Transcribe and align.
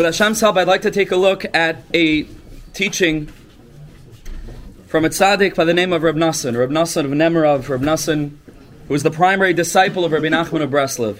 With 0.00 0.06
Hashem's 0.06 0.40
help, 0.40 0.56
I'd 0.56 0.66
like 0.66 0.80
to 0.80 0.90
take 0.90 1.10
a 1.10 1.16
look 1.16 1.44
at 1.54 1.84
a 1.92 2.22
teaching 2.72 3.26
from 4.86 5.04
a 5.04 5.10
tzaddik 5.10 5.54
by 5.54 5.66
the 5.66 5.74
name 5.74 5.92
of 5.92 6.02
Reb 6.02 6.16
Nassan, 6.16 6.56
Reb 6.56 6.70
Nassan 6.70 7.04
of 7.04 7.10
Nemirov, 7.10 7.68
Reb 7.68 7.82
Nassan, 7.82 8.30
who 8.88 8.94
was 8.94 9.02
the 9.02 9.10
primary 9.10 9.52
disciple 9.52 10.06
of 10.06 10.12
Rabbi 10.12 10.28
Nachman 10.28 10.62
of 10.62 10.70
Breslov. 10.70 11.18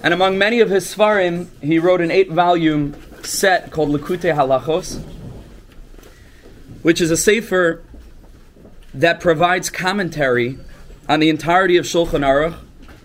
And 0.00 0.14
among 0.14 0.38
many 0.38 0.60
of 0.60 0.70
his 0.70 0.94
svarim, 0.94 1.48
he 1.60 1.80
wrote 1.80 2.00
an 2.00 2.12
eight-volume 2.12 2.94
set 3.24 3.72
called 3.72 3.88
Likutei 3.88 4.32
Halachos, 4.32 5.02
which 6.82 7.00
is 7.00 7.10
a 7.10 7.16
sefer 7.16 7.82
that 8.94 9.18
provides 9.18 9.70
commentary 9.70 10.56
on 11.08 11.18
the 11.18 11.28
entirety 11.28 11.76
of 11.76 11.84
Shulchan 11.84 12.20
Aruch, 12.20 12.56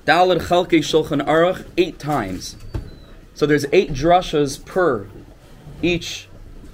Dalad 0.06 0.42
Chalkei 0.42 0.82
Shulchan 0.82 1.26
Aruch, 1.26 1.66
eight 1.78 1.98
times. 1.98 2.56
So 3.38 3.46
there's 3.46 3.68
eight 3.72 3.92
drushas 3.92 4.66
per 4.66 5.08
each 5.84 6.28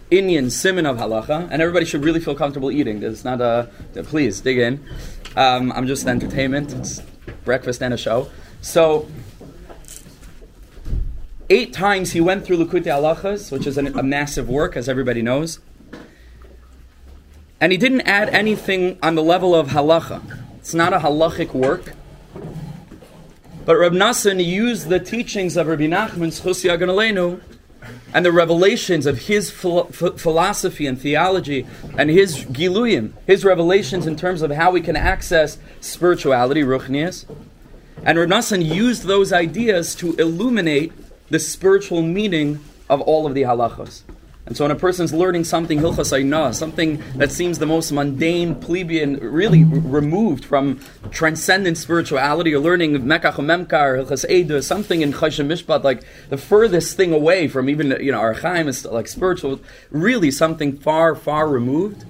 inyan 0.09 0.45
siman 0.45 0.89
of 0.89 0.95
halacha, 0.95 1.49
and 1.51 1.61
everybody 1.61 1.83
should 1.83 2.05
really 2.05 2.21
feel 2.21 2.35
comfortable 2.35 2.71
eating. 2.71 3.01
There's 3.01 3.25
not 3.25 3.41
a 3.41 3.69
please 4.03 4.39
dig 4.39 4.59
in. 4.59 4.81
Um, 5.35 5.73
I'm 5.73 5.87
just 5.87 6.07
entertainment. 6.07 6.71
It's 6.71 7.01
breakfast 7.43 7.83
and 7.83 7.93
a 7.93 7.97
show. 7.97 8.31
So 8.61 9.09
eight 11.49 11.73
times 11.73 12.13
he 12.13 12.21
went 12.21 12.45
through 12.45 12.65
Likutei 12.65 12.85
Halachas, 12.85 13.51
which 13.51 13.67
is 13.67 13.77
an, 13.77 13.87
a 13.99 14.01
massive 14.01 14.47
work, 14.47 14.77
as 14.77 14.87
everybody 14.87 15.21
knows. 15.21 15.59
And 17.59 17.73
he 17.73 17.77
didn't 17.77 18.07
add 18.07 18.29
anything 18.29 18.97
on 19.03 19.15
the 19.15 19.23
level 19.23 19.53
of 19.53 19.67
halacha. 19.67 20.21
It's 20.59 20.73
not 20.73 20.93
a 20.93 20.99
halachic 20.99 21.53
work. 21.53 21.91
But 23.65 23.77
Reb 23.77 23.93
Nassan 23.93 24.43
used 24.43 24.89
the 24.89 24.99
teachings 24.99 25.55
of 25.55 25.67
Rabbi 25.67 25.83
Nachman 25.83 26.33
Zchus 26.33 26.65
Yaganalenu 26.69 27.39
and 28.13 28.25
the 28.25 28.31
revelations 28.31 29.05
of 29.05 29.19
his 29.19 29.51
philosophy 29.51 30.85
and 30.85 30.99
theology 30.99 31.65
and 31.97 32.09
his 32.09 32.43
giluyim, 32.45 33.13
his 33.25 33.45
revelations 33.45 34.05
in 34.05 34.17
terms 34.17 34.41
of 34.41 34.51
how 34.51 34.71
we 34.71 34.81
can 34.81 34.97
access 34.97 35.57
spirituality, 35.79 36.61
ruchnias. 36.61 37.25
And 38.03 38.19
Reb 38.19 38.29
Nassan 38.29 38.65
used 38.65 39.03
those 39.03 39.31
ideas 39.31 39.95
to 39.95 40.13
illuminate 40.15 40.91
the 41.29 41.39
spiritual 41.39 42.01
meaning 42.01 42.59
of 42.89 42.99
all 42.99 43.25
of 43.25 43.33
the 43.33 43.43
halachos. 43.43 44.01
And 44.45 44.57
so 44.57 44.65
when 44.65 44.71
a 44.71 44.75
person's 44.75 45.13
learning 45.13 45.45
something 45.45 45.79
hilchas 45.79 46.11
ainah, 46.11 46.53
something 46.53 47.01
that 47.15 47.31
seems 47.31 47.59
the 47.59 47.65
most 47.65 47.91
mundane, 47.93 48.55
plebeian, 48.55 49.17
really 49.19 49.63
removed 49.63 50.43
from 50.43 50.81
transcendent 51.11 51.77
spirituality, 51.77 52.53
or 52.53 52.59
learning 52.59 53.03
mekach 53.03 53.35
memkar, 53.35 54.03
hilchas 54.03 54.25
edu, 54.29 54.61
something 54.61 55.01
in 55.01 55.13
Choshen 55.13 55.47
Mishpat, 55.47 55.83
like 55.83 56.03
the 56.29 56.37
furthest 56.37 56.97
thing 56.97 57.13
away 57.13 57.47
from 57.47 57.69
even 57.69 57.91
you 58.01 58.11
know 58.11 58.19
archaim 58.19 58.67
is 58.67 58.83
like 58.83 59.07
spiritual, 59.07 59.61
really 59.91 60.29
something 60.29 60.77
far, 60.77 61.15
far 61.15 61.47
removed. 61.47 62.03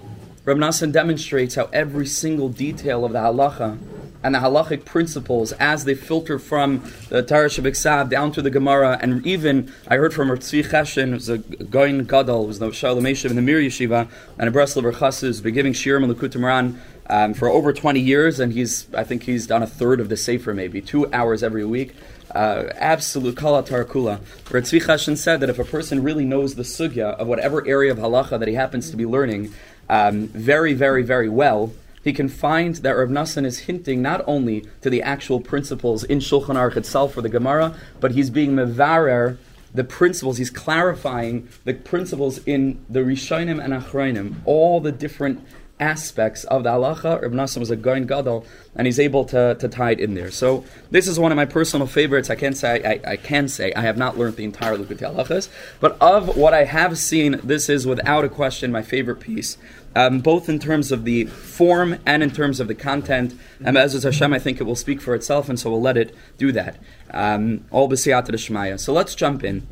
Rab 0.44 0.58
Nassan 0.58 0.92
demonstrates 0.92 1.56
how 1.56 1.70
every 1.72 2.08
single 2.08 2.50
detail 2.50 3.06
of 3.06 3.14
the 3.14 3.20
halacha 3.20 3.78
and 4.24 4.34
the 4.34 4.40
halachic 4.40 4.86
principles 4.86 5.52
as 5.54 5.86
they 5.86 5.96
filter 5.96 6.40
from 6.40 6.84
the 7.10 7.22
Torah 7.22 7.50
Shabbat 7.50 8.10
down 8.10 8.32
to 8.32 8.42
the 8.42 8.50
Gemara, 8.50 8.98
and 9.02 9.26
even 9.26 9.72
I 9.88 9.98
heard 9.98 10.14
from 10.14 10.30
Tzvi 10.30 10.66
Cheshin, 10.66 11.10
who's 11.10 11.30
a 11.30 11.38
Goin 11.38 12.06
Gadol, 12.06 12.48
who's 12.48 12.60
the 12.60 12.72
Shalom 12.72 13.06
in 13.06 13.36
the 13.36 13.42
Mir 13.42 13.60
Yeshiva, 13.60 14.10
and 14.38 14.50
a 14.50 14.52
Breslover 14.52 14.94
Chassid, 14.94 15.22
who's 15.22 15.42
been 15.42 15.54
giving 15.54 15.74
Shiurim 15.74 16.04
and 16.04 16.16
Likutei 16.16 16.40
Moharan 16.40 16.80
um, 17.10 17.34
for 17.34 17.50
over 17.50 17.74
20 17.74 18.00
years, 18.00 18.40
and 18.40 18.54
he's 18.54 18.88
I 18.94 19.04
think 19.04 19.24
he's 19.24 19.46
done 19.48 19.62
a 19.62 19.68
third 19.68 20.00
of 20.00 20.10
the 20.10 20.18
Sefer, 20.18 20.54
maybe 20.54 20.82
two 20.82 21.12
hours 21.14 21.44
every 21.44 21.66
week. 21.66 21.94
Uh, 22.34 22.70
absolute 22.76 23.38
kala 23.38 23.62
tarakula. 23.62 24.20
Where 24.50 24.62
Tzvi 24.62 24.84
Cheshin 24.84 25.18
said 25.18 25.40
that 25.42 25.50
if 25.50 25.60
a 25.60 25.66
person 25.66 26.02
really 26.02 26.26
knows 26.26 26.56
the 26.56 26.64
sugya 26.64 27.16
of 27.16 27.28
whatever 27.28 27.66
area 27.68 27.92
of 27.92 28.00
halacha 28.00 28.40
that 28.40 28.48
he 28.48 28.56
happens 28.56 28.90
to 28.90 28.98
be 28.98 29.06
learning 29.06 29.54
um, 29.90 30.28
very, 30.30 30.74
very, 30.74 31.04
very 31.04 31.30
well, 31.30 31.74
he 32.04 32.14
can 32.14 32.28
find 32.28 32.76
that 32.76 32.92
Rav 32.92 33.10
Nassan 33.10 33.46
is 33.46 33.60
hinting 33.60 34.02
not 34.02 34.24
only 34.28 34.66
to 34.82 34.90
the 34.90 35.02
actual 35.02 35.40
principles 35.40 36.04
in 36.04 36.20
Shulchan 36.20 36.56
Aruch 36.56 36.76
itself 36.76 37.16
or 37.18 37.22
the 37.22 37.30
Gemara, 37.30 37.76
but 38.00 38.12
he's 38.12 38.30
being 38.30 38.52
mevarer 38.52 39.38
the 39.74 39.84
principles. 39.84 40.38
He's 40.38 40.52
clarifying 40.52 41.48
the 41.64 41.74
principles 41.74 42.40
in 42.46 42.84
the 42.90 43.00
Rishonim 43.00 43.64
and 43.64 43.74
Achronim, 43.74 44.36
all 44.46 44.80
the 44.80 44.92
different 44.92 45.46
aspects 45.80 46.44
of 46.46 46.64
the 46.64 46.70
halacha. 46.70 47.22
Rav 47.22 47.32
Nassan 47.32 47.58
was 47.58 47.72
a 47.72 47.76
Goin 47.76 48.06
Gadol, 48.06 48.46
and 48.76 48.88
he's 48.88 49.00
able 49.00 49.26
to, 49.26 49.56
to 49.56 49.68
tie 49.68 49.92
it 49.92 50.00
in 50.00 50.14
there. 50.14 50.32
So 50.32 50.64
this 50.92 51.08
is 51.08 51.20
one 51.20 51.32
of 51.32 51.36
my 51.36 51.46
personal 51.46 51.88
favorites. 51.88 52.30
I 52.30 52.36
can 52.36 52.54
say 52.54 53.02
I, 53.06 53.12
I 53.12 53.16
can 53.18 53.48
say 53.48 53.74
I 53.74 53.82
have 53.82 53.98
not 53.98 54.18
learned 54.18 54.36
the 54.36 54.44
entire 54.44 54.78
Likutei 54.78 55.14
Halachas, 55.14 55.50
but 55.80 55.98
of 56.00 56.38
what 56.38 56.54
I 56.54 56.66
have 56.66 56.98
seen, 56.98 57.40
this 57.44 57.70
is 57.70 57.88
without 57.88 58.24
a 58.24 58.30
question 58.30 58.72
my 58.72 58.82
favorite 58.82 59.20
piece. 59.20 59.58
Um, 59.96 60.20
both 60.20 60.50
in 60.50 60.58
terms 60.58 60.92
of 60.92 61.06
the 61.06 61.26
form 61.26 62.00
and 62.06 62.24
in 62.24 62.32
terms 62.32 62.60
of 62.60 62.68
the 62.68 62.74
content. 62.74 63.38
And 63.64 63.78
as 63.78 63.94
is 63.94 64.04
Hashem, 64.04 64.34
I 64.34 64.40
think 64.40 64.60
it 64.60 64.64
will 64.64 64.76
speak 64.76 65.02
for 65.02 65.14
itself, 65.14 65.50
and 65.50 65.60
so 65.60 65.70
we'll 65.70 65.82
let 65.82 65.98
it 65.98 66.16
do 66.38 66.52
that. 66.52 66.78
Um, 67.12 67.66
all 67.70 67.88
b'siyata 67.88 68.30
Shmaya. 68.32 68.80
So 68.80 68.92
let's 68.92 69.14
jump 69.14 69.44
in. 69.44 69.68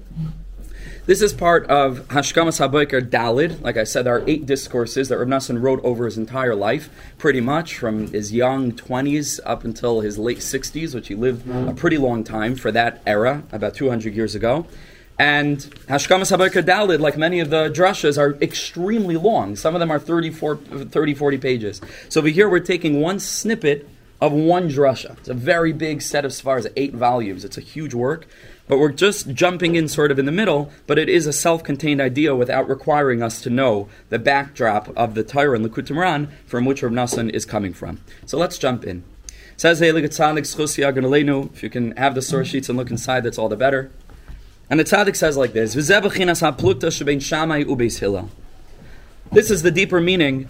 This 1.07 1.23
is 1.23 1.33
part 1.33 1.65
of 1.65 2.07
Hashkamas 2.09 2.59
HaBoiker 2.59 3.01
Dalid. 3.01 3.59
Like 3.61 3.75
I 3.75 3.85
said, 3.85 4.05
there 4.05 4.15
are 4.15 4.23
eight 4.27 4.45
discourses 4.45 5.09
that 5.09 5.17
Rav 5.17 5.27
Nassan 5.27 5.59
wrote 5.59 5.83
over 5.83 6.05
his 6.05 6.15
entire 6.15 6.53
life, 6.53 6.91
pretty 7.17 7.41
much 7.41 7.75
from 7.75 8.07
his 8.11 8.31
young 8.31 8.71
20s 8.71 9.39
up 9.43 9.63
until 9.63 10.01
his 10.01 10.19
late 10.19 10.37
60s, 10.37 10.93
which 10.93 11.07
he 11.07 11.15
lived 11.15 11.49
a 11.49 11.73
pretty 11.73 11.97
long 11.97 12.23
time 12.23 12.55
for 12.55 12.71
that 12.71 13.01
era, 13.07 13.41
about 13.51 13.73
200 13.73 14.13
years 14.13 14.35
ago. 14.35 14.67
And 15.21 15.59
Hashkamas 15.87 16.35
HaBoiker 16.35 16.63
Dalid, 16.63 16.99
like 16.99 17.15
many 17.15 17.41
of 17.41 17.51
the 17.51 17.69
drashas, 17.69 18.17
are 18.17 18.33
extremely 18.41 19.17
long. 19.17 19.55
Some 19.55 19.75
of 19.75 19.79
them 19.79 19.91
are 19.91 19.99
30, 19.99 20.31
30 20.31 21.13
40 21.13 21.37
pages. 21.37 21.79
So 22.09 22.21
over 22.21 22.29
here, 22.29 22.49
we're 22.49 22.59
taking 22.59 23.01
one 23.01 23.19
snippet 23.19 23.87
of 24.19 24.31
one 24.31 24.67
drasha. 24.67 25.15
It's 25.19 25.29
a 25.29 25.35
very 25.35 25.73
big 25.73 26.01
set 26.01 26.25
of 26.25 26.31
svaras, 26.31 26.65
eight 26.75 26.95
volumes. 26.95 27.45
It's 27.45 27.55
a 27.55 27.61
huge 27.61 27.93
work. 27.93 28.25
But 28.67 28.79
we're 28.79 28.91
just 28.91 29.31
jumping 29.35 29.75
in 29.75 29.87
sort 29.87 30.09
of 30.09 30.17
in 30.17 30.25
the 30.25 30.31
middle, 30.31 30.71
but 30.87 30.97
it 30.97 31.07
is 31.07 31.27
a 31.27 31.33
self 31.33 31.63
contained 31.63 32.01
idea 32.01 32.35
without 32.35 32.67
requiring 32.67 33.21
us 33.21 33.43
to 33.43 33.51
know 33.51 33.89
the 34.09 34.17
backdrop 34.17 34.89
of 34.97 35.13
the 35.13 35.23
Torah 35.23 35.55
and 35.55 35.63
Moharan 35.71 36.29
from 36.47 36.65
which 36.65 36.81
Rav 36.81 36.93
Nassan 36.93 37.29
is 37.29 37.45
coming 37.45 37.73
from. 37.73 37.99
So 38.25 38.39
let's 38.39 38.57
jump 38.57 38.85
in. 38.85 39.03
says 39.55 39.83
If 39.83 41.63
you 41.63 41.69
can 41.69 41.95
have 41.95 42.15
the 42.15 42.23
source 42.23 42.47
sheets 42.47 42.69
and 42.69 42.77
look 42.79 42.89
inside, 42.89 43.23
that's 43.23 43.37
all 43.37 43.49
the 43.49 43.55
better. 43.55 43.91
And 44.71 44.79
the 44.79 44.85
tzaddik 44.85 45.17
says 45.17 45.35
like 45.35 45.51
this: 45.51 45.73
This 49.33 49.51
is 49.51 49.63
the 49.63 49.71
deeper 49.71 49.99
meaning. 49.99 50.47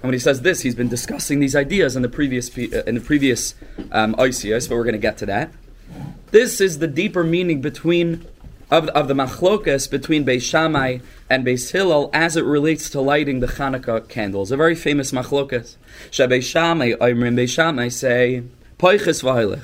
And 0.00 0.02
when 0.02 0.12
he 0.14 0.18
says 0.18 0.40
this, 0.40 0.62
he's 0.62 0.74
been 0.74 0.88
discussing 0.88 1.40
these 1.40 1.54
ideas 1.54 1.94
in 1.94 2.00
the 2.00 2.08
previous 2.08 2.56
in 2.56 2.94
the 2.94 3.00
previous 3.02 3.54
um, 3.92 4.14
but 4.14 4.70
we're 4.70 4.84
going 4.84 4.92
to 4.92 4.98
get 4.98 5.18
to 5.18 5.26
that. 5.26 5.50
This 6.30 6.62
is 6.62 6.78
the 6.78 6.86
deeper 6.86 7.22
meaning 7.22 7.60
between 7.60 8.24
of, 8.70 8.88
of 8.88 9.06
the 9.06 9.14
machlokas 9.14 9.90
between 9.90 10.24
Beis 10.24 10.42
Shammai 10.42 11.00
and 11.28 11.44
Beis 11.44 11.70
Hillel 11.70 12.08
as 12.14 12.38
it 12.38 12.44
relates 12.46 12.88
to 12.90 13.02
lighting 13.02 13.40
the 13.40 13.48
Hanukkah 13.48 14.08
candles. 14.08 14.50
A 14.50 14.56
very 14.56 14.76
famous 14.76 15.12
machlokas. 15.12 15.76
Beis 16.10 16.44
Shammai, 16.44 16.94
Beis 17.36 17.50
Shammai 17.50 17.88
say, 17.88 18.44
Poiches 18.78 19.22
v'hoilech. 19.22 19.60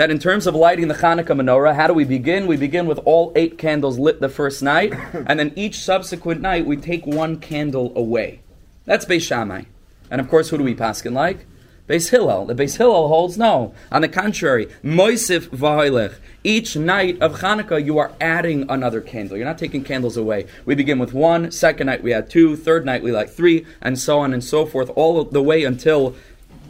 That 0.00 0.10
in 0.10 0.18
terms 0.18 0.46
of 0.46 0.54
lighting 0.54 0.88
the 0.88 0.94
Hanukkah 0.94 1.36
menorah, 1.38 1.74
how 1.74 1.86
do 1.86 1.92
we 1.92 2.04
begin? 2.04 2.46
We 2.46 2.56
begin 2.56 2.86
with 2.86 2.98
all 3.04 3.34
eight 3.36 3.58
candles 3.58 3.98
lit 3.98 4.18
the 4.18 4.30
first 4.30 4.62
night, 4.62 4.94
and 5.12 5.38
then 5.38 5.52
each 5.56 5.80
subsequent 5.80 6.40
night 6.40 6.64
we 6.64 6.78
take 6.78 7.06
one 7.06 7.38
candle 7.38 7.92
away. 7.94 8.40
That's 8.86 9.04
Beis 9.04 9.20
Shammai. 9.20 9.64
And 10.10 10.18
of 10.18 10.30
course, 10.30 10.48
who 10.48 10.56
do 10.56 10.64
we 10.64 10.74
paskin 10.74 11.12
like? 11.12 11.44
Beis 11.86 12.08
Hillel. 12.08 12.46
The 12.46 12.54
Beis 12.54 12.78
Hillel 12.78 13.08
holds 13.08 13.36
no. 13.36 13.74
On 13.92 14.00
the 14.00 14.08
contrary, 14.08 14.68
Moisif 14.82 15.48
Vahilech. 15.48 16.14
Each 16.42 16.76
night 16.76 17.20
of 17.20 17.40
Hanukkah, 17.40 17.84
you 17.84 17.98
are 17.98 18.12
adding 18.22 18.70
another 18.70 19.02
candle. 19.02 19.36
You're 19.36 19.44
not 19.44 19.58
taking 19.58 19.84
candles 19.84 20.16
away. 20.16 20.46
We 20.64 20.74
begin 20.74 20.98
with 20.98 21.12
one, 21.12 21.50
second 21.50 21.88
night 21.88 22.02
we 22.02 22.14
add 22.14 22.30
two, 22.30 22.56
third 22.56 22.86
night 22.86 23.02
we 23.02 23.12
light 23.12 23.28
three, 23.28 23.66
and 23.82 23.98
so 23.98 24.20
on 24.20 24.32
and 24.32 24.42
so 24.42 24.64
forth, 24.64 24.88
all 24.96 25.22
the 25.24 25.42
way 25.42 25.62
until 25.62 26.16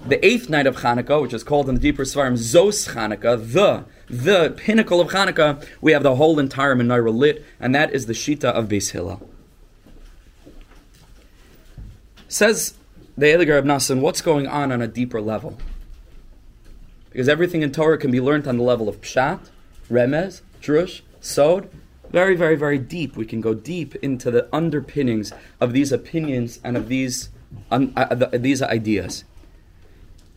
the 0.07 0.25
eighth 0.25 0.49
night 0.49 0.67
of 0.67 0.77
Hanukkah, 0.77 1.21
which 1.23 1.35
is 1.35 1.45
called 1.45 1.69
in 1.69 1.75
the 1.75 1.81
deeper 1.81 2.05
Svarim 2.05 2.35
Zos 2.35 2.95
Hanukkah, 2.95 3.53
the 3.53 3.85
the 4.09 4.53
pinnacle 4.57 5.01
of 5.01 5.09
Hanukkah, 5.09 5.65
we 5.81 5.93
have 5.93 6.03
the 6.03 6.17
whole 6.17 6.39
entire 6.39 6.75
menorah 6.75 7.15
lit, 7.15 7.45
and 7.61 7.75
that 7.75 7.93
is 7.93 8.07
the 8.07 8.13
Shita 8.13 8.45
of 8.45 8.67
Beis 8.69 8.91
Hillel. 8.91 9.29
Says 12.29 12.75
the 13.17 13.27
Eligar 13.27 13.59
of 13.59 14.03
what's 14.03 14.21
going 14.21 14.47
on 14.47 14.73
on 14.73 14.83
a 14.83 14.89
deeper 14.89 15.21
level? 15.21 15.59
Because 17.11 17.29
everything 17.29 17.63
in 17.63 17.73
Torah 17.73 17.99
can 17.99 18.11
be 18.11 18.21
learned 18.21 18.47
on 18.47 18.57
the 18.57 18.63
level 18.63 18.89
of 18.89 19.01
Pshat, 19.01 19.41
Remez, 19.91 20.43
Drush, 20.63 21.03
Sod. 21.21 21.69
Very, 22.11 22.35
very, 22.37 22.57
very 22.57 22.79
deep. 22.79 23.17
We 23.17 23.27
can 23.27 23.41
go 23.41 23.55
deep 23.55 23.95
into 23.97 24.31
the 24.31 24.49
underpinnings 24.53 25.33
of 25.61 25.73
these 25.73 25.93
opinions 25.93 26.59
and 26.65 26.77
of 26.77 26.89
these, 26.89 27.29
um, 27.71 27.93
uh, 27.97 28.15
the, 28.15 28.39
these 28.39 28.63
ideas. 28.63 29.25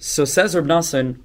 So 0.05 0.25
says 0.25 0.53
Reb 0.53 0.65
Nassan, 0.65 1.19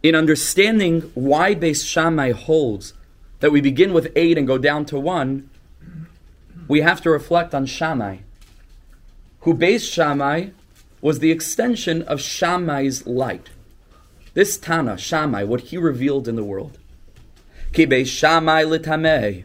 in 0.00 0.14
understanding 0.14 1.10
why 1.14 1.56
Beis 1.56 1.84
Shammai 1.84 2.30
holds 2.30 2.94
that 3.40 3.50
we 3.50 3.60
begin 3.60 3.92
with 3.92 4.12
eight 4.14 4.38
and 4.38 4.46
go 4.46 4.58
down 4.58 4.84
to 4.86 5.00
one, 5.00 5.50
we 6.68 6.82
have 6.82 7.00
to 7.00 7.10
reflect 7.10 7.52
on 7.52 7.66
Shammai, 7.66 8.18
who 9.40 9.54
based 9.54 9.92
Shammai 9.92 10.50
was 11.00 11.18
the 11.18 11.32
extension 11.32 12.02
of 12.02 12.20
Shammai's 12.20 13.08
light. 13.08 13.50
This 14.34 14.56
Tana, 14.56 14.96
Shammai, 14.96 15.42
what 15.42 15.62
he 15.62 15.76
revealed 15.76 16.28
in 16.28 16.36
the 16.36 16.44
world. 16.44 16.78
Ki 17.72 17.88
Beis 17.88 18.06
Shammai 18.06 18.62
litameh. 18.62 19.42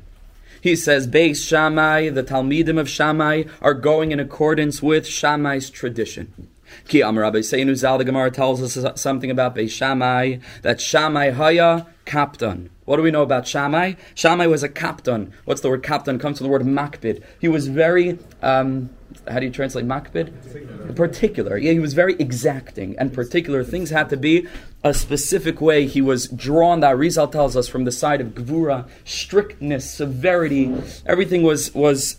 He 0.62 0.76
says, 0.76 1.08
Beis 1.08 1.44
Shammai, 1.44 2.10
the 2.10 2.22
Talmidim 2.22 2.80
of 2.80 2.88
Shammai, 2.88 3.46
are 3.60 3.74
going 3.74 4.12
in 4.12 4.20
accordance 4.20 4.84
with 4.84 5.08
Shammai's 5.08 5.72
tradition. 5.72 6.48
Ki 6.88 7.02
Amar 7.02 7.24
Rabbi 7.24 7.40
Seinu 7.40 7.76
Zal, 7.76 7.98
the 7.98 8.06
Gemara 8.06 8.32
tells 8.32 8.78
us 8.78 9.02
something 9.02 9.32
about 9.32 9.56
Beis 9.56 9.72
Shammai, 9.72 10.38
that 10.62 10.80
Shammai 10.82 11.32
Haya 11.32 11.88
Kaptan. 12.06 12.70
What 12.86 12.98
do 12.98 13.04
we 13.04 13.12
know 13.12 13.22
about 13.22 13.48
Shammai? 13.48 13.94
Shammai 14.16 14.48
was 14.48 14.64
a 14.64 14.70
captain. 14.70 15.34
What's 15.46 15.62
the 15.62 15.70
word 15.70 15.84
captain? 15.84 16.20
Comes 16.20 16.38
from 16.38 16.48
the 16.48 16.52
word 16.52 16.62
makbid. 16.62 17.22
He 17.40 17.50
was 17.50 17.68
very 17.68 18.18
um, 18.42 18.90
how 19.30 19.40
do 19.40 19.46
you 19.46 19.52
translate 19.52 19.86
makbid? 19.86 20.34
Particular. 20.42 20.94
particular. 20.94 21.58
Yeah, 21.58 21.74
he 21.74 21.80
was 21.80 21.94
very 21.94 22.16
exacting 22.16 22.98
and 22.98 23.14
particular. 23.14 23.64
Things 23.64 23.90
had 23.90 24.10
to 24.10 24.18
be 24.18 24.48
a 24.84 24.94
specific 24.94 25.60
way. 25.60 25.86
He 25.86 26.02
was 26.02 26.28
drawn. 26.28 26.80
That 26.80 26.98
Rizal 26.98 27.28
tells 27.28 27.56
us 27.56 27.68
from 27.68 27.86
the 27.86 27.92
side 27.92 28.22
of 28.22 28.30
gvura, 28.30 28.88
strictness, 29.06 29.90
severity. 29.90 30.74
Everything 31.06 31.44
was 31.44 31.74
was 31.74 32.18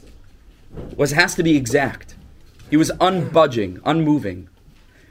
was 0.97 1.13
has 1.13 1.35
to 1.37 1.43
be 1.43 1.57
exact. 1.57 2.15
He 2.71 2.77
was 2.77 2.91
unbudging, 2.93 3.81
unmoving. 3.85 4.49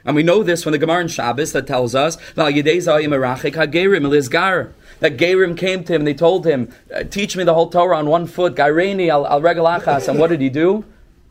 And 0.04 0.16
we 0.16 0.22
know 0.22 0.42
this 0.42 0.62
from 0.62 0.72
the 0.72 0.78
Gemara 0.78 1.02
in 1.02 1.08
Shabbos 1.08 1.52
that 1.52 1.66
tells 1.66 1.94
us 1.94 2.16
that 2.34 2.54
Gerim 5.16 5.56
came 5.58 5.84
to 5.84 5.92
him 5.92 6.00
and 6.00 6.06
they 6.06 6.14
told 6.14 6.46
him, 6.46 6.72
uh, 6.94 7.04
Teach 7.04 7.36
me 7.36 7.44
the 7.44 7.54
whole 7.54 7.68
Torah 7.68 7.98
on 7.98 8.06
one 8.08 8.26
foot, 8.26 8.54
Gaireni 8.54 9.08
al, 9.08 9.26
al 9.26 9.40
regalachas. 9.42 10.08
And 10.08 10.18
what 10.18 10.30
did 10.30 10.40
he 10.40 10.48
do? 10.48 10.84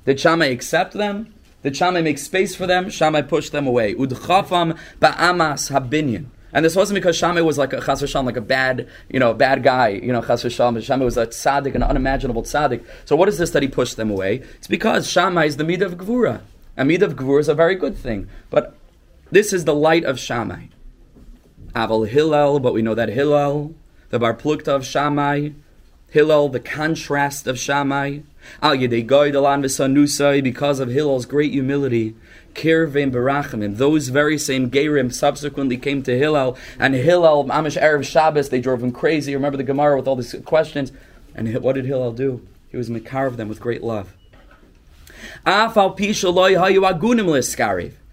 Did 0.05 0.19
Shammai 0.19 0.47
accept 0.47 0.93
them? 0.93 1.33
Did 1.63 1.75
Shammai 1.75 2.01
make 2.01 2.17
space 2.17 2.55
for 2.55 2.67
them? 2.67 2.89
Shammai 2.89 3.23
pushed 3.23 3.51
them 3.51 3.65
away. 3.65 3.95
Udchafam 3.95 4.77
ba'amas 4.99 5.71
habinyan. 5.71 6.27
And 6.57 6.65
this 6.65 6.75
wasn't 6.75 6.95
because 6.95 7.15
Shammai 7.15 7.41
was 7.41 7.59
like 7.59 7.71
a 7.71 7.79
chas 7.81 8.01
v'shalom, 8.01 8.25
like 8.25 8.35
a 8.35 8.41
bad, 8.41 8.89
you 9.11 9.19
know, 9.19 9.31
bad 9.31 9.61
guy, 9.61 9.89
you 9.89 10.11
know, 10.11 10.23
chas 10.23 10.43
v'shalom. 10.43 10.81
Shammai 10.81 11.05
was 11.05 11.15
a 11.15 11.27
tzaddik, 11.27 11.75
an 11.75 11.83
unimaginable 11.83 12.41
tzaddik. 12.41 12.83
So 13.05 13.15
what 13.15 13.29
is 13.29 13.37
this 13.37 13.51
that 13.51 13.61
he 13.61 13.67
pushed 13.67 13.95
them 13.95 14.09
away? 14.09 14.37
It's 14.55 14.65
because 14.65 15.07
Shammai 15.07 15.45
is 15.45 15.57
the 15.57 15.63
mid 15.63 15.83
of 15.83 15.97
gvura. 15.97 16.41
A 16.75 16.83
mid 16.83 17.03
of 17.03 17.15
gvura 17.15 17.41
is 17.41 17.47
a 17.47 17.53
very 17.53 17.75
good 17.75 17.95
thing. 17.95 18.27
But 18.49 18.75
this 19.29 19.53
is 19.53 19.65
the 19.65 19.75
light 19.75 20.03
of 20.03 20.19
Shammai. 20.19 20.69
Aval 21.75 22.07
Hillel, 22.07 22.59
but 22.59 22.73
we 22.73 22.81
know 22.81 22.95
that 22.95 23.09
Hillel, 23.09 23.75
the 24.09 24.17
bar 24.17 24.33
plukta 24.33 24.69
of 24.69 24.83
Shammai, 24.83 25.49
Hillel, 26.09 26.49
the 26.49 26.59
contrast 26.59 27.45
of 27.45 27.59
Shammai, 27.59 28.21
Al 28.63 28.75
Yedei 28.75 29.05
because 30.41 30.79
of 30.79 30.89
Hillel's 30.89 31.25
great 31.27 31.51
humility, 31.51 32.15
Kirvim 32.57 33.11
Barachimim, 33.11 33.77
those 33.77 34.09
very 34.09 34.37
same 34.37 34.69
Gerim 34.69 35.13
subsequently 35.13 35.77
came 35.77 36.03
to 36.03 36.17
Hillel, 36.17 36.57
and 36.79 36.95
Hillel, 36.95 37.45
Amish 37.45 37.81
Erev 37.81 38.03
Shabbos, 38.03 38.49
they 38.49 38.59
drove 38.59 38.83
him 38.83 38.91
crazy. 38.91 39.35
Remember 39.35 39.57
the 39.57 39.63
Gemara 39.63 39.95
with 39.95 40.07
all 40.07 40.15
these 40.15 40.35
questions? 40.43 40.91
And 41.35 41.55
what 41.61 41.75
did 41.75 41.85
Hillel 41.85 42.11
do? 42.13 42.45
He 42.69 42.77
was 42.77 42.89
Makar 42.89 43.27
of 43.27 43.37
them 43.37 43.47
with 43.47 43.59
great 43.59 43.83
love. 43.83 44.13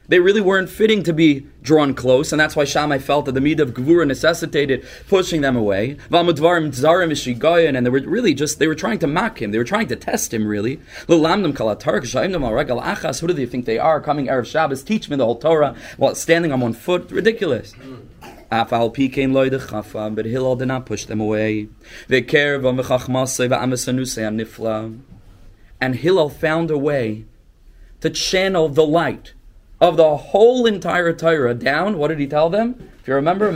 They 0.06 0.20
really 0.20 0.42
weren't 0.42 0.68
fitting 0.68 1.02
to 1.04 1.14
be 1.14 1.46
drawn 1.62 1.94
close, 1.94 2.30
and 2.30 2.38
that's 2.38 2.54
why 2.54 2.64
Shammai 2.64 2.98
felt 2.98 3.24
that 3.24 3.32
the 3.32 3.40
Midah 3.40 3.60
of 3.60 3.72
Gvura 3.72 4.06
necessitated 4.06 4.86
pushing 5.08 5.40
them 5.40 5.56
away. 5.56 5.96
And 6.10 6.28
they 6.28 7.90
were 7.90 8.00
really 8.00 8.34
just, 8.34 8.58
they 8.58 8.66
were 8.66 8.74
trying 8.74 8.98
to 8.98 9.06
mock 9.06 9.40
him, 9.40 9.50
they 9.50 9.56
were 9.56 9.64
trying 9.64 9.88
to 9.88 9.96
test 9.96 10.34
him, 10.34 10.46
really. 10.46 10.78
Who 11.08 11.18
do 11.18 11.22
they 13.32 13.46
think 13.46 13.64
they 13.64 13.78
are? 13.78 14.02
Coming 14.02 14.26
Erev 14.26 14.46
Shabbos, 14.46 14.82
teach 14.82 15.08
me 15.08 15.16
the 15.16 15.24
whole 15.24 15.38
Torah 15.38 15.74
while 15.96 16.14
standing 16.14 16.52
on 16.52 16.60
one 16.60 16.74
foot? 16.74 17.10
Ridiculous. 17.10 17.72
But 18.50 20.26
Hillel 20.26 20.56
did 20.56 20.68
not 20.68 20.84
push 20.84 21.06
them 21.06 21.20
away. 21.20 21.68
And 25.80 25.96
Hillel 25.96 26.28
found 26.28 26.70
a 26.70 26.78
way 26.78 27.24
to 28.00 28.10
channel 28.10 28.68
the 28.68 28.86
light 28.86 29.32
of 29.84 29.98
the 29.98 30.16
whole 30.16 30.64
entire 30.64 31.12
Torah 31.12 31.52
down. 31.52 31.98
What 31.98 32.08
did 32.08 32.18
he 32.18 32.26
tell 32.26 32.48
them? 32.48 32.90
If 33.00 33.08
you 33.08 33.14
remember, 33.14 33.52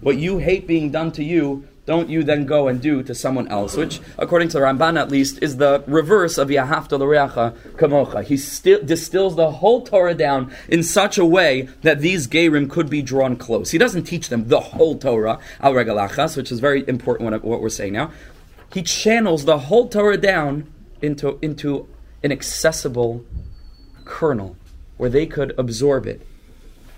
What 0.00 0.16
you 0.16 0.38
hate 0.38 0.66
being 0.66 0.90
done 0.90 1.12
to 1.12 1.22
you, 1.22 1.68
don't 1.84 2.08
you 2.08 2.22
then 2.22 2.46
go 2.46 2.68
and 2.68 2.80
do 2.80 3.02
to 3.02 3.14
someone 3.14 3.48
else, 3.48 3.76
which, 3.76 4.00
according 4.16 4.48
to 4.48 4.58
the 4.58 4.64
Ramban 4.64 4.98
at 4.98 5.10
least, 5.10 5.42
is 5.42 5.58
the 5.58 5.84
reverse 5.86 6.38
of 6.38 6.48
Yahafta 6.48 6.98
L'Reacha 6.98 7.54
Kamocha. 7.76 8.24
He 8.24 8.38
sti- 8.38 8.80
distills 8.84 9.36
the 9.36 9.50
whole 9.50 9.82
Torah 9.82 10.14
down 10.14 10.50
in 10.68 10.82
such 10.82 11.18
a 11.18 11.24
way 11.24 11.68
that 11.82 12.00
these 12.00 12.26
Gerim 12.26 12.68
could 12.70 12.88
be 12.88 13.02
drawn 13.02 13.36
close. 13.36 13.70
He 13.72 13.78
doesn't 13.78 14.04
teach 14.04 14.30
them 14.30 14.48
the 14.48 14.60
whole 14.60 14.98
Torah, 14.98 15.38
Al 15.60 15.74
Regalachas, 15.74 16.34
which 16.34 16.50
is 16.50 16.60
very 16.60 16.82
important 16.88 17.44
what 17.44 17.60
we're 17.60 17.68
saying 17.68 17.92
now. 17.92 18.10
He 18.72 18.82
channels 18.82 19.44
the 19.44 19.58
whole 19.58 19.88
Torah 19.88 20.16
down 20.16 20.66
into, 21.02 21.38
into 21.42 21.88
an 22.22 22.32
accessible 22.32 23.24
kernel 24.04 24.56
where 24.96 25.10
they 25.10 25.26
could 25.26 25.54
absorb 25.58 26.06
it 26.06 26.26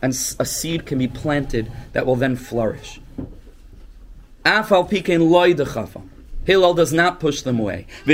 and 0.03 0.13
a 0.39 0.45
seed 0.45 0.87
can 0.87 0.99
be 0.99 1.09
planted 1.09 1.71
that 1.93 2.07
will 2.07 2.17
then 2.17 2.37
flourish. 2.37 3.01
Afal 4.45 4.89
pikein 4.89 5.29
loy 5.31 5.53
dechafa. 5.55 6.03
Hillel 6.45 6.73
does 6.73 6.93
not 6.93 7.21
push 7.21 7.43
them 7.43 7.61
away. 7.61 7.87
And 8.07 8.13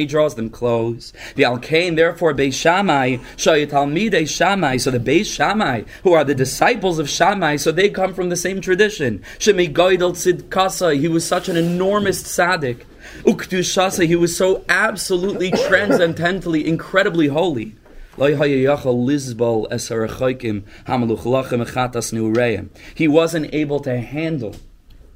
he 0.00 0.06
draws 0.06 0.34
them 0.34 0.50
close. 0.50 1.12
The 1.36 1.42
Alkain, 1.42 1.96
therefore, 1.96 2.32
Beis 2.32 2.54
Shammai, 2.54 3.18
Shammai, 3.36 4.76
so 4.78 4.90
the 4.90 4.98
Beis 4.98 5.26
Shammai, 5.26 5.82
who 6.02 6.14
are 6.14 6.24
the 6.24 6.34
disciples 6.34 6.98
of 6.98 7.10
Shammai, 7.10 7.56
so 7.56 7.70
they 7.70 7.90
come 7.90 8.14
from 8.14 8.30
the 8.30 8.36
same 8.36 8.62
tradition. 8.62 9.22
Shemi 9.38 9.70
Goidel 9.70 10.12
Tzidkasa, 10.12 10.98
he 10.98 11.08
was 11.08 11.26
such 11.26 11.50
an 11.50 11.58
enormous 11.58 12.22
tzaddik. 12.22 12.84
Ukdushasa, 13.22 14.06
he 14.06 14.16
was 14.16 14.36
so 14.36 14.64
absolutely 14.68 15.50
transcendentally, 15.50 16.66
incredibly 16.66 17.28
holy. 17.28 17.74
He 18.16 18.34
wasn't 23.08 23.54
able 23.54 23.80
to 23.80 24.00
handle 24.00 24.56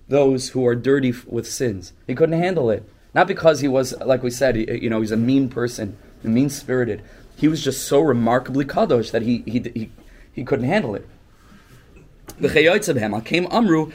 those 0.08 0.48
who 0.50 0.66
are 0.66 0.74
dirty 0.74 1.14
with 1.26 1.50
sins. 1.50 1.92
He 2.06 2.14
couldn't 2.14 2.38
handle 2.38 2.70
it. 2.70 2.88
Not 3.14 3.26
because 3.26 3.60
he 3.60 3.68
was, 3.68 3.92
like 4.00 4.22
we 4.22 4.30
said, 4.30 4.56
you 4.56 4.88
know, 4.88 5.00
he's 5.00 5.10
a 5.10 5.16
mean 5.16 5.48
person, 5.48 5.96
mean 6.22 6.48
spirited. 6.48 7.02
He 7.36 7.48
was 7.48 7.62
just 7.62 7.86
so 7.86 8.00
remarkably 8.00 8.64
kadosh 8.64 9.10
that 9.10 9.22
he, 9.22 9.42
he, 9.46 9.60
he, 9.74 9.90
he 10.32 10.44
couldn't 10.44 10.66
handle 10.66 10.94
it. 10.94 11.06
The 12.38 12.48
amru 13.50 13.92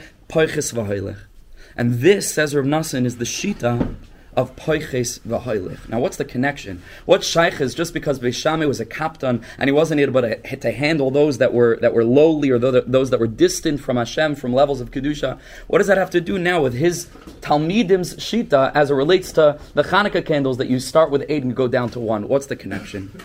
and 1.78 2.00
this, 2.00 2.30
says 2.30 2.54
Rav 2.54 2.66
Nassan, 2.66 3.06
is 3.06 3.16
the 3.16 3.24
shita 3.24 3.94
of 4.38 4.54
Poiches 4.54 5.18
v'Hoilich. 5.20 5.88
Now, 5.88 5.98
what's 5.98 6.16
the 6.16 6.24
connection? 6.24 6.80
What 7.06 7.24
Shaykh 7.24 7.60
is 7.60 7.74
just 7.74 7.92
because 7.92 8.20
Beis 8.20 8.34
Shammai 8.34 8.66
was 8.66 8.78
a 8.78 8.84
captain 8.84 9.42
and 9.58 9.68
he 9.68 9.72
wasn't 9.72 10.00
able 10.00 10.20
to, 10.22 10.56
to 10.56 10.70
handle 10.70 11.10
those 11.10 11.38
that 11.38 11.52
were 11.52 11.76
that 11.80 11.92
were 11.92 12.04
lowly 12.04 12.50
or 12.50 12.58
those 12.58 13.10
that 13.10 13.18
were 13.18 13.26
distant 13.26 13.80
from 13.80 13.96
Hashem, 13.96 14.36
from 14.36 14.52
levels 14.52 14.80
of 14.80 14.90
kedusha. 14.90 15.40
What 15.66 15.78
does 15.78 15.88
that 15.88 15.98
have 15.98 16.10
to 16.10 16.20
do 16.20 16.38
now 16.38 16.62
with 16.62 16.74
his 16.74 17.06
Talmidim's 17.40 18.14
shita 18.16 18.70
as 18.74 18.90
it 18.90 18.94
relates 18.94 19.32
to 19.32 19.58
the 19.74 19.82
Hanukkah 19.82 20.24
candles 20.24 20.56
that 20.58 20.68
you 20.68 20.78
start 20.78 21.10
with 21.10 21.24
eight 21.28 21.42
and 21.42 21.56
go 21.56 21.66
down 21.66 21.90
to 21.90 22.00
one? 22.00 22.28
What's 22.28 22.46
the 22.46 22.56
connection? 22.56 23.20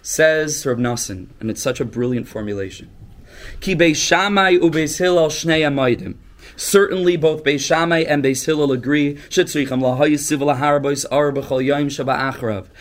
Says 0.00 0.64
Rav 0.64 0.78
Nassan, 0.78 1.28
and 1.40 1.50
it's 1.50 1.62
such 1.62 1.80
a 1.80 1.84
brilliant 1.84 2.28
formulation. 2.28 2.90
Ki 3.60 3.74
Beis 3.74 3.96
Shammai 3.96 4.56
ubeis 4.56 4.98
Hillel 4.98 5.28
shnei. 5.28 6.14
Certainly, 6.56 7.16
both 7.16 7.44
Beis 7.44 7.60
Shammai 7.60 8.00
and 8.00 8.22
Beis 8.22 8.46
Hillel 8.46 8.72
agree 8.72 9.18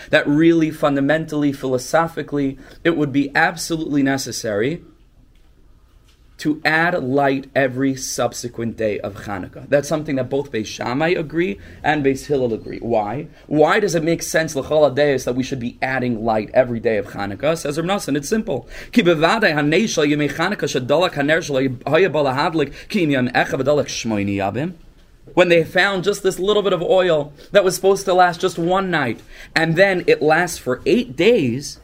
that 0.10 0.28
really, 0.28 0.72
fundamentally, 0.72 1.52
philosophically, 1.52 2.58
it 2.84 2.98
would 2.98 3.12
be 3.12 3.32
absolutely 3.36 4.04
necessary 4.04 4.84
to 6.44 6.62
add 6.66 7.02
light 7.02 7.50
every 7.56 7.96
subsequent 7.96 8.76
day 8.76 9.00
of 9.00 9.16
Hanukkah. 9.16 9.66
That's 9.70 9.88
something 9.88 10.18
that 10.18 10.30
both 10.30 10.52
Beis 10.52 10.66
Shammai 10.66 11.12
agree 11.12 11.58
and 11.82 12.04
Beis 12.04 12.26
Hillel 12.26 12.54
agree. 12.54 12.80
Why? 12.80 13.28
Why 13.48 13.80
does 13.80 13.96
it 13.96 14.04
make 14.04 14.22
sense 14.22 14.54
l'chol 14.54 14.94
deis 14.94 15.24
that 15.24 15.36
we 15.36 15.44
should 15.44 15.62
be 15.62 15.78
adding 15.82 16.26
light 16.26 16.50
every 16.54 16.82
day 16.82 16.98
of 16.98 17.06
Hanukkah? 17.08 17.58
Says 17.58 17.78
Rav 17.78 17.86
Nassan, 17.86 18.18
it's 18.18 18.28
simple. 18.28 18.68
Ki 18.92 19.04
bevadei 19.04 19.54
Hanukkah 19.54 20.68
haner 21.14 21.40
shlo 21.40 21.88
haya 21.88 22.10
balahadlik 22.10 22.90
ki 22.90 23.08
yabim 23.08 24.74
when 25.34 25.48
they 25.48 25.64
found 25.64 26.04
just 26.04 26.24
this 26.24 26.40
little 26.40 26.62
bit 26.62 26.74
of 26.74 26.82
oil 26.82 27.32
that 27.52 27.64
was 27.64 27.76
supposed 27.76 28.04
to 28.04 28.14
last 28.14 28.42
just 28.42 28.60
one 28.60 28.92
night, 28.92 29.22
and 29.56 29.78
then 29.78 30.04
it 30.08 30.22
lasts 30.22 30.58
for 30.58 30.82
eight 30.86 31.16
days, 31.16 31.80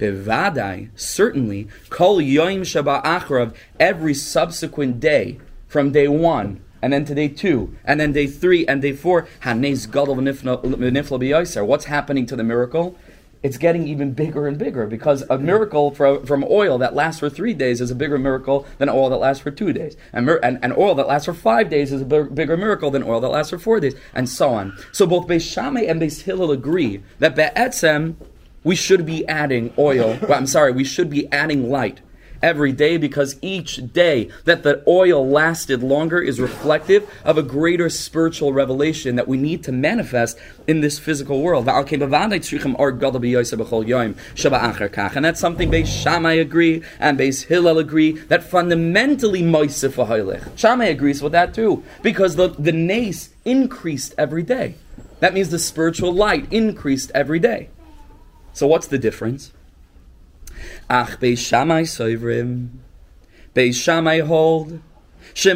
Bevadai, 0.00 0.88
certainly, 0.96 1.68
kol 1.90 2.18
yoim 2.18 2.62
shaba 2.62 3.02
achrav, 3.04 3.54
every 3.78 4.14
subsequent 4.14 4.98
day, 4.98 5.38
from 5.68 5.92
day 5.92 6.08
one, 6.08 6.64
and 6.82 6.92
then 6.92 7.04
to 7.04 7.14
day 7.14 7.28
two, 7.28 7.76
and 7.84 8.00
then 8.00 8.12
day 8.12 8.26
three, 8.26 8.66
and 8.66 8.80
day 8.80 8.92
four, 8.92 9.28
hanez 9.42 9.90
gadol 9.90 10.16
v'nifla 10.16 11.66
What's 11.66 11.84
happening 11.84 12.26
to 12.26 12.34
the 12.34 12.42
miracle? 12.42 12.96
It's 13.42 13.56
getting 13.56 13.88
even 13.88 14.12
bigger 14.12 14.46
and 14.46 14.58
bigger 14.58 14.86
because 14.86 15.22
a 15.30 15.38
miracle 15.38 15.94
from, 15.94 16.26
from 16.26 16.44
oil 16.50 16.76
that 16.78 16.94
lasts 16.94 17.20
for 17.20 17.30
three 17.30 17.54
days 17.54 17.80
is 17.80 17.90
a 17.90 17.94
bigger 17.94 18.18
miracle 18.18 18.66
than 18.76 18.90
oil 18.90 19.08
that 19.08 19.16
lasts 19.16 19.42
for 19.42 19.50
two 19.50 19.72
days. 19.72 19.96
And, 20.12 20.28
and, 20.28 20.58
and 20.62 20.76
oil 20.76 20.94
that 20.96 21.08
lasts 21.08 21.24
for 21.24 21.32
five 21.32 21.70
days 21.70 21.90
is 21.90 22.02
a 22.02 22.04
big, 22.04 22.34
bigger 22.34 22.58
miracle 22.58 22.90
than 22.90 23.02
oil 23.02 23.18
that 23.20 23.30
lasts 23.30 23.48
for 23.48 23.58
four 23.58 23.80
days, 23.80 23.94
and 24.14 24.28
so 24.28 24.50
on. 24.50 24.76
So 24.92 25.06
both 25.06 25.26
Beis 25.26 25.50
Shammai 25.50 25.82
and 25.82 26.02
Beis 26.02 26.20
Hillel 26.22 26.50
agree 26.50 27.02
that 27.18 27.34
Be'etzem, 27.34 28.16
we 28.64 28.76
should 28.76 29.06
be 29.06 29.26
adding 29.26 29.72
oil. 29.78 30.18
Well, 30.22 30.34
I'm 30.34 30.46
sorry, 30.46 30.72
we 30.72 30.84
should 30.84 31.10
be 31.10 31.30
adding 31.32 31.70
light 31.70 32.00
every 32.42 32.72
day 32.72 32.96
because 32.96 33.36
each 33.42 33.92
day 33.92 34.30
that 34.44 34.62
the 34.62 34.82
oil 34.86 35.28
lasted 35.28 35.82
longer 35.82 36.20
is 36.20 36.40
reflective 36.40 37.08
of 37.24 37.36
a 37.38 37.42
greater 37.42 37.88
spiritual 37.88 38.52
revelation 38.52 39.16
that 39.16 39.28
we 39.28 39.36
need 39.36 39.62
to 39.64 39.72
manifest 39.72 40.38
in 40.66 40.80
this 40.80 40.98
physical 40.98 41.42
world. 41.42 41.68
And 41.68 41.74
that's 45.24 45.40
something 45.40 45.70
Beis 45.70 46.02
Shammai 46.02 46.32
agree 46.32 46.82
and 46.98 47.18
Beis 47.18 47.44
Hillel 47.44 47.78
agree 47.78 48.12
that 48.12 48.42
fundamentally 48.42 49.42
Shammai 50.56 50.86
agrees 50.86 51.22
with 51.22 51.32
that 51.32 51.54
too 51.54 51.82
because 52.02 52.36
the, 52.36 52.48
the 52.48 52.72
nace 52.72 53.30
increased 53.44 54.14
every 54.16 54.42
day. 54.42 54.74
That 55.20 55.34
means 55.34 55.50
the 55.50 55.58
spiritual 55.58 56.12
light 56.12 56.50
increased 56.50 57.10
every 57.14 57.38
day. 57.38 57.68
So 58.52 58.66
what's 58.66 58.86
the 58.86 58.98
difference? 58.98 59.52
Ach 60.88 61.18
Beis 61.20 61.38
Shammai 61.38 61.82
soivrim. 61.82 62.68
Beis 63.54 63.74
Shammai 63.74 64.20
hold. 64.20 64.80
This 65.34 65.46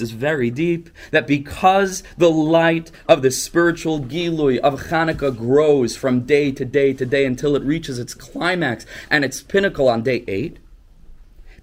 is 0.00 0.10
very 0.10 0.50
deep. 0.50 0.90
That 1.10 1.26
because 1.26 2.02
the 2.16 2.30
light 2.30 2.90
of 3.08 3.22
the 3.22 3.30
spiritual 3.30 4.00
Gilui 4.00 4.58
of 4.58 4.84
Hanukkah 4.84 5.36
grows 5.36 5.96
from 5.96 6.22
day 6.22 6.50
to 6.52 6.64
day 6.64 6.92
to 6.92 7.06
day 7.06 7.24
until 7.24 7.54
it 7.54 7.62
reaches 7.62 7.98
its 7.98 8.14
climax 8.14 8.84
and 9.10 9.24
its 9.24 9.42
pinnacle 9.42 9.88
on 9.88 10.02
day 10.02 10.24
eight, 10.26 10.58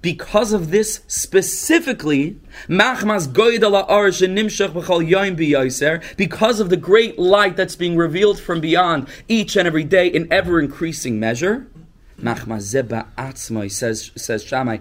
because 0.05 0.53
of 0.53 0.69
this 0.69 1.01
specifically, 1.07 2.39
because 2.67 3.00
of 6.59 6.69
the 6.69 6.77
great 6.79 7.17
light 7.17 7.57
that's 7.57 7.75
being 7.75 7.97
revealed 7.97 8.39
from 8.39 8.62
beyond 8.62 9.07
each 9.27 9.55
and 9.55 9.67
every 9.67 9.83
day 9.83 10.05
in 10.05 10.31
ever 10.31 10.59
increasing 10.59 11.19
measure, 11.19 11.65
says, 12.21 14.12
says 14.15 14.43
Shammai, 14.43 14.77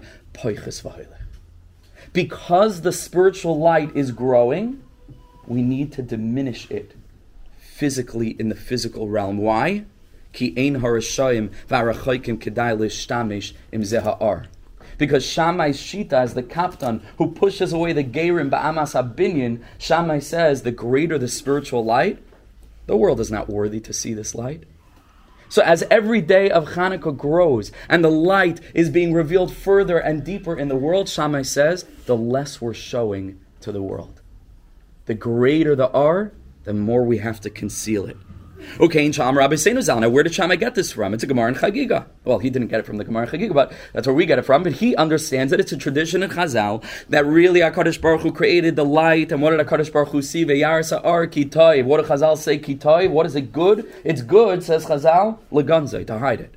because 2.13 2.81
the 2.81 2.91
spiritual 2.91 3.57
light 3.57 3.95
is 3.95 4.11
growing, 4.11 4.83
we 5.47 5.63
need 5.63 5.91
to 5.93 6.03
diminish 6.03 6.69
it 6.69 6.93
physically 7.57 8.35
in 8.37 8.49
the 8.49 8.55
physical 8.55 9.09
realm. 9.09 9.39
Why? 9.39 9.85
Ki 10.33 10.53
ein 10.55 10.81
harashayim 10.81 11.49
kedai 11.67 12.77
lishtamish 12.77 13.53
im 13.71 13.81
zeha'ar 13.81 14.45
because 14.97 15.25
Shammai's 15.25 15.77
Shita 15.77 16.23
is 16.23 16.33
the 16.33 16.43
captain 16.43 17.01
who 17.17 17.31
pushes 17.31 17.73
away 17.73 17.93
the 17.93 18.03
Gerim 18.03 18.49
Ba'amas 18.49 18.93
Abinyan. 18.95 19.63
Shammai 19.77 20.19
says, 20.19 20.63
the 20.63 20.71
greater 20.71 21.17
the 21.17 21.27
spiritual 21.27 21.83
light, 21.83 22.19
the 22.87 22.97
world 22.97 23.19
is 23.19 23.31
not 23.31 23.49
worthy 23.49 23.79
to 23.79 23.93
see 23.93 24.13
this 24.13 24.35
light. 24.35 24.63
So 25.49 25.61
as 25.61 25.83
every 25.91 26.21
day 26.21 26.49
of 26.49 26.69
Hanukkah 26.69 27.15
grows 27.15 27.71
and 27.87 28.03
the 28.03 28.09
light 28.09 28.59
is 28.73 28.89
being 28.89 29.13
revealed 29.13 29.53
further 29.53 29.97
and 29.97 30.23
deeper 30.23 30.55
in 30.57 30.67
the 30.67 30.75
world, 30.75 31.07
Shammai 31.07 31.43
says, 31.43 31.85
the 32.05 32.17
less 32.17 32.59
we're 32.59 32.73
showing 32.73 33.39
to 33.61 33.71
the 33.71 33.81
world. 33.81 34.21
The 35.05 35.13
greater 35.13 35.75
the 35.75 35.89
R, 35.91 36.31
the 36.63 36.73
more 36.73 37.03
we 37.03 37.19
have 37.19 37.39
to 37.41 37.49
conceal 37.49 38.05
it. 38.05 38.17
Okay, 38.79 39.05
in 39.05 39.11
Sham 39.11 39.37
Rabbi 39.37 39.55
Now, 39.55 40.09
where 40.09 40.23
did 40.23 40.33
Shammai 40.33 40.55
get 40.55 40.75
this 40.75 40.91
from? 40.91 41.13
It's 41.13 41.23
a 41.23 41.27
Gemara 41.27 41.49
in 41.49 41.55
Chagiga. 41.55 42.05
Well, 42.23 42.39
he 42.39 42.49
didn't 42.49 42.67
get 42.67 42.79
it 42.79 42.85
from 42.85 42.97
the 42.97 43.03
Gemara 43.03 43.27
in 43.27 43.29
Chagiga, 43.29 43.53
but 43.53 43.73
that's 43.93 44.07
where 44.07 44.13
we 44.13 44.25
get 44.25 44.39
it 44.39 44.43
from. 44.43 44.63
But 44.63 44.73
he 44.73 44.95
understands 44.95 45.51
that 45.51 45.59
it's 45.59 45.71
a 45.71 45.77
tradition 45.77 46.23
in 46.23 46.29
Chazal 46.29 46.83
that 47.09 47.25
really 47.25 47.61
Hakadosh 47.61 48.01
Baruch 48.01 48.21
Hu 48.21 48.31
created 48.31 48.75
the 48.75 48.85
light, 48.85 49.31
and 49.31 49.41
what 49.41 49.51
did 49.51 49.65
Hakadosh 49.65 49.91
Baruch 49.91 50.09
Hu 50.09 50.21
see? 50.21 50.43
Ar 50.63 50.81
kitay. 50.81 51.83
What 51.83 52.01
did 52.01 52.09
Chazal 52.09 52.37
say? 52.37 52.59
Kitay. 52.59 53.09
What 53.09 53.25
is 53.25 53.35
it 53.35 53.51
good? 53.51 53.91
It's 54.03 54.21
good, 54.21 54.63
says 54.63 54.85
Chazal, 54.85 55.39
leganzai 55.51 56.05
to 56.07 56.19
hide 56.19 56.41
it. 56.41 56.55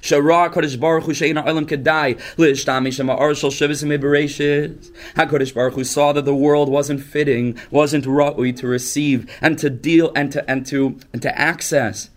Shara 0.00 0.52
Kodesh 0.52 0.78
Baruch 0.78 1.04
Hu 1.04 1.12
Sheina 1.12 1.44
Olam 1.44 1.66
Kedai 1.66 2.18
Lishtami 2.36 2.92
Shema 2.92 3.16
Arshal 3.18 3.50
Shivas 3.50 3.84
Mibereshis. 3.84 4.90
HaKadosh 5.14 5.54
Baruch 5.54 5.74
Hu 5.74 5.84
saw 5.84 6.12
that 6.12 6.24
the 6.24 6.34
world 6.34 6.68
wasn't 6.68 7.02
fitting, 7.02 7.58
wasn't 7.70 8.04
ra'ui 8.04 8.56
to 8.56 8.66
receive 8.66 9.30
and 9.40 9.58
to 9.58 9.68
deal 9.68 10.10
and 10.16 10.32
to 10.32 10.48
and 10.50 10.64
to 10.66 10.98
and 11.12 11.20
to 11.22 11.38
access 11.38 12.10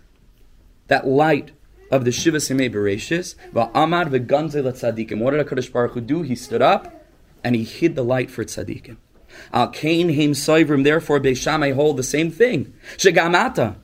that 0.86 1.06
light 1.06 1.50
of 1.90 2.04
the 2.04 2.10
Shivas 2.10 2.50
Mibereshis. 2.54 3.34
Va'amad 3.52 4.08
v'ganze 4.08 4.62
tzadikim. 4.62 5.18
What 5.18 5.32
did 5.32 5.46
HaKadosh 5.46 5.72
Baruch 5.72 5.92
Hu 5.92 6.00
do? 6.00 6.22
He 6.22 6.34
stood 6.34 6.62
up 6.62 7.04
and 7.42 7.54
he 7.54 7.64
hid 7.64 7.96
the 7.96 8.04
light 8.04 8.30
for 8.30 8.44
tzadikim. 8.44 8.96
Al 9.52 9.68
Kain 9.68 10.14
Haim 10.14 10.32
Soivrim, 10.32 10.84
therefore 10.84 11.20
Beis 11.20 11.36
Shammai 11.36 11.72
hold 11.72 11.96
the 11.96 12.02
same 12.02 12.30
thing. 12.30 12.72
Shegamata. 12.96 13.76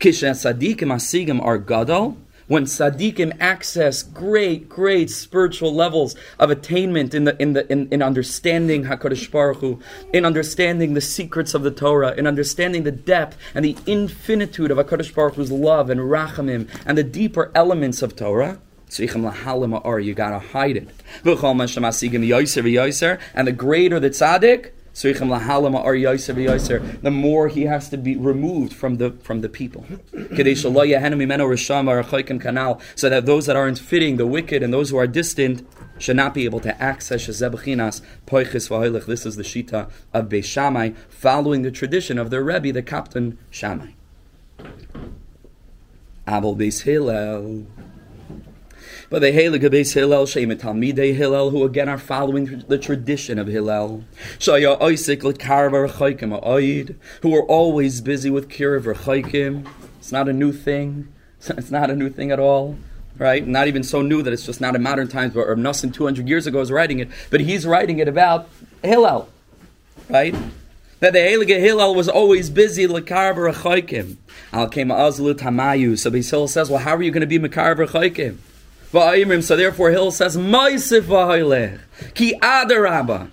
Kisha 0.00 0.30
tzadikim 0.30 0.92
asigim 0.92 1.44
are 1.44 1.58
gadol 1.58 2.16
when 2.46 2.64
tzaddikim 2.64 3.36
access 3.40 4.02
great, 4.02 4.68
great 4.68 5.10
spiritual 5.10 5.74
levels 5.74 6.14
of 6.38 6.50
attainment 6.50 7.14
in 7.14 7.24
the 7.24 7.40
in 7.40 7.52
the 7.54 7.70
in, 7.70 7.88
in 7.90 8.02
understanding 8.02 8.84
Hakadosh 8.84 9.30
Baruch 9.30 9.58
Hu, 9.58 9.80
in 10.12 10.24
understanding 10.24 10.94
the 10.94 11.00
secrets 11.00 11.54
of 11.54 11.62
the 11.62 11.70
Torah, 11.70 12.14
in 12.14 12.26
understanding 12.26 12.82
the 12.82 12.92
depth 12.92 13.36
and 13.54 13.64
the 13.64 13.76
infinitude 13.86 14.70
of 14.70 14.78
Hakadosh 14.78 15.14
Baruch 15.14 15.34
Hu's 15.34 15.50
love 15.50 15.90
and 15.90 16.00
rachamim 16.00 16.68
and 16.86 16.98
the 16.98 17.04
deeper 17.04 17.50
elements 17.54 18.02
of 18.02 18.16
Torah. 18.16 18.60
You 18.96 19.08
gotta 20.14 20.38
hide 20.38 20.76
it. 20.76 20.88
And 23.34 23.48
the 23.48 23.52
greater 23.52 24.00
the 24.00 24.10
tzaddik, 24.10 24.70
the 27.02 27.10
more 27.10 27.48
he 27.48 27.62
has 27.62 27.88
to 27.90 27.96
be 27.96 28.16
removed 28.16 28.72
from 28.72 28.96
the 28.96 29.10
from 29.22 29.40
the 29.40 29.48
people. 29.48 29.84
so 32.94 33.08
that 33.10 33.26
those 33.26 33.46
that 33.46 33.56
aren't 33.56 33.78
fitting, 33.78 34.16
the 34.16 34.26
wicked 34.26 34.62
and 34.62 34.72
those 34.72 34.90
who 34.90 34.96
are 34.96 35.06
distant, 35.06 35.66
should 35.98 36.16
not 36.16 36.32
be 36.32 36.44
able 36.44 36.60
to 36.60 36.82
access 36.82 37.26
This 39.06 39.26
is 39.26 39.36
the 39.36 39.42
Shita 39.42 39.90
of 40.12 40.28
Beis 40.28 40.44
Shammai, 40.44 40.90
following 41.08 41.62
the 41.62 41.70
tradition 41.70 42.18
of 42.18 42.30
their 42.30 42.42
Rebbe, 42.42 42.72
the 42.72 42.82
captain 42.82 43.38
Shammai. 43.50 43.92
Abel 46.26 46.56
Beis 46.56 46.82
Hillel. 46.82 47.66
But 49.14 49.20
the 49.20 49.30
Heilige 49.30 49.70
Beis 49.70 49.94
Hillel, 49.94 50.26
Hillel, 50.26 51.50
who 51.50 51.62
again 51.62 51.88
are 51.88 51.98
following 51.98 52.64
the 52.66 52.78
tradition 52.78 53.38
of 53.38 53.46
Hillel. 53.46 54.02
Shaya 54.40 54.76
who 57.22 57.36
are 57.36 57.42
always 57.44 58.00
busy 58.00 58.30
with 58.30 58.48
Kirav 58.48 58.92
Chaykim. 58.92 59.68
It's 60.00 60.10
not 60.10 60.28
a 60.28 60.32
new 60.32 60.52
thing. 60.52 61.12
It's 61.48 61.70
not 61.70 61.90
a 61.90 61.94
new 61.94 62.10
thing 62.10 62.32
at 62.32 62.40
all 62.40 62.76
right? 63.16 63.46
Not 63.46 63.68
even 63.68 63.84
so 63.84 64.02
new 64.02 64.20
that 64.20 64.32
it's 64.32 64.44
just 64.44 64.60
not 64.60 64.74
in 64.74 64.82
modern 64.82 65.06
times, 65.06 65.34
but 65.34 65.46
Reb 65.46 65.62
200 65.62 66.28
years 66.28 66.48
ago 66.48 66.60
is 66.60 66.72
writing 66.72 66.98
it, 66.98 67.08
but 67.30 67.40
he's 67.40 67.64
writing 67.64 68.00
it 68.00 68.08
about 68.08 68.48
Hillel, 68.82 69.28
right? 70.10 70.34
That 70.98 71.12
the 71.12 71.20
Heilige 71.20 71.60
Hillel 71.60 71.94
was 71.94 72.08
always 72.08 72.50
busy 72.50 72.88
lekar 72.88 73.32
b'rachaykim. 73.36 74.16
Al 74.52 74.68
kema 74.68 74.96
azlu 74.96 75.34
tamayu. 75.34 75.96
So 75.96 76.10
Hillel 76.10 76.48
says, 76.48 76.68
well, 76.68 76.80
how 76.80 76.96
are 76.96 77.02
you 77.02 77.12
going 77.12 77.20
to 77.20 77.28
be 77.28 77.38
mekar 77.38 77.76
So 78.94 79.56
therefore, 79.56 79.90
Hill 79.90 80.12
says, 80.12 80.36
Ki 80.36 82.38
adarabba. 82.40 83.30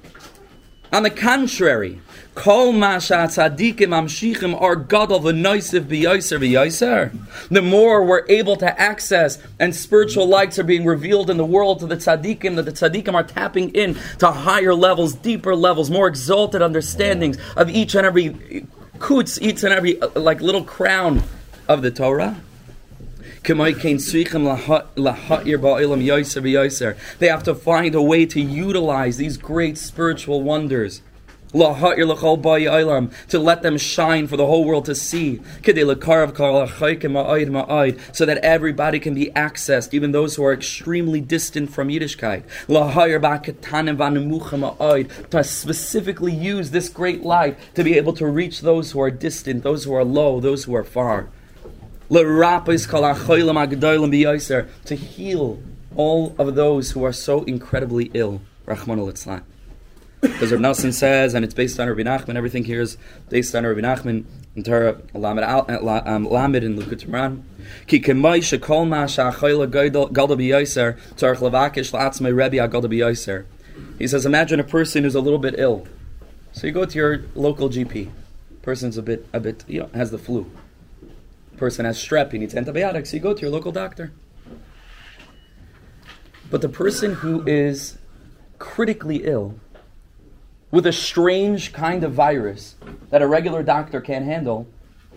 On 0.92 1.04
the 1.04 1.10
contrary, 1.10 2.02
Kol 2.34 2.72
masha 2.72 3.14
tzadikim 3.14 3.90
amshichim 3.90 4.60
are 4.60 4.76
gadol 4.76 5.20
v'noisiv 5.20 5.82
b'yoser 5.82 6.40
v'yoser. 6.40 7.50
The 7.50 7.62
more 7.62 8.04
we're 8.04 8.26
able 8.28 8.56
to 8.56 8.82
access 8.82 9.38
and 9.60 9.76
spiritual 9.76 10.28
lights 10.28 10.58
are 10.58 10.64
being 10.64 10.86
revealed 10.86 11.30
in 11.30 11.38
the 11.38 11.46
world 11.46 11.80
to 11.82 11.88
the 11.88 11.98
tzadikim, 11.98 12.56
that 12.56 12.64
the 12.64 12.72
tzadikim 12.72 13.14
are 13.14 13.24
tapping 13.24 13.70
in 13.76 13.96
to 14.20 14.32
higher 14.32 14.74
levels, 14.74 15.14
deeper 15.14 15.56
levels, 15.56 15.92
more 15.92 16.08
exalted 16.08 16.62
understandings 16.62 17.38
of 17.56 17.70
each 17.70 17.96
and 17.96 18.08
every 18.08 18.66
kutz, 18.98 19.40
each 19.42 19.64
and 19.64 19.74
every 19.74 20.02
uh, 20.02 20.10
like 20.16 20.42
little 20.42 20.64
crown 20.64 21.22
of 21.68 21.82
the 21.82 21.92
Torah. 21.92 22.38
They 23.44 23.54
have 27.28 27.44
to 27.44 27.56
find 27.56 27.96
a 27.96 28.02
way 28.02 28.26
to 28.26 28.42
utilize 28.42 29.18
these 29.18 29.38
great 29.38 29.78
spiritual 29.78 30.44
wonders 30.44 31.02
to 31.54 33.40
let 33.40 33.62
them 33.62 33.78
shine 33.78 34.26
for 34.28 34.38
the 34.38 34.46
whole 34.46 34.64
world 34.64 34.86
to 34.86 34.96
see, 34.96 35.42
so 35.64 35.74
that 38.26 38.40
everybody 38.42 39.00
can 39.00 39.14
be 39.14 39.32
accessed, 39.36 39.94
even 39.94 40.12
those 40.14 40.36
who 40.36 40.46
are 40.46 40.54
extremely 40.54 41.20
distant 41.20 41.70
from 41.70 41.90
Yiddishkeit. 41.90 42.44
To 45.30 45.44
specifically 45.44 46.34
use 46.34 46.72
this 46.72 46.88
great 46.90 47.24
light 47.24 47.58
to 47.76 47.84
be 47.84 47.98
able 47.98 48.14
to 48.14 48.28
reach 48.28 48.62
those 48.62 48.92
who 48.92 49.02
are 49.02 49.12
distant, 49.12 49.64
those 49.64 49.84
who 49.84 49.94
are 49.94 50.06
low, 50.06 50.40
those 50.40 50.64
who 50.64 50.74
are 50.76 50.86
far. 50.86 51.28
To 54.86 54.96
heal 54.96 55.64
all 55.96 56.36
of 56.38 56.56
those 56.56 56.92
who 56.92 57.06
are 57.06 57.14
so 57.14 57.44
incredibly 57.44 58.12
ill. 58.14 58.42
Rahman 58.66 59.00
because 60.22 60.52
Rav 60.52 60.62
Nosson 60.62 60.94
says, 60.94 61.34
and 61.34 61.44
it's 61.44 61.56
based 61.56 61.80
on 61.80 61.88
Rabbi 61.90 62.04
Nachman, 62.04 62.36
everything 62.36 62.64
here 62.64 62.80
is 62.82 62.96
based 63.30 63.56
on 63.56 63.66
Rabbi 63.66 63.82
Nachman 63.82 64.26
in 64.56 64.64
Torah, 64.64 65.02
Lamed, 65.16 65.44
um, 65.44 66.26
Lamed 66.30 66.64
in 66.64 66.78
Likutei 66.78 67.08
Moharan. 67.08 67.42
Ki 67.88 68.00
shekol 68.00 68.88
ma 68.88 69.06
b'yoser 69.06 70.98
tzarech 71.16 71.38
levakish 71.38 71.92
la'atzmei 71.92 72.34
b'yoser. 72.34 73.46
He 73.98 74.08
says, 74.08 74.26
imagine 74.26 74.60
a 74.60 74.64
person 74.64 75.04
who's 75.04 75.16
a 75.16 75.22
little 75.22 75.40
bit 75.40 75.56
ill. 75.58 75.88
So 76.52 76.68
you 76.68 76.74
go 76.74 76.86
to 76.86 76.98
your 76.98 77.24
local 77.34 77.70
GP. 77.70 78.12
Person's 78.62 78.98
a 78.98 79.02
bit, 79.02 79.28
a 79.34 79.40
bit, 79.40 79.64
you 79.68 79.80
know, 79.80 79.90
has 79.96 80.12
the 80.12 80.20
flu. 80.20 80.52
Person 81.62 81.86
has 81.86 81.96
strep, 82.00 82.32
he 82.32 82.40
needs 82.40 82.56
antibiotics. 82.56 83.14
You 83.14 83.20
go 83.20 83.36
to 83.36 83.42
your 83.42 83.52
local 83.52 83.72
doctor. 83.72 84.12
But 86.50 86.62
the 86.62 86.70
person 86.70 87.14
who 87.14 87.48
is 87.48 88.00
critically 88.58 89.26
ill, 89.26 89.60
with 90.72 90.88
a 90.88 90.92
strange 90.92 91.72
kind 91.72 92.04
of 92.04 92.14
virus 92.14 92.78
that 93.12 93.22
a 93.22 93.28
regular 93.28 93.62
doctor 93.62 94.02
can't 94.02 94.26
handle, 94.26 94.68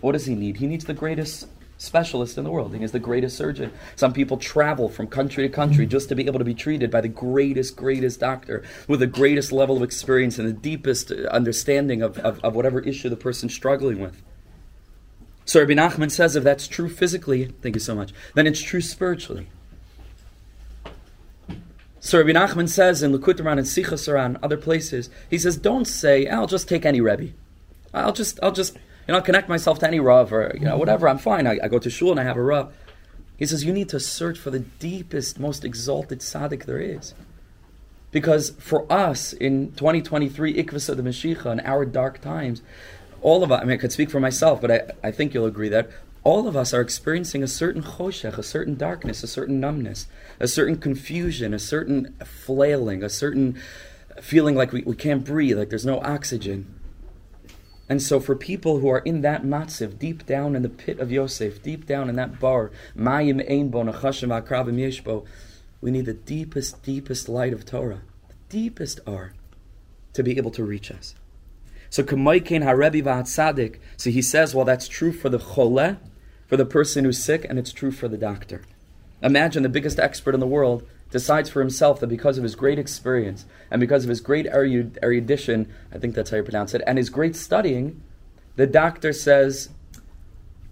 what 0.01 0.11
does 0.11 0.27
he 0.27 0.35
need? 0.35 0.57
He 0.57 0.67
needs 0.67 0.85
the 0.85 0.93
greatest 0.93 1.47
specialist 1.79 2.37
in 2.37 2.43
the 2.43 2.51
world. 2.51 2.75
He 2.75 2.83
is 2.83 2.91
the 2.91 2.99
greatest 2.99 3.35
surgeon. 3.37 3.73
Some 3.95 4.13
people 4.13 4.37
travel 4.37 4.87
from 4.87 5.07
country 5.07 5.47
to 5.47 5.49
country 5.51 5.85
mm-hmm. 5.85 5.91
just 5.93 6.09
to 6.09 6.15
be 6.15 6.27
able 6.27 6.37
to 6.37 6.45
be 6.45 6.53
treated 6.53 6.91
by 6.91 7.01
the 7.01 7.07
greatest, 7.07 7.75
greatest 7.75 8.19
doctor 8.19 8.63
with 8.87 8.99
the 8.99 9.07
greatest 9.07 9.51
level 9.51 9.77
of 9.77 9.81
experience 9.81 10.37
and 10.37 10.47
the 10.47 10.53
deepest 10.53 11.09
understanding 11.09 12.03
of, 12.03 12.19
of, 12.19 12.39
of 12.45 12.53
whatever 12.53 12.81
issue 12.81 13.09
the 13.09 13.15
person's 13.15 13.55
struggling 13.55 13.99
with. 13.99 14.21
So 15.45 15.59
Rabbi 15.59 15.73
Nachman 15.73 16.11
says 16.11 16.35
if 16.35 16.43
that's 16.43 16.67
true 16.67 16.89
physically, 16.89 17.45
thank 17.61 17.75
you 17.75 17.79
so 17.79 17.95
much, 17.95 18.11
then 18.33 18.47
it's 18.47 18.61
true 18.61 18.81
spiritually. 18.81 19.47
So 21.99 22.19
Rabbi 22.19 22.31
Nachman 22.31 22.67
says 22.67 23.01
in 23.01 23.11
Likutei 23.11 23.41
Moharan 23.41 23.57
and 23.57 23.67
Sichos 23.67 24.07
HaRan, 24.07 24.37
other 24.43 24.57
places, 24.57 25.09
he 25.29 25.37
says, 25.37 25.57
don't 25.57 25.85
say, 25.85 26.25
eh, 26.25 26.35
I'll 26.35 26.47
just 26.47 26.67
take 26.67 26.85
any 26.85 27.01
Rebbe. 27.01 27.29
I'll 27.93 28.13
just, 28.13 28.39
I'll 28.43 28.51
just, 28.51 28.75
you 29.07 29.13
know, 29.13 29.21
connect 29.21 29.49
myself 29.49 29.79
to 29.79 29.87
any 29.87 29.99
Rav 29.99 30.33
or, 30.33 30.51
you 30.55 30.65
know, 30.65 30.77
whatever, 30.77 31.07
I'm 31.07 31.17
fine. 31.17 31.47
I, 31.47 31.59
I 31.63 31.67
go 31.67 31.79
to 31.79 31.89
shul 31.89 32.11
and 32.11 32.19
I 32.19 32.23
have 32.23 32.37
a 32.37 32.43
Rav. 32.43 32.73
He 33.37 33.45
says, 33.45 33.63
you 33.63 33.73
need 33.73 33.89
to 33.89 33.99
search 33.99 34.37
for 34.37 34.49
the 34.49 34.59
deepest, 34.59 35.39
most 35.39 35.65
exalted 35.65 36.19
tzaddik 36.19 36.65
there 36.65 36.79
is. 36.79 37.13
Because 38.11 38.51
for 38.51 38.91
us 38.91 39.33
in 39.33 39.71
2023, 39.73 40.53
Ikvas 40.53 40.87
of 40.89 40.97
the 40.97 41.03
Mashiach, 41.03 41.51
in 41.51 41.59
our 41.61 41.85
dark 41.85 42.21
times, 42.21 42.61
all 43.25 43.43
of 43.43 43.51
us, 43.51 43.59
I 43.59 43.65
mean, 43.65 43.73
I 43.73 43.77
could 43.77 43.91
speak 43.91 44.11
for 44.11 44.19
myself, 44.19 44.61
but 44.61 44.69
I, 44.69 44.81
I 45.07 45.09
think 45.09 45.33
you'll 45.33 45.47
agree 45.47 45.69
that 45.69 45.89
all 46.23 46.47
of 46.47 46.55
us 46.55 46.75
are 46.75 46.81
experiencing 46.81 47.41
a 47.41 47.47
certain 47.47 47.81
choshech, 47.81 48.37
a 48.37 48.43
certain 48.43 48.75
darkness, 48.75 49.23
a 49.23 49.27
certain 49.27 49.59
numbness, 49.59 50.05
a 50.39 50.47
certain 50.47 50.77
confusion, 50.77 51.51
a 51.51 51.57
certain 51.57 52.15
flailing, 52.23 53.01
a 53.01 53.09
certain 53.09 53.59
feeling 54.21 54.53
like 54.53 54.71
we, 54.71 54.83
we 54.83 54.95
can't 54.95 55.25
breathe, 55.25 55.57
like 55.57 55.69
there's 55.69 55.87
no 55.87 56.01
oxygen. 56.01 56.71
And 57.89 57.99
so, 57.99 58.19
for 58.19 58.35
people 58.35 58.79
who 58.79 58.89
are 58.89 58.99
in 58.99 59.21
that 59.21 59.41
matziv, 59.41 59.97
deep 59.97 60.27
down 60.27 60.55
in 60.55 60.61
the 60.61 60.69
pit 60.69 60.99
of 60.99 61.11
Yosef, 61.11 61.63
deep 61.63 61.87
down 61.87 62.09
in 62.09 62.15
that 62.17 62.39
bar, 62.39 62.71
mayim 62.95 63.41
einbo 63.49 63.91
nachashim 63.91 64.29
yeshbo, 64.29 65.25
we 65.81 65.89
need 65.89 66.05
the 66.05 66.13
deepest, 66.13 66.83
deepest 66.83 67.27
light 67.27 67.53
of 67.53 67.65
Torah, 67.65 68.01
the 68.27 68.35
deepest 68.49 68.99
R, 69.07 69.33
to 70.13 70.21
be 70.21 70.37
able 70.37 70.51
to 70.51 70.63
reach 70.63 70.91
us. 70.91 71.15
So, 71.95 72.03
k'moikin 72.03 72.61
harebi 72.61 73.01
v'atzadik. 73.01 73.77
So 73.95 74.09
he 74.09 74.21
says, 74.21 74.53
well, 74.53 74.65
that's 74.65 74.89
true 74.89 75.13
for 75.13 75.29
the 75.29 75.39
choleh, 75.39 75.95
for 76.45 76.57
the 76.57 76.65
person 76.65 77.05
who's 77.05 77.23
sick, 77.23 77.45
and 77.47 77.57
it's 77.57 77.71
true 77.71 77.93
for 77.93 78.09
the 78.09 78.17
doctor. 78.17 78.63
Imagine 79.23 79.63
the 79.63 79.69
biggest 79.69 79.97
expert 79.97 80.33
in 80.33 80.41
the 80.41 80.45
world 80.45 80.85
decides 81.09 81.49
for 81.49 81.61
himself 81.61 82.01
that 82.01 82.07
because 82.07 82.37
of 82.37 82.43
his 82.43 82.53
great 82.53 82.77
experience 82.77 83.45
and 83.71 83.79
because 83.79 84.03
of 84.03 84.09
his 84.09 84.19
great 84.19 84.45
erudition, 84.45 85.73
I 85.89 85.97
think 85.97 86.15
that's 86.15 86.31
how 86.31 86.35
you 86.35 86.43
pronounce 86.43 86.73
it, 86.73 86.81
and 86.85 86.97
his 86.97 87.09
great 87.09 87.33
studying, 87.33 88.03
the 88.57 88.67
doctor 88.67 89.13
says, 89.13 89.69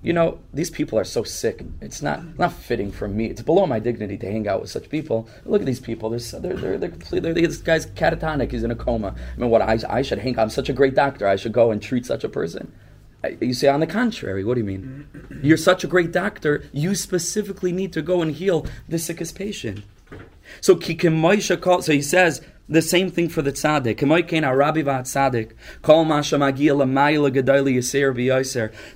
you 0.04 0.12
know, 0.12 0.40
these 0.54 0.70
people 0.70 1.00
are 1.00 1.06
so 1.06 1.24
sick. 1.24 1.64
It's 1.82 2.02
not 2.02 2.38
not 2.38 2.52
fitting 2.52 2.92
for 2.92 3.08
me. 3.08 3.28
It's 3.28 3.42
below 3.42 3.66
my 3.66 3.80
dignity 3.80 4.18
to 4.18 4.30
hang 4.30 4.48
out 4.50 4.62
with 4.62 4.70
such 4.70 4.90
people. 4.90 5.30
Look 5.46 5.62
at 5.62 5.66
these 5.66 5.80
people. 5.80 6.10
They're 6.10 6.40
they're 6.40 6.58
they're, 6.58 6.78
they're 6.78 6.90
completely. 6.90 7.32
They're, 7.32 7.48
this 7.48 7.58
guy's 7.58 7.86
catatonic. 7.86 8.52
He's 8.52 8.64
in 8.64 8.72
a 8.72 8.76
coma. 8.76 9.16
I 9.18 9.40
mean, 9.40 9.50
what 9.50 9.62
I 9.62 9.80
I 9.90 10.02
should 10.02 10.20
hang. 10.20 10.38
I'm 10.38 10.50
such 10.50 10.68
a 10.68 10.74
great 10.74 10.94
doctor. 10.94 11.26
I 11.26 11.38
should 11.38 11.54
go 11.54 11.72
and 11.72 11.82
treat 11.82 12.06
such 12.06 12.26
a 12.26 12.30
person. 12.30 12.74
You 13.40 13.54
say, 13.54 13.70
on 13.70 13.80
the 13.80 13.88
contrary, 13.88 14.44
what 14.44 14.56
do 14.56 14.60
you 14.60 14.66
mean? 14.66 15.08
You're 15.42 15.56
such 15.56 15.86
a 15.86 15.88
great 15.88 16.12
doctor, 16.12 16.66
you 16.74 16.94
specifically 16.94 17.72
need 17.72 17.94
to 17.94 18.02
go 18.02 18.22
and 18.22 18.34
heal 18.34 18.66
the 18.90 19.00
sickest 19.00 19.38
patient. 19.38 19.86
So, 20.60 20.78
so 20.78 21.92
he 21.94 22.02
says 22.02 22.42
the 22.68 22.82
same 22.82 23.10
thing 23.12 23.30
for 23.30 23.42
the 23.42 23.52
tzaddik. 23.52 24.00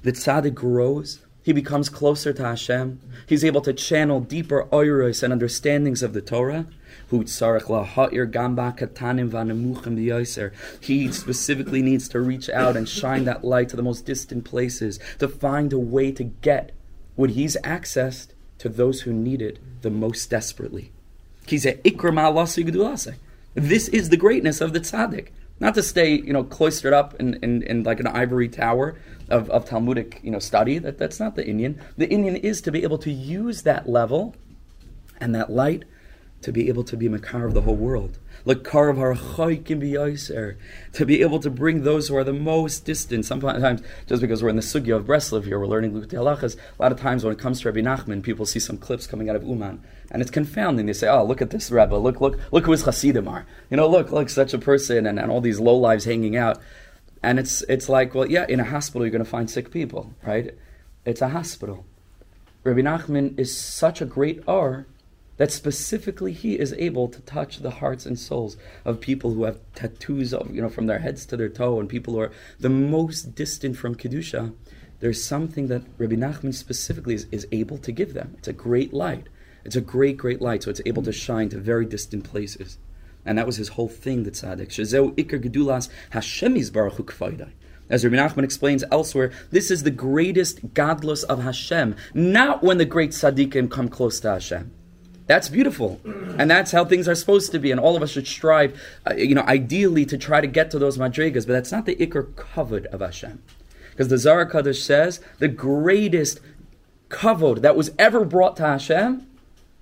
The 0.04 0.12
tzaddik 0.12 0.54
grows, 0.54 1.20
he 1.44 1.54
becomes 1.54 1.90
closer 1.90 2.34
to 2.34 2.44
Hashem, 2.44 3.00
he's 3.26 3.44
able 3.44 3.62
to 3.62 3.74
channel 3.74 4.20
deeper 4.22 4.66
oiros 4.72 5.24
and 5.24 5.34
understandings 5.34 6.02
of 6.04 6.14
the 6.14 6.22
Torah. 6.22 6.68
He 10.82 11.12
specifically 11.12 11.82
needs 11.82 12.10
to 12.10 12.20
reach 12.20 12.50
out 12.50 12.76
and 12.76 12.90
shine 12.90 13.24
that 13.26 13.46
light 13.46 13.70
to 13.70 13.76
the 13.76 13.84
most 13.84 14.06
distant 14.06 14.44
places 14.46 15.00
to 15.20 15.28
find 15.28 15.72
a 15.72 15.80
way 15.80 16.12
to 16.12 16.24
get 16.24 16.72
what 17.16 17.32
he's 17.32 17.58
accessed 17.64 18.30
to 18.58 18.70
those 18.70 19.02
who 19.02 19.14
need 19.14 19.42
it 19.42 19.60
the 19.82 19.90
most 19.90 20.30
desperately. 20.30 20.92
This 23.58 23.88
is 23.88 24.10
the 24.10 24.18
greatness 24.18 24.62
of 24.62 24.72
the 24.72 24.80
tzaddik. 24.80 25.30
Not 25.60 25.74
to 25.74 25.82
stay, 25.82 26.14
you 26.14 26.32
know, 26.32 26.44
cloistered 26.44 26.94
up 26.94 27.16
in, 27.16 27.34
in, 27.44 27.64
in 27.64 27.82
like 27.82 28.00
an 28.00 28.06
ivory 28.06 28.48
tower 28.48 29.00
of, 29.30 29.50
of 29.50 29.66
Talmudic, 29.66 30.20
you 30.22 30.30
know, 30.30 30.38
study. 30.38 30.78
That, 30.78 31.00
that's 31.00 31.20
not 31.20 31.36
the 31.36 31.44
inyan. 31.44 31.82
The 31.98 32.06
inyan 32.06 32.40
is 32.44 32.62
to 32.62 32.72
be 32.72 32.84
able 32.84 33.00
to 33.00 33.12
use 33.12 33.64
that 33.64 33.90
level 33.90 34.36
and 35.20 35.34
that 35.34 35.50
light 35.50 35.86
to 36.44 36.52
be 36.52 36.70
able 36.70 36.84
to 36.84 36.96
be 36.96 37.10
Makar 37.10 37.48
of 37.48 37.56
the 37.56 37.62
whole 37.62 37.76
world. 37.76 38.20
Like 38.46 38.60
Karav 38.60 38.98
Harachaikim 38.98 39.82
B'Yaiser, 39.82 40.58
to 40.94 41.06
be 41.06 41.22
able 41.22 41.40
to 41.40 41.50
bring 41.50 41.84
those 41.84 42.08
who 42.08 42.16
are 42.16 42.24
the 42.24 42.34
most 42.34 42.86
distant. 42.86 43.26
Sometimes, 43.26 43.82
just 44.08 44.22
because 44.22 44.42
we're 44.42 44.50
in 44.50 44.56
the 44.56 44.62
sugya 44.62 44.96
of 44.96 45.06
Breslov 45.06 45.46
here, 45.46 45.60
we're 45.60 45.68
learning 45.68 45.94
Likutei 45.94 46.14
Halachas, 46.14 46.56
a 46.58 46.82
lot 46.82 46.92
of 46.92 47.00
times 47.00 47.24
when 47.24 47.34
it 47.34 47.40
comes 47.40 47.62
to 47.62 47.72
Rabbi 47.72 47.82
Nachman, 47.82 48.24
people 48.24 48.46
see 48.46 48.60
some 48.60 48.78
clips 48.78 49.08
coming 49.08 49.30
out 49.30 49.36
of 49.36 49.44
Uman, 49.44 49.84
and 50.12 50.22
it's 50.22 50.32
confounding. 50.32 50.86
They 50.86 50.94
say, 50.94 51.08
oh, 51.08 51.24
look 51.24 51.42
at 51.42 51.50
this 51.50 51.72
Rebbe, 51.72 51.96
look, 51.96 52.22
look, 52.22 52.40
look 52.52 52.66
who 52.66 52.72
his 52.72 52.84
Hasidim 52.84 53.28
are. 53.28 53.46
You 53.70 53.78
know, 53.78 53.88
look, 53.88 54.12
look, 54.12 54.30
such 54.30 54.54
a 54.54 54.60
person, 54.60 55.06
and, 55.06 55.20
and 55.20 55.32
all 55.32 55.42
these 55.42 55.60
low 55.60 55.76
lives 55.76 56.06
hanging 56.06 56.38
out. 56.38 56.60
And 57.24 57.40
it's, 57.40 57.62
it's 57.64 57.90
like, 57.90 58.14
well, 58.14 58.30
yeah, 58.30 58.46
in 58.48 58.60
a 58.60 58.64
hospital 58.64 59.06
you're 59.06 59.12
going 59.12 59.24
to 59.24 59.30
find 59.30 59.50
sick 59.50 59.72
people, 59.72 60.14
right? 60.24 60.52
It's 61.06 61.22
a 61.22 61.30
hospital. 61.30 61.86
Rabbi 62.64 62.82
Nachman 62.82 63.40
is 63.40 63.58
such 63.58 64.02
a 64.02 64.06
great 64.06 64.44
R 64.48 64.86
that 65.38 65.52
specifically 65.52 66.34
he 66.34 66.60
is 66.60 66.74
able 66.74 67.08
to 67.08 67.22
touch 67.22 67.60
the 67.60 67.70
hearts 67.70 68.06
and 68.06 68.20
souls 68.20 68.58
of 68.84 69.00
people 69.00 69.34
who 69.34 69.46
have 69.46 69.60
tattoos 69.74 70.34
of, 70.34 70.54
you 70.54 70.62
know, 70.62 70.70
from 70.70 70.88
their 70.88 71.00
heads 71.00 71.26
to 71.28 71.38
their 71.38 71.50
toe 71.50 71.80
and 71.80 71.88
people 71.88 72.16
who 72.16 72.20
are 72.22 72.32
the 72.60 72.70
most 72.70 73.36
distant 73.36 73.78
from 73.78 73.96
Kedusha. 73.96 74.54
There's 75.00 75.24
something 75.24 75.68
that 75.68 75.84
Rabbi 75.98 76.16
Nachman 76.16 76.54
specifically 76.54 77.14
is, 77.14 77.28
is 77.32 77.48
able 77.52 77.78
to 77.78 77.92
give 77.92 78.14
them. 78.14 78.36
It's 78.40 78.48
a 78.48 78.54
great 78.54 78.94
light. 78.94 79.28
It's 79.64 79.76
a 79.76 79.82
great, 79.82 80.18
great 80.18 80.42
light, 80.42 80.64
so 80.64 80.70
it's 80.72 80.82
able 80.86 81.04
to 81.04 81.12
shine 81.12 81.50
to 81.50 81.58
very 81.58 81.86
distant 81.86 82.24
places. 82.24 82.78
And 83.26 83.38
that 83.38 83.46
was 83.46 83.58
his 83.58 83.70
whole 83.70 83.90
thing, 83.90 84.24
the 84.24 84.32
tzaddik. 84.32 84.70
Shezeu 84.70 85.16
ikar 85.18 85.44
gedulas 85.44 85.90
Hashemiz 86.12 86.72
baruch 86.72 86.98
as 87.90 88.04
Rabbi 88.04 88.18
Nachman 88.18 88.44
explains 88.44 88.84
elsewhere, 88.92 89.32
this 89.52 89.72
is 89.72 89.84
the 89.84 89.92
greatest 89.92 90.74
godless 90.74 91.24
of 91.24 91.44
Hashem, 91.44 91.96
not 92.14 92.62
when 92.62 92.80
the 92.80 92.86
great 92.86 93.12
tzaddikim 93.12 93.72
come 93.72 93.88
close 93.88 94.20
to 94.22 94.32
Hashem. 94.32 94.72
That's 95.28 95.50
beautiful. 95.50 96.00
And 96.06 96.50
that's 96.50 96.72
how 96.72 96.86
things 96.86 97.08
are 97.08 97.16
supposed 97.16 97.52
to 97.52 97.60
be. 97.60 97.70
And 97.70 97.80
all 97.80 97.96
of 97.96 98.02
us 98.02 98.12
should 98.12 98.28
strive, 98.28 98.82
uh, 99.06 99.14
you 99.16 99.36
know, 99.36 99.42
ideally 99.42 100.06
to 100.06 100.18
try 100.18 100.40
to 100.40 100.48
get 100.48 100.72
to 100.72 100.80
those 100.80 100.98
madrigas. 100.98 101.46
But 101.46 101.54
that's 101.54 101.72
not 101.72 101.86
the 101.86 101.96
ikr 101.98 102.34
kavod 102.34 102.86
of 102.88 103.02
Hashem. 103.02 103.44
Because 103.92 104.08
the 104.08 104.18
Zohar 104.18 104.50
Kadosh 104.50 104.82
says 104.82 105.20
the 105.40 105.50
greatest 105.50 106.40
kavod 107.10 107.62
that 107.62 107.76
was 107.76 107.92
ever 108.00 108.24
brought 108.24 108.56
to 108.58 108.64
Hashem 108.64 109.28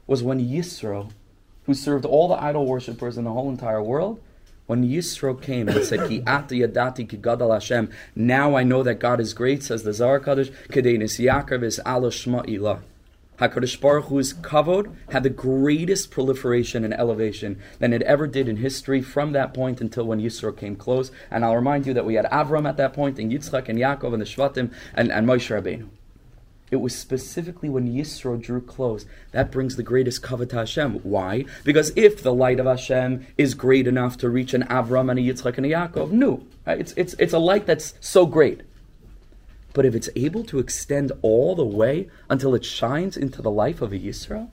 was 0.08 0.24
when 0.24 0.40
Yisro, 0.40 1.12
who 1.66 1.74
served 1.74 2.06
all 2.06 2.28
the 2.28 2.42
idol 2.42 2.66
worshippers 2.66 3.18
in 3.18 3.24
the 3.24 3.34
whole 3.34 3.50
entire 3.50 3.82
world, 3.82 4.20
When 4.68 4.84
Yisro 4.84 5.40
came 5.40 5.70
and 5.70 5.84
said, 5.86 6.08
Ki 6.10 6.24
ati 6.26 6.62
yadati 6.62 7.08
ki 7.08 7.18
gadal 7.18 7.54
Hashem, 7.54 7.92
now 8.16 8.56
I 8.56 8.64
know 8.64 8.82
that 8.82 8.96
God 8.96 9.20
is 9.20 9.34
great, 9.36 9.62
says 9.62 9.84
the 9.84 9.94
Zohar 9.94 10.20
Kadosh, 10.20 10.52
Kedenis 10.70 11.20
Yaakov 11.24 11.64
is 11.64 11.80
Shma 11.86 12.48
Ilah. 12.48 12.82
HaKadosh 13.40 13.82
Baruch 13.82 14.06
Hu's 14.06 14.34
kavod 14.34 14.96
had 15.10 15.24
the 15.24 15.30
greatest 15.30 16.10
proliferation 16.10 16.86
and 16.86 16.94
elevation 16.94 17.60
than 17.80 17.92
it 17.92 18.02
ever 18.04 18.28
did 18.28 18.48
in 18.48 18.58
history 18.58 19.02
from 19.02 19.34
that 19.34 19.54
point 19.54 19.82
until 19.82 20.06
when 20.06 20.22
Yisro 20.22 20.56
came 20.56 20.76
close. 20.76 21.12
And 21.30 21.44
I'll 21.44 21.56
remind 21.56 21.86
you 21.86 21.94
that 21.94 22.06
we 22.06 22.14
had 22.14 22.26
Avram 22.26 22.68
at 22.68 22.78
that 22.78 22.94
point, 22.94 23.20
and 23.20 23.32
Yitzchak 23.32 23.68
and 23.68 23.78
Yaakov 23.78 24.14
and 24.14 24.22
the 24.22 24.26
Shvatim, 24.26 24.72
and, 24.94 25.12
and 25.12 25.28
Moshe 25.28 25.54
Rabbeinu. 25.54 25.90
It 26.72 26.78
was 26.78 26.96
specifically 26.96 27.70
when 27.70 27.94
Yisro 27.94 28.42
drew 28.42 28.62
close. 28.62 29.06
That 29.32 29.52
brings 29.52 29.76
the 29.76 29.84
greatest 29.84 30.22
kavod 30.24 30.50
to 30.50 30.58
Hashem. 30.58 30.96
Why? 31.04 31.46
Because 31.64 31.92
if 31.96 32.24
the 32.24 32.34
light 32.34 32.60
of 32.60 32.66
Hashem 32.66 33.28
is 33.38 33.54
great 33.54 33.86
enough 33.86 34.18
to 34.18 34.30
reach 34.30 34.54
an 34.54 34.64
Avram 34.64 35.12
and 35.12 35.20
a 35.20 35.22
Yitzchak 35.22 35.58
and 35.58 35.66
a 35.66 35.70
Yaakov, 35.70 36.12
no. 36.12 36.44
Uh, 36.66 36.72
it's, 36.72 36.94
it's, 36.96 37.16
it's 37.20 37.34
a 37.34 37.40
light 37.40 37.66
that's 37.66 37.94
so 38.00 38.26
great 38.26 38.62
but 39.76 39.86
if 39.86 39.94
it's 39.94 40.10
able 40.16 40.44
to 40.46 40.58
extend 40.58 41.12
all 41.22 41.54
the 41.54 41.66
way 41.66 42.10
until 42.30 42.56
it 42.56 42.64
shines 42.64 43.18
into 43.18 43.42
the 43.42 43.52
life 43.52 43.82
of 43.82 43.92
a 43.92 44.00
Yisrael, 44.00 44.50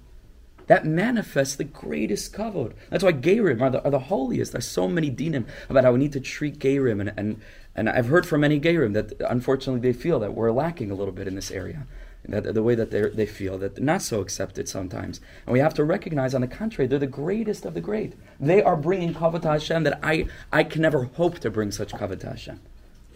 that 0.66 0.84
manifests 0.84 1.54
the 1.54 1.64
greatest 1.64 2.32
kavod. 2.34 2.72
That's 2.90 3.04
why 3.04 3.12
Gerim 3.12 3.62
are 3.62 3.70
the, 3.70 3.84
are 3.84 3.90
the 3.90 4.00
holiest. 4.00 4.50
There's 4.50 4.66
so 4.66 4.88
many 4.88 5.12
dinim 5.12 5.46
about 5.68 5.84
how 5.84 5.92
we 5.92 6.00
need 6.00 6.12
to 6.14 6.20
treat 6.20 6.58
Gerim. 6.58 7.00
And, 7.00 7.12
and, 7.16 7.40
and 7.76 7.88
I've 7.88 8.06
heard 8.06 8.26
from 8.26 8.40
many 8.40 8.58
Gerim 8.60 8.94
that 8.94 9.12
unfortunately 9.28 9.80
they 9.80 9.96
feel 9.96 10.18
that 10.20 10.34
we're 10.34 10.50
lacking 10.50 10.90
a 10.90 10.94
little 10.94 11.14
bit 11.14 11.28
in 11.28 11.36
this 11.36 11.52
area. 11.52 11.86
That 12.24 12.54
the 12.54 12.62
way 12.62 12.74
that 12.74 12.90
they 12.90 13.26
feel 13.26 13.58
that 13.58 13.76
they're 13.76 13.84
not 13.84 14.02
so 14.02 14.20
accepted 14.20 14.68
sometimes, 14.68 15.20
and 15.44 15.52
we 15.52 15.58
have 15.58 15.74
to 15.74 15.82
recognize, 15.84 16.34
on 16.34 16.40
the 16.40 16.46
contrary, 16.46 16.86
they're 16.86 17.00
the 17.00 17.06
greatest 17.06 17.64
of 17.64 17.74
the 17.74 17.80
great. 17.80 18.14
They 18.38 18.62
are 18.62 18.76
bringing 18.76 19.14
kavod 19.14 19.42
Hashem 19.42 19.82
that 19.82 19.98
I 20.04 20.26
I 20.52 20.62
can 20.62 20.82
never 20.82 21.04
hope 21.04 21.40
to 21.40 21.50
bring 21.50 21.72
such 21.72 21.92
kavod 21.92 22.22
Hashem 22.22 22.60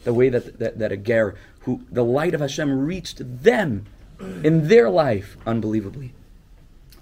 the 0.07 0.15
way 0.15 0.29
that, 0.31 0.59
that, 0.61 0.79
that 0.79 0.93
a 0.93 0.97
ger, 0.97 1.35
who 1.61 1.83
the 1.91 2.05
light 2.05 2.33
of 2.33 2.41
Hashem 2.41 2.87
reached 2.87 3.19
them 3.43 3.87
in 4.21 4.69
their 4.69 4.89
life, 4.89 5.37
unbelievably, 5.45 6.15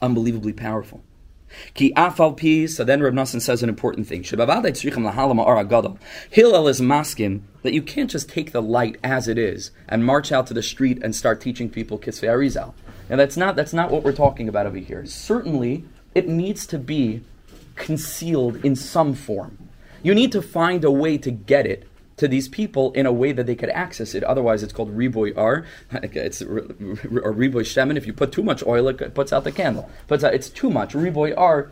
unbelievably 0.03 0.55
powerful. 0.55 1.05
Ki 1.75 1.93
afal 1.95 2.35
pi, 2.35 2.67
so 2.67 2.83
then 2.83 3.03
Reb 3.03 3.13
Nassan 3.13 3.43
says 3.43 3.63
an 3.63 3.69
important 3.69 4.09
thing. 4.09 4.25
Hillel 4.25 4.67
is 6.67 6.81
maskim 6.81 7.43
that 7.63 7.75
you 7.75 7.83
can't 7.83 8.11
just 8.11 8.29
take 8.29 8.53
the 8.53 8.63
light 8.63 8.97
as 9.05 9.29
it 9.29 9.39
is 9.39 9.71
and 9.87 10.05
march 10.05 10.33
out 10.33 10.47
to 10.49 10.55
the 10.55 10.63
street 10.63 10.99
and 11.03 11.15
start 11.15 11.41
teaching 11.43 11.69
people 11.69 11.99
kisvei 11.99 12.29
arizal. 12.29 12.73
And 13.11 13.21
that's 13.21 13.37
not 13.37 13.55
that's 13.55 13.75
not 13.75 13.91
what 13.91 14.03
we're 14.03 14.13
talking 14.13 14.49
about 14.49 14.67
over 14.67 14.79
here. 14.79 15.05
Certainly, 15.05 15.85
it 16.15 16.27
needs 16.27 16.67
to 16.69 16.79
be 16.79 17.23
concealed 17.77 18.65
in 18.65 18.75
some 18.75 19.13
form. 19.13 19.69
You 20.03 20.15
need 20.15 20.33
to 20.33 20.41
find 20.43 20.83
a 20.85 20.91
way 20.91 21.19
to 21.19 21.31
get 21.31 21.67
it 21.67 21.87
to 22.17 22.29
these 22.29 22.49
people 22.49 22.93
in 22.93 23.07
a 23.07 23.13
way 23.13 23.33
that 23.33 23.47
they 23.47 23.55
could 23.55 23.71
access 23.71 24.15
it. 24.15 24.23
Otherwise, 24.25 24.63
it's 24.63 24.73
called 24.73 24.97
riboy 24.97 25.33
r. 25.37 25.65
It's 25.93 26.43
or 26.43 26.63
riboy 27.35 27.65
shemen. 27.65 27.97
If 27.97 28.07
you 28.07 28.13
put 28.13 28.33
too 28.33 28.43
much 28.43 28.65
oil, 28.67 28.89
it 28.89 29.15
puts 29.15 29.33
out 29.33 29.45
the 29.45 29.53
candle. 29.53 29.91
Out, 30.11 30.35
it's 30.35 30.49
too 30.49 30.71
much. 30.71 30.95
Riboy 30.95 31.35
r 31.37 31.71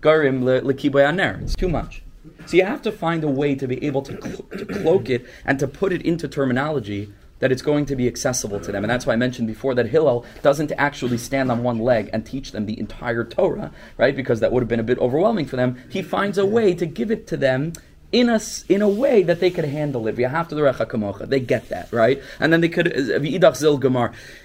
garim 0.00 0.42
lekiboy 0.42 1.08
aner. 1.08 1.40
It's 1.42 1.56
too 1.56 1.68
much. 1.68 2.02
So 2.46 2.56
you 2.56 2.64
have 2.64 2.82
to 2.82 2.92
find 2.92 3.22
a 3.22 3.28
way 3.28 3.54
to 3.54 3.66
be 3.66 3.84
able 3.84 4.02
to, 4.02 4.16
clo- 4.16 4.46
to 4.56 4.64
cloak 4.64 5.10
it 5.10 5.26
and 5.44 5.58
to 5.58 5.68
put 5.68 5.92
it 5.92 6.02
into 6.02 6.26
terminology 6.26 7.12
that 7.40 7.52
it's 7.52 7.62
going 7.62 7.84
to 7.86 7.96
be 7.96 8.06
accessible 8.06 8.60
to 8.60 8.72
them. 8.72 8.84
And 8.84 8.90
that's 8.90 9.06
why 9.06 9.12
I 9.12 9.16
mentioned 9.16 9.48
before 9.48 9.74
that 9.74 9.86
Hillel 9.86 10.24
doesn't 10.40 10.72
actually 10.78 11.18
stand 11.18 11.50
on 11.50 11.62
one 11.62 11.78
leg 11.78 12.08
and 12.12 12.24
teach 12.24 12.52
them 12.52 12.64
the 12.64 12.78
entire 12.78 13.24
Torah, 13.24 13.72
right? 13.98 14.16
Because 14.16 14.40
that 14.40 14.52
would 14.52 14.62
have 14.62 14.68
been 14.68 14.80
a 14.80 14.84
bit 14.84 14.98
overwhelming 14.98 15.44
for 15.44 15.56
them. 15.56 15.76
He 15.90 16.00
finds 16.00 16.38
a 16.38 16.46
way 16.46 16.74
to 16.74 16.86
give 16.86 17.10
it 17.10 17.26
to 17.26 17.36
them 17.36 17.74
in 18.14 18.28
a, 18.28 18.40
in 18.68 18.80
a 18.80 18.88
way 18.88 19.24
that 19.24 19.40
they 19.40 19.50
could 19.50 19.64
handle 19.64 20.06
it. 20.06 20.14
They 20.14 21.40
get 21.40 21.68
that, 21.68 21.92
right? 21.92 22.22
And 22.38 22.52
then 22.52 22.60
they 22.60 22.68
could. 22.68 22.86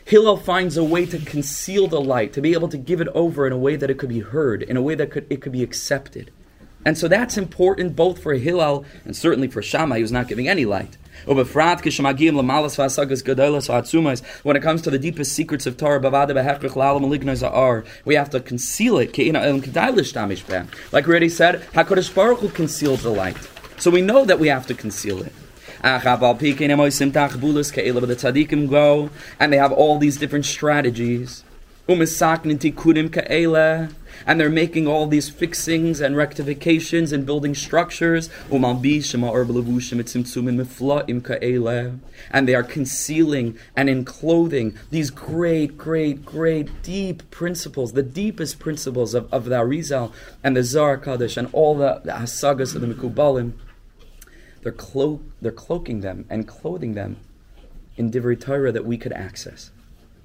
Hillel 0.06 0.38
finds 0.38 0.76
a 0.76 0.84
way 0.84 1.06
to 1.06 1.20
conceal 1.20 1.88
the 1.88 2.02
light, 2.02 2.34
to 2.34 2.42
be 2.42 2.54
able 2.54 2.70
to 2.70 2.78
give 2.78 3.00
it 3.00 3.08
over 3.10 3.46
in 3.46 3.54
a 3.54 3.58
way 3.58 3.76
that 3.76 3.92
it 3.92 4.00
could 4.00 4.10
be 4.10 4.22
heard, 4.22 4.64
in 4.64 4.76
a 4.76 4.82
way 4.82 4.96
that 4.96 5.12
could, 5.12 5.28
it 5.30 5.44
could 5.44 5.52
be 5.52 5.62
accepted. 5.62 6.32
And 6.84 6.98
so 6.98 7.08
that's 7.08 7.38
important 7.38 7.96
both 7.96 8.24
for 8.24 8.34
Hillel 8.34 8.86
and 9.06 9.16
certainly 9.16 9.48
for 9.48 9.62
Shammai, 9.62 10.00
who's 10.00 10.12
not 10.12 10.28
giving 10.28 10.48
any 10.48 10.66
light. 10.66 10.98
When 11.26 11.38
it 11.38 11.46
comes 14.64 14.82
to 14.82 14.90
the 14.90 15.00
deepest 15.00 15.34
secrets 15.34 15.68
of 15.68 15.78
Torah, 15.78 16.00
we 18.06 18.16
have 18.16 18.30
to 18.32 18.40
conceal 18.40 18.98
it. 18.98 19.34
Like 20.92 21.06
we 21.06 21.12
already 21.12 21.30
said, 21.30 21.62
HaKadosh 21.74 22.16
Baruch 22.16 22.40
Hu 22.40 22.50
conceals 22.50 23.04
the 23.04 23.10
light. 23.10 23.38
So 23.80 23.90
we 23.90 24.02
know 24.02 24.26
that 24.26 24.40
we 24.40 24.50
have 24.50 24.68
to 24.68 24.74
conceal 24.74 25.22
it. 25.22 25.34
And 25.82 26.04
they 29.54 29.58
have 29.58 29.72
all 29.72 29.98
these 29.98 30.18
different 30.18 30.46
strategies 30.46 31.44
and 34.28 34.40
they're 34.40 34.50
making 34.50 34.88
all 34.88 35.08
these 35.08 35.30
fixings 35.30 36.02
and 36.02 36.16
rectifications 36.16 37.12
and 37.12 37.26
building 37.26 37.56
structures. 37.56 38.30
And 38.52 38.64
they 42.48 42.56
are 42.56 42.64
concealing 42.64 43.58
and 43.76 43.90
enclothing 43.90 44.78
these 44.92 45.10
great, 45.10 45.78
great, 45.78 46.26
great, 46.26 46.84
deep 46.84 47.32
principles, 47.32 47.94
the 47.94 48.04
deepest 48.04 48.60
principles 48.60 49.16
of, 49.16 49.34
of 49.34 49.46
the 49.46 49.56
Arizal 49.56 50.12
and 50.44 50.56
the 50.56 50.64
Zohar 50.64 50.98
Kadosh 50.98 51.38
and 51.38 51.50
all 51.54 51.76
the, 51.76 52.02
the 52.04 52.12
Hasagas 52.12 52.76
of 52.76 52.82
the 52.82 52.88
Mikubalim. 52.88 53.54
They're, 54.62 54.72
clo- 54.72 55.22
they're 55.42 55.52
cloaking 55.52 56.02
them 56.02 56.26
and 56.30 56.48
clothing 56.48 56.94
them 56.94 57.18
in 57.98 58.12
Divrei 58.12 58.40
Torah 58.40 58.72
that 58.72 58.86
we 58.86 58.98
could 58.98 59.14
access. 59.14 59.72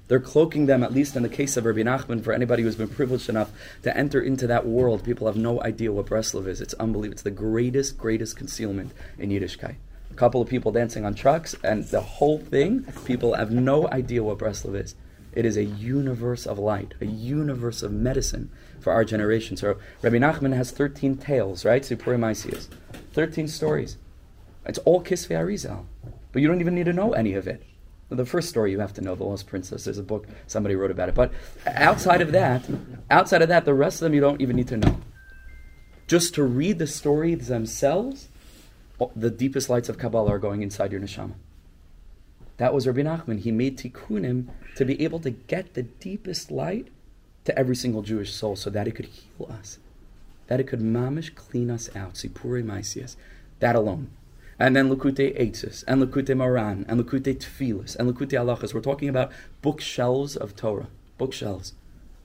They're 0.07 0.19
cloaking 0.19 0.67
them, 0.67 0.83
at 0.83 0.93
least 0.93 1.15
in 1.15 1.23
the 1.23 1.29
case 1.29 1.57
of 1.57 1.65
Rabbi 1.65 1.81
Nachman, 1.81 2.23
for 2.23 2.31
anybody 2.31 2.61
who's 2.61 2.75
been 2.75 2.87
privileged 2.87 3.27
enough 3.27 3.51
to 3.81 3.95
enter 3.97 4.21
into 4.21 4.45
that 4.47 4.67
world. 4.67 5.03
People 5.03 5.25
have 5.25 5.35
no 5.35 5.61
idea 5.63 5.91
what 5.91 6.05
Breslov 6.05 6.45
is. 6.47 6.61
It's 6.61 6.75
unbelievable. 6.75 7.13
It's 7.13 7.23
the 7.23 7.31
greatest, 7.31 7.97
greatest 7.97 8.37
concealment 8.37 8.91
in 9.17 9.31
Yiddishkeit. 9.31 9.75
A 10.11 10.13
couple 10.13 10.41
of 10.41 10.47
people 10.47 10.71
dancing 10.71 11.05
on 11.05 11.15
trucks, 11.15 11.55
and 11.63 11.85
the 11.85 12.01
whole 12.01 12.37
thing, 12.37 12.85
people 13.05 13.33
have 13.33 13.51
no 13.51 13.89
idea 13.89 14.23
what 14.23 14.37
Breslov 14.37 14.79
is. 14.79 14.95
It 15.33 15.43
is 15.43 15.57
a 15.57 15.65
universe 15.65 16.45
of 16.45 16.59
light, 16.59 16.93
a 17.01 17.05
universe 17.05 17.81
of 17.81 17.91
medicine 17.91 18.51
for 18.79 18.93
our 18.93 19.03
generation. 19.03 19.57
So 19.57 19.77
Rabbi 20.03 20.17
Nachman 20.17 20.55
has 20.55 20.69
13 20.69 21.17
tales, 21.17 21.65
right? 21.65 21.81
Sipurim 21.81 22.21
Isias. 22.21 22.67
13 23.11 23.47
stories. 23.47 23.97
It's 24.65 24.79
all 24.79 25.03
Kisvei 25.03 25.35
Arizal. 25.35 25.85
But 26.31 26.41
you 26.41 26.47
don't 26.47 26.59
even 26.59 26.75
need 26.75 26.85
to 26.85 26.93
know 26.93 27.13
any 27.13 27.33
of 27.33 27.47
it. 27.47 27.63
The 28.09 28.25
first 28.25 28.49
story 28.49 28.71
you 28.71 28.79
have 28.79 28.93
to 28.93 29.01
know, 29.01 29.15
The 29.15 29.23
Lost 29.23 29.47
Princess. 29.47 29.85
There's 29.85 29.97
a 29.97 30.03
book 30.03 30.27
somebody 30.47 30.75
wrote 30.75 30.91
about 30.91 31.09
it. 31.09 31.15
But 31.15 31.31
outside 31.65 32.21
of 32.21 32.31
that, 32.33 32.63
outside 33.09 33.41
of 33.41 33.49
that, 33.49 33.65
the 33.65 33.73
rest 33.73 33.97
of 33.97 34.01
them 34.01 34.13
you 34.13 34.21
don't 34.21 34.41
even 34.41 34.55
need 34.55 34.67
to 34.67 34.77
know. 34.77 34.99
Just 36.07 36.35
to 36.35 36.43
read 36.43 36.77
the 36.77 36.87
stories 36.87 37.47
themselves, 37.47 38.27
the 39.15 39.31
deepest 39.31 39.69
lights 39.69 39.89
of 39.89 39.97
Kabbalah 39.97 40.33
are 40.33 40.39
going 40.39 40.61
inside 40.61 40.91
your 40.91 41.01
neshama. 41.01 41.33
That 42.57 42.73
was 42.73 42.85
Rabbi 42.85 43.01
Nachman. 43.01 43.39
He 43.39 43.51
made 43.51 43.77
tikkunim 43.77 44.47
to 44.75 44.85
be 44.85 45.01
able 45.03 45.19
to 45.19 45.31
get 45.31 45.73
the 45.73 45.83
deepest 45.83 46.51
light 46.51 46.89
to 47.45 47.57
every 47.57 47.75
single 47.75 48.01
Jewish 48.01 48.33
soul 48.33 48.55
so 48.55 48.69
that 48.69 48.87
it 48.87 48.91
could 48.91 49.05
heal 49.05 49.49
us, 49.49 49.79
that 50.47 50.59
it 50.59 50.65
could 50.65 50.79
mamish 50.79 51.33
clean 51.33 51.69
us 51.69 51.89
out. 51.95 52.13
Sipure. 52.13 53.15
That 53.59 53.75
alone 53.75 54.09
and 54.59 54.75
then 54.75 54.89
Likutei 54.89 55.39
Eitzis, 55.39 55.83
and 55.87 56.01
Likutei 56.01 56.35
Moharan, 56.35 56.85
and 56.87 57.03
Likutei 57.03 57.35
Tfilis, 57.37 57.95
and 57.95 58.13
Likutei 58.13 58.39
Alachas. 58.39 58.73
We're 58.73 58.81
talking 58.81 59.09
about 59.09 59.31
bookshelves 59.61 60.35
of 60.35 60.55
Torah, 60.55 60.87
bookshelves 61.17 61.73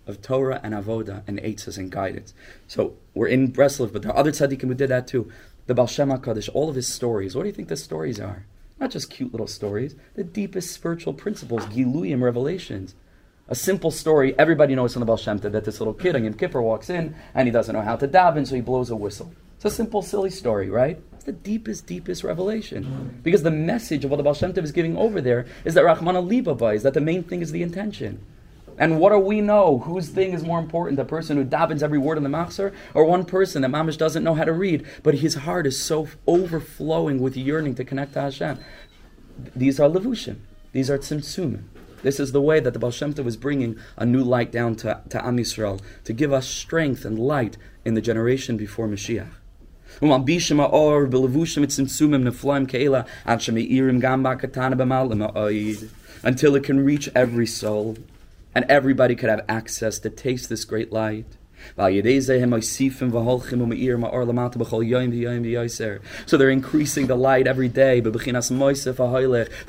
of 0.06 0.20
Torah 0.22 0.60
and 0.62 0.74
Avoda 0.74 1.22
and 1.26 1.38
Eitzis 1.40 1.78
and 1.78 1.90
guidance. 1.90 2.34
So 2.66 2.94
we're 3.14 3.28
in 3.28 3.52
Breslov, 3.52 3.92
but 3.92 4.02
there 4.02 4.12
are 4.12 4.18
other 4.18 4.32
tzaddikim 4.32 4.62
who 4.62 4.74
did 4.74 4.90
that 4.90 5.06
too. 5.06 5.30
The 5.66 5.74
Baal 5.74 5.86
Shem 5.86 6.10
HaKadosh, 6.10 6.50
all 6.52 6.68
of 6.68 6.74
his 6.74 6.88
stories. 6.88 7.34
What 7.34 7.42
do 7.42 7.48
you 7.48 7.54
think 7.54 7.68
the 7.68 7.76
stories 7.76 8.20
are? 8.20 8.44
Not 8.78 8.90
just 8.90 9.10
cute 9.10 9.32
little 9.32 9.46
stories, 9.46 9.94
the 10.14 10.24
deepest 10.24 10.72
spiritual 10.72 11.14
principles, 11.14 11.66
Giluyim, 11.66 12.22
revelations. 12.22 12.94
A 13.48 13.54
simple 13.54 13.90
story, 13.90 14.38
everybody 14.38 14.74
knows 14.74 14.92
from 14.92 15.00
the 15.00 15.06
Baal 15.06 15.16
Shem 15.16 15.38
that 15.38 15.64
this 15.64 15.80
little 15.80 15.94
kid 15.94 16.16
on 16.16 16.24
Yom 16.24 16.34
Kippur 16.34 16.62
walks 16.62 16.88
in 16.88 17.14
and 17.34 17.46
he 17.46 17.52
doesn't 17.52 17.74
know 17.74 17.82
how 17.82 17.96
to 17.96 18.08
daven, 18.08 18.46
so 18.46 18.54
he 18.54 18.60
blows 18.60 18.90
a 18.90 18.96
whistle. 18.96 19.32
It's 19.56 19.64
a 19.64 19.70
simple, 19.70 20.02
silly 20.02 20.30
story, 20.30 20.70
right? 20.70 21.00
It's 21.20 21.26
the 21.26 21.32
deepest, 21.32 21.86
deepest 21.86 22.24
revelation. 22.24 23.20
Because 23.22 23.42
the 23.42 23.50
message 23.50 24.06
of 24.06 24.10
what 24.10 24.16
the 24.16 24.22
Baal 24.22 24.32
Shem 24.32 24.54
Tov 24.54 24.64
is 24.64 24.72
giving 24.72 24.96
over 24.96 25.20
there 25.20 25.44
is 25.66 25.74
that 25.74 25.84
Rahman 25.84 26.14
Libaba 26.14 26.74
is 26.74 26.82
that 26.82 26.94
the 26.94 27.00
main 27.02 27.22
thing 27.22 27.42
is 27.42 27.52
the 27.52 27.62
intention. 27.62 28.24
And 28.78 28.98
what 28.98 29.10
do 29.10 29.18
we 29.18 29.42
know? 29.42 29.80
Whose 29.80 30.08
thing 30.08 30.32
is 30.32 30.42
more 30.42 30.58
important? 30.58 30.96
The 30.96 31.04
person 31.04 31.36
who 31.36 31.44
davens 31.44 31.82
every 31.82 31.98
word 31.98 32.16
in 32.16 32.24
the 32.24 32.30
machzor, 32.30 32.72
or 32.94 33.04
one 33.04 33.26
person 33.26 33.60
that 33.60 33.70
mamish 33.70 33.98
doesn't 33.98 34.24
know 34.24 34.32
how 34.32 34.44
to 34.44 34.52
read, 34.54 34.86
but 35.02 35.16
his 35.16 35.34
heart 35.34 35.66
is 35.66 35.78
so 35.78 36.08
overflowing 36.26 37.20
with 37.20 37.36
yearning 37.36 37.74
to 37.74 37.84
connect 37.84 38.14
to 38.14 38.22
Hashem. 38.22 38.58
These 39.54 39.78
are 39.78 39.90
levushim. 39.90 40.38
These 40.72 40.88
are 40.88 40.96
tzimtzumim. 40.96 41.64
This 42.02 42.18
is 42.18 42.32
the 42.32 42.40
way 42.40 42.60
that 42.60 42.72
the 42.72 42.78
Baal 42.78 42.92
Shem 42.92 43.12
Tov 43.12 43.26
is 43.26 43.36
bringing 43.36 43.78
a 43.98 44.06
new 44.06 44.24
light 44.24 44.50
down 44.50 44.74
to, 44.76 45.02
to 45.10 45.22
Am 45.22 45.36
Yisrael, 45.36 45.82
to 46.04 46.14
give 46.14 46.32
us 46.32 46.48
strength 46.48 47.04
and 47.04 47.18
light 47.18 47.58
in 47.84 47.92
the 47.92 48.00
generation 48.00 48.56
before 48.56 48.88
Mashiach 48.88 49.34
ומלבישם 50.01 50.59
האור 50.59 51.05
בלבושים 51.05 51.65
צמצומים 51.65 52.23
נפלאים 52.23 52.65
כאלה 52.65 53.01
עד 53.25 53.41
שמאירים 53.41 53.99
גם 53.99 54.23
בקטן 54.23 54.77
במעלה 54.77 55.25
האויד 55.25 55.77
until 56.23 56.55
it 56.55 56.63
can 56.63 56.83
reach 56.83 57.07
every 57.15 57.45
soul 57.45 57.97
and 58.55 58.65
everybody 58.69 59.15
could 59.15 59.29
have 59.29 59.45
access 59.47 59.99
to 59.99 60.09
taste 60.09 60.49
this 60.49 60.65
great 60.65 60.91
light. 60.91 61.25
So 61.77 61.83
they're 66.37 66.49
increasing 66.49 67.07
the 67.07 67.15
light 67.15 67.47
every 67.47 67.67
day. 67.67 67.99
The 67.99 68.11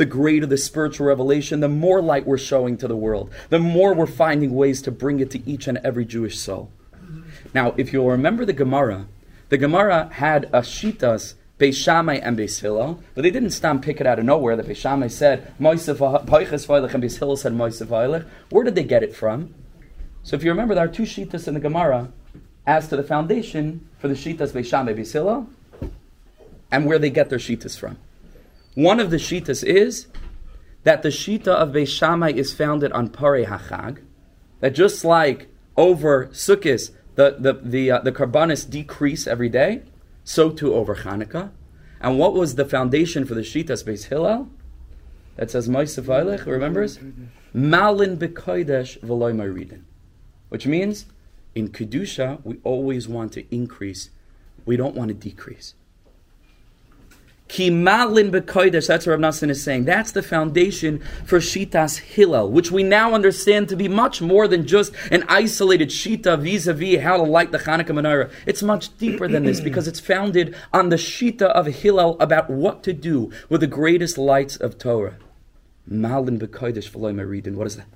greater 0.09 0.47
the 0.47 0.57
spiritual 0.57 1.07
revelation, 1.07 1.61
the 1.61 1.69
more 1.69 2.03
light 2.03 2.27
we're 2.27 2.39
showing 2.39 2.77
to 2.79 2.89
the 2.89 2.97
world, 2.97 3.31
the 3.49 3.59
more 3.59 3.95
we're 3.95 4.07
finding 4.07 4.55
ways 4.55 4.83
to 4.83 4.91
bring 4.91 5.21
it 5.21 5.31
to 5.33 5.51
each 5.51 5.67
and 5.67 5.79
every 5.79 6.05
Jewish 6.05 6.39
soul. 6.39 6.71
Now, 7.55 7.75
if 7.77 7.93
you'll 7.93 8.11
remember 8.11 8.45
the 8.45 8.53
Gemara, 8.53 9.07
the 9.52 9.58
Gemara 9.58 10.10
had 10.14 10.46
a 10.46 10.62
shitas 10.62 11.34
Beis 11.60 11.76
Shammai 11.76 12.16
and 12.16 12.38
Beis 12.38 13.04
but 13.14 13.22
they 13.22 13.30
didn't 13.30 13.50
stand 13.50 13.84
pick 13.84 14.00
it 14.00 14.08
out 14.08 14.18
of 14.18 14.24
nowhere. 14.24 14.56
The 14.56 14.64
Beis 14.64 14.78
Shammai 14.78 15.08
said 15.08 15.54
and 15.60 15.82
said. 15.82 16.00
Where 18.50 18.64
did 18.64 18.76
they 18.76 18.84
get 18.86 19.04
it 19.04 19.14
from? 19.14 19.54
So 20.24 20.38
if 20.38 20.44
you 20.46 20.52
remember, 20.52 20.74
there 20.74 20.86
are 20.86 20.88
two 20.88 21.04
shitas 21.04 21.50
in 21.50 21.54
the 21.54 21.60
Gemara 21.60 22.14
as 22.66 22.88
to 22.88 22.96
the 22.96 23.04
foundation 23.04 23.90
for 24.00 24.08
the 24.08 24.14
shitas 24.14 24.54
Beis 24.54 24.68
Shammai 24.68 24.94
Beis 24.94 25.48
and 26.72 26.86
where 26.86 26.98
they 26.98 27.10
get 27.10 27.30
their 27.30 27.38
shitas 27.38 27.78
from. 27.78 27.98
One 28.76 29.02
of 29.02 29.12
the 29.12 29.18
shitas 29.18 29.66
is 29.66 30.08
that 30.84 31.04
the 31.04 31.10
shita 31.10 31.50
of 31.50 31.74
Beis 31.74 31.90
Shammai 31.90 32.32
is 32.32 32.54
founded 32.54 32.94
on 32.94 33.10
Parei 33.10 33.46
Hachag, 33.46 33.98
that 34.62 34.74
just 34.74 35.04
like 35.04 35.50
over 35.76 36.28
Sukkot, 36.28 36.92
the 37.16 37.36
the 37.40 37.54
the, 37.54 37.92
uh, 37.92 38.00
the 38.00 38.12
karbanis 38.12 38.70
decrease 38.70 39.28
every 39.28 39.50
day 39.50 39.84
so 40.24 40.50
too 40.50 40.74
over 40.74 40.96
Hanukkah. 40.96 41.52
And 42.00 42.18
what 42.18 42.34
was 42.34 42.56
the 42.56 42.66
foundation 42.66 43.26
for 43.26 43.36
the 43.36 43.42
Shitas 43.42 43.84
Beis 43.84 44.06
Hillel? 44.06 44.50
That 45.36 45.52
says 45.52 45.70
Moisef 45.70 46.06
Eilech, 46.06 46.46
remembers? 46.46 47.00
Malin 47.54 48.18
bekoidesh 48.18 49.00
v'loy 49.00 49.34
maridin. 49.34 49.84
Which 50.50 50.66
means, 50.66 51.06
in 51.56 51.70
Kedusha, 51.70 52.44
we 52.44 52.58
always 52.64 53.08
want 53.08 53.34
to 53.34 53.56
increase. 53.56 54.10
We 54.66 54.78
don't 54.78 54.96
want 54.96 55.10
to 55.10 55.14
decrease. 55.14 55.76
Ki 57.52 57.70
malin 57.70 58.32
bekoidesh, 58.32 58.88
that's 58.88 59.06
what 59.06 59.20
Rav 59.20 59.20
Nassan 59.20 59.50
is 59.50 59.62
saying. 59.62 59.84
That's 59.84 60.14
the 60.14 60.24
foundation 60.24 61.00
for 61.26 61.40
Shitas 61.40 61.98
Hillel, 61.98 62.50
which 62.50 62.72
we 62.72 62.82
now 62.82 63.14
understand 63.14 63.68
to 63.68 63.76
be 63.76 63.90
much 63.90 64.22
more 64.22 64.48
than 64.48 64.66
just 64.66 64.94
an 65.12 65.26
isolated 65.28 65.90
Shita 65.90 66.40
vis-a-vis 66.42 67.02
how 67.02 67.18
to 67.18 67.24
light 67.24 67.52
the 67.52 67.58
Hanukkah 67.58 67.88
menorah. 67.88 68.32
It's 68.46 68.64
much 68.64 68.98
deeper 68.98 69.28
than 69.28 69.44
this 69.44 69.60
because 69.60 69.86
it's 69.86 70.00
founded 70.00 70.56
on 70.72 70.88
the 70.88 70.96
Shita 70.96 71.42
of 71.42 71.66
Hillel 71.66 72.16
about 72.22 72.50
what 72.50 72.84
to 72.84 72.94
do 72.94 73.34
with 73.50 73.60
the 73.60 73.68
greatest 73.68 74.18
lights 74.18 74.56
of 74.56 74.78
Torah. 74.78 75.18
Malin 75.86 76.40
bekoidesh 76.40 76.90
v'loy 76.90 77.14
maridin. 77.14 77.56
What 77.56 77.68
is 77.68 77.76
that? 77.76 77.88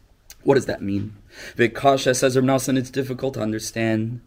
What 0.44 0.56
does 0.56 0.66
that 0.66 0.82
mean? 0.82 1.16
Vikasha 1.56 2.14
says 2.14 2.36
Rav 2.36 2.44
Nassan, 2.44 2.78
it's 2.78 2.90
difficult 2.90 3.36
to 3.36 3.42
understand. 3.42 4.20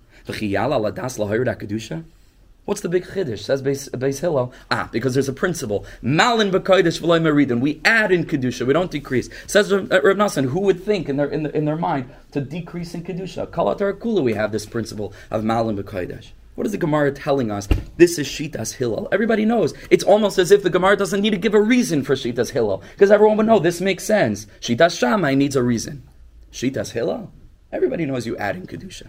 What's 2.68 2.82
the 2.82 2.90
big 2.90 3.06
chiddush? 3.06 3.38
Says 3.38 3.62
Beis 3.62 4.20
Hillel. 4.20 4.52
Ah, 4.70 4.90
because 4.92 5.14
there's 5.14 5.26
a 5.26 5.32
principle. 5.32 5.86
Malin 6.02 6.50
b'kodesh 6.50 7.00
v'loy 7.00 7.18
meridin. 7.18 7.60
We 7.60 7.80
add 7.82 8.12
in 8.12 8.26
kedusha. 8.26 8.66
We 8.66 8.74
don't 8.74 8.90
decrease. 8.90 9.30
Says 9.46 9.72
Rav, 9.72 9.90
uh, 9.90 10.00
Nassan. 10.02 10.50
Who 10.50 10.60
would 10.60 10.84
think 10.84 11.08
in 11.08 11.16
their 11.16 11.30
in, 11.30 11.44
the, 11.44 11.56
in 11.56 11.64
their 11.64 11.78
mind 11.78 12.10
to 12.32 12.42
decrease 12.42 12.92
in 12.92 13.04
kedusha? 13.04 13.46
Kalatar 13.46 13.94
kula. 13.94 14.22
We 14.22 14.34
have 14.34 14.52
this 14.52 14.66
principle 14.66 15.14
of 15.30 15.44
malin 15.44 15.78
b'kodesh. 15.78 16.32
What 16.56 16.66
is 16.66 16.72
the 16.72 16.76
Gemara 16.76 17.10
telling 17.10 17.50
us? 17.50 17.68
This 17.96 18.18
is 18.18 18.28
Shitas 18.28 18.74
Hillel. 18.74 19.08
Everybody 19.10 19.46
knows. 19.46 19.72
It's 19.88 20.04
almost 20.04 20.36
as 20.36 20.50
if 20.50 20.62
the 20.62 20.68
Gemara 20.68 20.98
doesn't 20.98 21.22
need 21.22 21.30
to 21.30 21.38
give 21.38 21.54
a 21.54 21.62
reason 21.62 22.02
for 22.04 22.16
Shitas 22.16 22.50
Hillel. 22.50 22.82
Because 22.92 23.10
everyone 23.10 23.38
would 23.38 23.46
know 23.46 23.58
this 23.58 23.80
makes 23.80 24.04
sense. 24.04 24.44
Shitas 24.60 24.98
Shammai 24.98 25.32
needs 25.32 25.56
a 25.56 25.62
reason. 25.62 26.06
Shitas 26.52 26.90
Hillel? 26.90 27.32
Everybody 27.72 28.04
knows 28.04 28.26
you 28.26 28.36
add 28.36 28.56
in 28.56 28.66
Kedusha. 28.66 29.06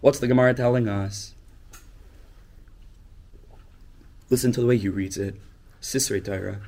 What's 0.00 0.20
the 0.20 0.26
Gemara 0.26 0.54
telling 0.54 0.88
us? 0.88 1.34
Listen 4.30 4.52
to 4.52 4.60
the 4.60 4.66
way 4.66 4.76
he 4.76 4.88
reads 4.88 5.16
it. 5.16 5.36
Sisrei 5.80 6.22
Torah. 6.24 6.60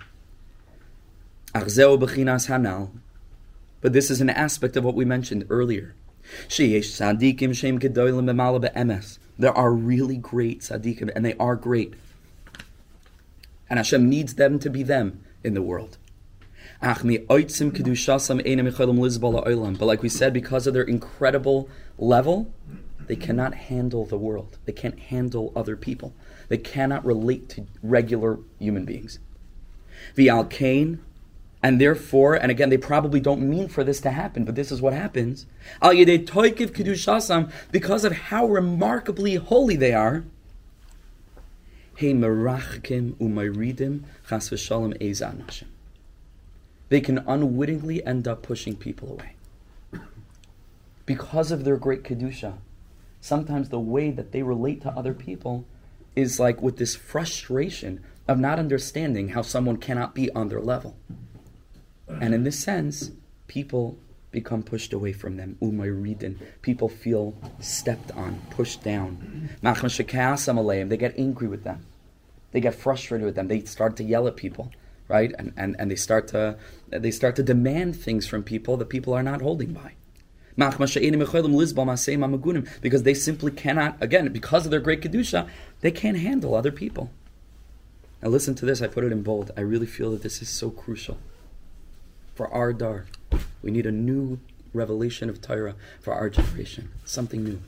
b'chinas 1.55 2.49
hanal. 2.49 2.91
But 3.81 3.93
this 3.93 4.11
is 4.11 4.21
an 4.21 4.31
aspect 4.31 4.77
of 4.77 4.85
what 4.85 4.95
we 4.95 5.05
mentioned 5.05 5.47
earlier. 5.51 5.95
There 9.39 9.53
are 9.53 9.73
really 9.73 10.17
great 10.17 10.61
tzaddikim, 10.61 11.11
and 11.15 11.25
they 11.25 11.35
are 11.35 11.57
great. 11.57 11.95
And 13.69 13.79
Hashem 13.79 14.09
needs 14.09 14.35
them 14.35 14.59
to 14.59 14.71
be 14.71 14.83
them 14.83 15.25
in 15.43 15.55
the 15.55 15.63
world. 15.63 15.97
But 16.81 17.05
like 19.81 20.03
we 20.03 20.09
said, 20.09 20.33
because 20.33 20.67
of 20.67 20.75
their 20.75 20.83
incredible 20.83 21.69
level, 21.99 22.53
they 23.07 23.17
cannot 23.17 23.55
handle 23.55 24.07
the 24.07 24.17
world. 24.17 24.59
They 24.65 24.73
can't 24.73 24.99
handle 24.99 25.53
other 25.55 25.77
people. 25.77 26.15
They 26.51 26.59
cannot 26.59 27.07
relate 27.07 27.49
to 27.51 27.67
regular 27.81 28.41
human 28.59 28.85
beings. 28.85 29.21
The 30.17 30.31
Cain, 30.51 31.01
and 31.63 31.81
therefore, 31.81 32.35
and 32.35 32.51
again, 32.51 32.71
they 32.71 32.77
probably 32.77 33.21
don't 33.21 33.49
mean 33.49 33.69
for 33.69 33.85
this 33.85 34.01
to 34.01 34.11
happen, 34.11 34.45
but 34.45 34.57
this 34.57 34.73
is 34.73 34.83
what 34.83 34.93
happens. 34.93 35.47
Al 35.81 35.93
Toikiv 35.93 36.73
Kedushasam, 36.73 37.53
because 37.71 38.05
of 38.05 38.13
how 38.13 38.47
remarkably 38.47 39.37
holy 39.37 39.77
they 39.77 39.95
are. 39.95 40.25
Hey 41.95 42.13
Merachkim 42.15 43.15
Chas 44.29 44.51
V'Shalom. 44.51 45.65
They 46.89 47.01
can 47.01 47.19
unwittingly 47.19 48.05
end 48.05 48.27
up 48.27 48.43
pushing 48.43 48.75
people 48.75 49.13
away. 49.13 49.37
Because 51.07 51.53
of 51.53 51.63
their 51.63 51.77
great 51.77 52.03
Kedusha 52.03 52.55
sometimes 53.21 53.69
the 53.69 53.79
way 53.79 54.11
that 54.11 54.33
they 54.33 54.43
relate 54.43 54.81
to 54.83 54.89
other 54.89 55.15
people 55.15 55.65
is 56.17 56.41
like 56.41 56.63
with 56.63 56.77
this 56.77 56.95
frustration 56.95 58.03
of 58.29 58.39
not 58.39 58.59
understanding 58.59 59.31
how 59.31 59.43
someone 59.43 59.77
cannot 59.77 60.15
be 60.15 60.31
on 60.33 60.49
their 60.49 60.61
level. 60.61 60.97
And 62.09 62.35
in 62.35 62.45
this 62.45 62.59
sense, 62.59 63.11
people 63.47 63.99
become 64.31 64.63
pushed 64.63 64.93
away 64.93 65.13
from 65.13 65.37
them. 65.37 65.57
Umayridin. 65.61 66.39
People 66.63 66.89
feel 66.89 67.35
stepped 67.61 68.11
on, 68.13 68.41
pushed 68.51 68.83
down. 68.83 69.51
They 70.89 70.97
get 70.97 71.19
angry 71.19 71.49
with 71.49 71.65
them. 71.65 71.87
They 72.53 72.61
get 72.61 72.75
frustrated 72.75 73.25
with 73.25 73.37
them. 73.37 73.49
They 73.49 73.63
start 73.63 73.97
to 73.97 74.05
yell 74.05 74.27
at 74.27 74.37
people, 74.37 74.73
right? 75.09 75.33
And, 75.39 75.53
and, 75.57 75.77
and 75.79 75.91
they 75.91 75.97
start 75.97 76.29
to 76.29 76.57
they 76.89 77.11
start 77.11 77.37
to 77.37 77.43
demand 77.43 77.97
things 77.97 78.27
from 78.27 78.43
people 78.43 78.77
that 78.79 78.89
people 78.89 79.15
are 79.15 79.23
not 79.23 79.41
holding 79.41 79.73
by. 79.73 79.95
Because 80.57 80.95
they 83.03 83.15
simply 83.15 83.53
cannot, 83.53 83.97
again, 84.01 84.33
because 84.33 84.65
of 84.65 84.71
their 84.71 84.81
great 84.81 85.01
Kedusha, 85.01 85.49
they 85.81 85.91
can't 85.91 86.19
handle 86.19 86.55
other 86.55 86.73
people. 86.73 87.11
Now 88.23 88.29
listen 88.29 88.55
to 88.57 88.67
this, 88.67 88.83
I 88.83 88.89
put 88.89 89.05
it 89.05 89.13
in 89.13 89.23
bold. 89.23 89.51
I 89.57 89.63
really 89.63 89.87
feel 89.87 90.11
that 90.11 90.23
this 90.23 90.43
is 90.43 90.49
so 90.49 90.71
crucial. 90.71 91.19
For 92.35 92.53
our 92.53 92.73
dar, 92.73 93.07
we 93.63 93.71
need 93.71 93.87
a 93.87 93.93
new 93.93 94.39
revelation 94.73 95.29
of 95.29 95.41
Torah 95.41 95.75
for 96.01 96.15
our 96.15 96.29
generation. 96.29 96.91
Something 97.05 97.45
new. 97.45 97.61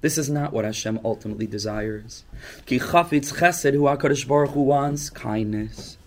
This 0.00 0.18
is 0.18 0.30
not 0.30 0.52
what 0.52 0.64
Hashem 0.64 1.00
ultimately 1.04 1.46
desires. 1.46 2.24
Ki 2.66 2.78
chafetz 2.78 3.34
chesed 3.34 3.74
HaKadosh 3.74 4.28
Baruch 4.28 4.50
Hu 4.50 4.62
wants 4.62 5.10
kindness. 5.10 5.98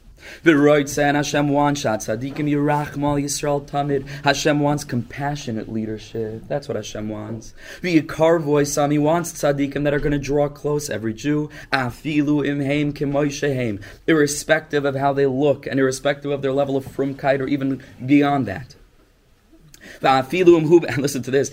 V'roitze 0.43 1.01
and 1.01 1.17
Hashem 1.17 1.49
wants 1.49 1.83
tzaddikim 1.83 2.49
yirachmal 2.49 3.21
Yisrael 3.21 3.67
tamid. 3.67 4.07
Hashem 4.23 4.59
wants 4.59 4.83
compassionate 4.83 5.71
leadership. 5.71 6.43
That's 6.47 6.67
what 6.67 6.75
Hashem 6.75 7.09
wants. 7.09 7.53
V'yikar 7.81 8.43
voisam, 8.43 8.91
He 8.91 8.97
wants 8.97 9.33
tzaddikim 9.33 9.83
that 9.83 9.93
are 9.93 9.99
going 9.99 10.11
to 10.11 10.19
draw 10.19 10.49
close 10.49 10.89
every 10.89 11.13
Jew. 11.13 11.49
Afilu 11.71 12.45
imheim 12.45 12.93
kimoishehem. 12.93 13.81
Irrespective 14.07 14.85
of 14.85 14.95
how 14.95 15.13
they 15.13 15.25
look 15.25 15.67
and 15.67 15.79
irrespective 15.79 16.31
of 16.31 16.41
their 16.41 16.53
level 16.53 16.77
of 16.77 16.85
frumkeit 16.85 17.39
or 17.39 17.47
even 17.47 17.83
beyond 18.05 18.45
that. 18.47 18.75
Listen 20.97 21.21
to 21.23 21.31
this. 21.31 21.51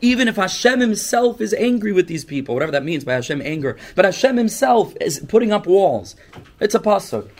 Even 0.00 0.28
if 0.28 0.36
Hashem 0.36 0.80
Himself 0.80 1.40
is 1.40 1.54
angry 1.54 1.92
with 1.92 2.06
these 2.06 2.24
people, 2.24 2.54
whatever 2.54 2.72
that 2.72 2.84
means 2.84 3.04
by 3.04 3.14
Hashem 3.14 3.42
anger, 3.42 3.76
but 3.94 4.04
Hashem 4.04 4.36
Himself 4.36 4.94
is 5.00 5.20
putting 5.28 5.52
up 5.52 5.66
walls. 5.66 6.14
It's 6.60 6.74
a 6.74 6.80
pasuk. 6.80 7.30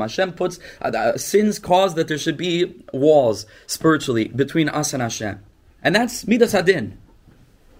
Hashem 0.00 0.32
puts 0.32 0.58
uh, 0.82 0.88
uh, 0.88 1.16
sins 1.16 1.58
cause 1.58 1.94
that 1.94 2.08
there 2.08 2.18
should 2.18 2.36
be 2.36 2.74
walls 2.92 3.46
spiritually 3.66 4.28
between 4.28 4.68
us 4.68 4.92
and 4.92 5.02
Hashem, 5.02 5.40
and 5.82 5.94
that's 5.94 6.26
midas 6.26 6.52
hadin. 6.52 6.99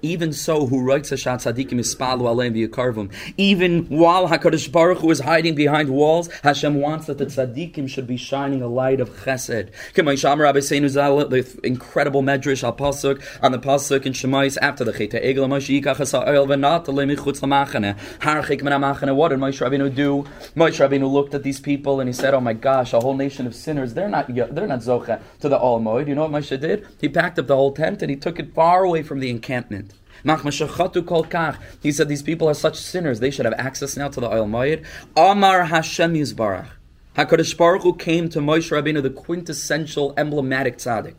Even 0.03 0.33
so, 0.33 0.67
who 0.67 0.83
writes 0.83 1.13
a 1.13 1.17
shat 1.17 1.41
tzaddikim 1.41 1.75
ispalu 1.75 2.23
aleim 2.23 2.55
v'yakarvum. 2.55 3.13
Even 3.37 3.85
while 3.87 4.29
Hakadosh 4.29 4.73
Baruch 4.73 4.99
Hu 4.99 5.11
is 5.11 5.21
hiding 5.21 5.55
behind 5.55 5.91
walls, 5.91 6.31
Hashem 6.43 6.75
wants 6.81 7.07
that 7.07 7.19
the 7.19 7.27
tzaddikim 7.27 7.89
should 7.89 8.07
be 8.07 8.17
shining 8.17 8.63
a 8.63 8.67
light 8.67 9.01
of 9.01 9.11
chesed. 9.11 9.71
The 9.95 11.61
incredible 11.63 12.23
medrash 12.23 12.65
al 12.65 12.73
pasuk 12.75 13.23
on 13.43 13.53
the 13.53 13.59
pasuk 13.59 14.07
in 14.07 14.13
Shemais 14.13 14.57
after 14.63 14.85
the 14.85 14.93
cheta 14.93 15.19
egel 15.19 15.47
Moshe 15.49 15.83
yikach 15.83 16.01
asa 16.01 16.27
oil 16.29 16.47
v'nat 16.47 16.87
lemichutz 16.87 17.41
lamachane. 17.41 17.99
Harchik 18.21 18.63
min 18.63 18.73
amachane. 18.73 19.15
What 19.15 19.29
did 19.29 19.39
Moshe 19.39 19.61
Rabbeinu 19.61 19.95
do? 19.95 20.25
Moshe 20.57 20.81
Rabbeinu 20.81 21.11
looked 21.11 21.35
at 21.35 21.43
these 21.43 21.61
people 21.61 22.01
and 22.01 22.09
he 22.09 22.15
said, 22.15 22.33
"Oh 22.33 22.41
my 22.41 22.55
gosh, 22.55 22.93
a 22.93 23.01
whole 23.01 23.17
nation 23.17 23.47
of 23.47 23.55
sinners. 23.55 23.95
They're 23.95 24.09
not 24.09 24.35
they're 24.35 24.67
not 24.67 24.81
zocha 24.81 25.21
to 25.41 25.49
the 25.49 25.59
Ohel 25.59 25.83
Moed. 25.83 26.09
You 26.09 26.15
know 26.15 26.27
what 26.27 26.43
Moshe 26.43 26.59
did? 26.59 26.87
He 27.01 27.09
packed 27.09 27.39
up 27.39 27.47
the 27.47 27.57
whole 27.57 27.73
tent 27.73 28.01
and 28.03 28.11
he 28.11 28.17
took 28.17 28.39
it 28.39 28.55
far 28.55 28.85
away 28.85 29.03
from 29.03 29.21
the 29.21 29.29
encampment." 29.31 29.90
He 30.25 31.93
said 31.93 32.09
these 32.09 32.23
people 32.23 32.49
are 32.49 32.55
such 32.55 32.77
sinners; 32.77 33.21
they 33.21 33.31
should 33.31 33.45
have 33.47 33.55
access 33.55 33.97
now 33.97 34.09
to 34.09 34.21
the 34.21 34.29
oil 34.29 34.47
mayid. 34.47 34.85
Amar 35.17 35.65
Hashem 35.65 36.15
Yisbarach. 36.15 36.69
Hakadosh 37.17 37.57
Baruch 37.57 37.83
Hu 37.83 37.95
came 37.95 38.29
to 38.29 38.39
Moshe 38.39 38.71
Rabbeinu, 38.71 39.03
the 39.03 39.11
quintessential, 39.11 40.15
emblematic 40.17 40.79
tzaddik, 40.79 41.17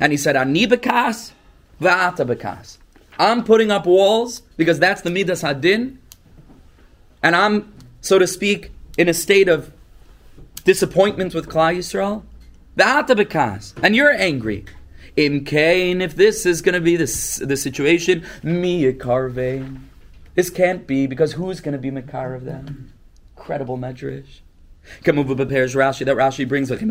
and 0.00 0.12
he 0.12 0.16
said, 0.16 0.36
"Ani 0.36 0.66
bekas, 0.66 1.32
va'ata 1.80 2.26
bekas." 2.26 2.78
I'm 3.18 3.44
putting 3.44 3.70
up 3.70 3.86
walls 3.86 4.42
because 4.56 4.78
that's 4.78 5.02
the 5.02 5.10
midas 5.10 5.42
hadin, 5.42 5.98
and 7.22 7.36
I'm, 7.36 7.72
so 8.00 8.18
to 8.18 8.26
speak, 8.26 8.70
in 8.96 9.08
a 9.08 9.14
state 9.14 9.48
of 9.48 9.72
disappointment 10.64 11.34
with 11.34 11.48
Klal 11.48 11.76
Yisrael. 11.76 12.22
Va'ata 12.76 13.16
bekas, 13.16 13.74
and 13.82 13.94
you're 13.94 14.12
angry. 14.12 14.64
In 15.16 15.44
Cain, 15.44 16.00
if 16.00 16.16
this 16.16 16.44
is 16.44 16.60
going 16.60 16.74
to 16.74 16.80
be 16.80 16.96
this, 16.96 17.36
the 17.36 17.56
situation, 17.56 18.24
me 18.42 18.92
karve. 18.92 19.80
This 20.34 20.50
can't 20.50 20.86
be 20.86 21.06
because 21.06 21.34
who's 21.34 21.60
going 21.60 21.72
to 21.72 21.78
be 21.78 21.90
Makar 21.90 22.34
of 22.34 22.44
them? 22.44 22.92
Incredible 23.36 23.78
medrash. 23.78 24.40
Rashi 25.04 26.04
that 26.04 26.16
Rashi 26.16 26.48
brings 26.48 26.70
with 26.70 26.80
him. 26.80 26.90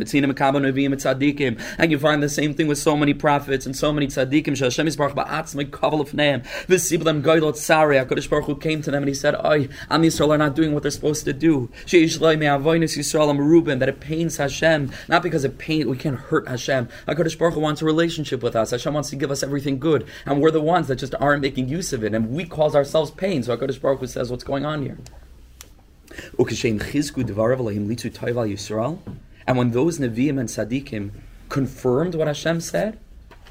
And 1.77 1.91
you 1.91 1.99
find 1.99 2.23
the 2.23 2.29
same 2.29 2.53
thing 2.53 2.67
with 2.67 2.77
so 2.77 2.95
many 2.95 3.13
prophets 3.13 3.65
and 3.65 3.75
so 3.75 3.91
many 3.91 4.07
tzaddikim. 4.07 4.59
Hashem 4.59 4.87
is 4.87 4.95
baruch 4.95 5.15
ba'atzmei 5.15 5.71
of 5.99 6.11
neim. 6.11 6.43
V'siblam 6.67 7.21
goylot 7.21 7.55
sari. 7.57 7.97
HaKadosh 7.97 8.29
Baruch 8.29 8.45
Hu 8.45 8.55
came 8.55 8.81
to 8.81 8.91
them 8.91 9.03
and 9.03 9.09
he 9.09 9.13
said, 9.13 9.35
"Oy, 9.35 9.67
Am 9.89 10.03
Yisrael 10.03 10.29
are 10.29 10.37
not 10.37 10.55
doing 10.55 10.73
what 10.73 10.83
they're 10.83 10.91
supposed 10.91 11.25
to 11.25 11.33
do. 11.33 11.69
Sheish 11.85 12.19
loy 12.19 12.35
me'avoinus 12.35 12.97
Yisrael 12.97 13.29
am 13.29 13.39
Reuben 13.39 13.79
that 13.79 13.89
it 13.89 13.99
pains 13.99 14.37
Hashem, 14.37 14.91
not 15.07 15.23
because 15.23 15.43
it 15.43 15.57
pains, 15.57 15.85
we 15.85 15.97
can't 15.97 16.17
hurt 16.19 16.47
Hashem. 16.47 16.87
HaKadosh 17.07 17.37
Baruch 17.37 17.55
Hu 17.55 17.59
wants 17.59 17.81
a 17.81 17.85
relationship 17.85 18.41
with 18.43 18.55
us. 18.55 18.71
Hashem 18.71 18.93
wants 18.93 19.09
to 19.09 19.15
give 19.15 19.31
us 19.31 19.43
everything 19.43 19.79
good, 19.79 20.05
and 20.25 20.41
we're 20.41 20.51
the 20.51 20.61
ones 20.61 20.87
that 20.87 20.95
just 20.97 21.15
aren't 21.19 21.41
making 21.41 21.69
use 21.69 21.93
of 21.93 22.03
it, 22.03 22.13
and 22.13 22.29
we 22.29 22.45
cause 22.45 22.75
ourselves 22.75 23.11
pain. 23.11 23.43
So 23.43 23.55
HaKadosh 23.55 23.81
Baruch 23.81 23.99
Hu 23.99 24.07
says, 24.07 24.31
"What's 24.31 24.43
going 24.43 24.65
on 24.65 24.81
here?" 24.83 24.97
And 29.45 29.57
when 29.57 29.71
those 29.71 29.99
Nevi'im 29.99 30.39
and 30.39 30.49
Sadiqim 30.49 31.11
confirmed 31.49 32.15
what 32.15 32.27
Hashem 32.27 32.61
said, 32.61 32.97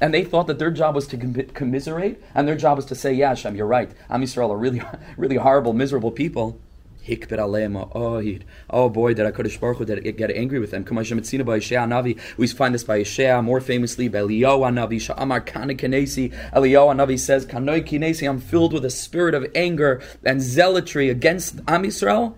and 0.01 0.13
they 0.13 0.23
thought 0.23 0.47
that 0.47 0.59
their 0.59 0.71
job 0.71 0.95
was 0.95 1.07
to 1.07 1.17
commiserate, 1.53 2.21
and 2.33 2.47
their 2.47 2.55
job 2.55 2.77
was 2.77 2.85
to 2.87 2.95
say, 2.95 3.13
"Yeah, 3.13 3.29
Hashem, 3.29 3.55
you're 3.55 3.67
right. 3.67 3.91
Am 4.09 4.21
Yisrael 4.21 4.49
are 4.49 4.57
really, 4.57 4.81
really 5.17 5.37
horrible, 5.37 5.73
miserable 5.73 6.11
people." 6.11 6.59
Oh 7.05 8.89
boy, 8.89 9.13
did 9.13 9.33
HaKadosh 9.33 9.59
Baruch 9.59 9.77
Hu 9.77 9.85
get 10.13 10.31
angry 10.31 10.59
with 10.59 10.71
them. 10.71 10.85
We 10.85 12.47
find 12.47 12.73
this 12.73 12.83
by 12.85 13.01
Yeshaya, 13.01 13.43
more 13.43 13.59
famously 13.59 14.07
by 14.07 14.19
Eliyahu 14.19 14.71
Navi. 14.71 15.01
Sha'amar 15.01 15.45
Kana 15.45 15.73
Kinesi. 15.73 16.33
Eliyahu 16.53 16.95
Navi 16.95 17.19
says, 17.19 17.45
Kanoi 17.45 17.85
Kinesi, 17.85 18.29
I'm 18.29 18.39
filled 18.39 18.71
with 18.71 18.85
a 18.85 18.89
spirit 18.89 19.35
of 19.35 19.45
anger 19.53 20.01
and 20.23 20.41
zealotry 20.41 21.09
against 21.09 21.59
Am 21.67 21.83
Yisrael. 21.83 22.35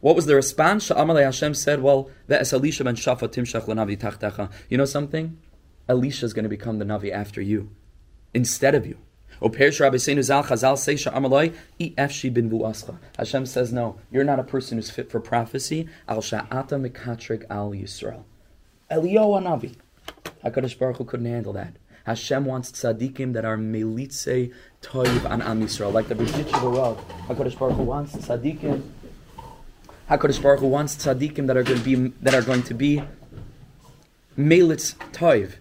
What 0.00 0.14
was 0.14 0.26
the 0.26 0.34
response? 0.36 0.86
Sha'amalei 0.86 1.24
Hashem 1.24 1.54
said, 1.54 1.82
well, 1.82 2.10
ve'es 2.28 2.52
Elisha 2.52 2.84
ben 2.84 2.94
Shafa 2.94 3.28
timshach 3.28 3.66
l'navi 3.66 3.98
tachtecha. 3.98 4.50
You 4.68 4.78
know 4.78 4.84
something? 4.84 5.38
Elisha 5.88 6.26
is 6.26 6.32
going 6.34 6.42
to 6.44 6.48
become 6.48 6.78
the 6.78 6.84
Navi 6.84 7.10
after 7.10 7.40
you, 7.40 7.70
instead 8.34 8.74
of 8.74 8.86
you. 8.86 8.98
Chazal 9.40 10.76
say 10.76 10.94
Sha'amalei 10.94 11.54
ifshi 11.80 12.32
bin 12.32 12.50
vu'ascha. 12.50 12.98
Hashem 13.16 13.46
says, 13.46 13.72
no, 13.72 13.98
you're 14.10 14.24
not 14.24 14.38
a 14.38 14.44
person 14.44 14.78
who's 14.78 14.90
fit 14.90 15.10
for 15.10 15.18
prophecy. 15.18 15.88
Al 16.06 16.18
sha'ata 16.18 16.90
mikatrik 16.90 17.44
al 17.48 17.70
Yisrael. 17.70 18.24
Eliyahu 18.90 19.42
Navi. 19.42 19.76
HaKadosh 20.44 20.78
Baruch 20.78 20.98
Hu 20.98 21.04
couldn't 21.04 21.26
handle 21.26 21.52
that. 21.54 21.74
Hashem 22.04 22.44
wants 22.44 22.70
tzaddikim 22.72 23.32
that 23.34 23.44
are 23.44 23.56
melitze 23.56 24.52
toiv 24.82 25.24
an 25.30 25.42
Am 25.42 25.62
Yisrael, 25.62 25.92
like 25.92 26.08
the 26.08 26.14
the 26.14 26.70
world. 26.70 26.98
HaKadosh 27.28 27.58
Baruch 27.58 27.76
Hu 27.76 27.82
wants 27.82 28.14
tzaddikim 28.16 28.82
Hakadosh 30.10 30.42
Baruch 30.42 30.60
Hu 30.60 30.68
wants 30.68 30.96
tzaddikim 30.96 31.46
that 31.48 31.56
are 31.56 31.62
going 31.62 31.78
to 31.78 31.84
be 31.84 32.12
that 32.22 32.34
are 32.34 32.42
going 32.42 32.62
to 32.62 32.74
be 32.74 33.02
melitz 34.38 34.94
toiv 35.12 35.56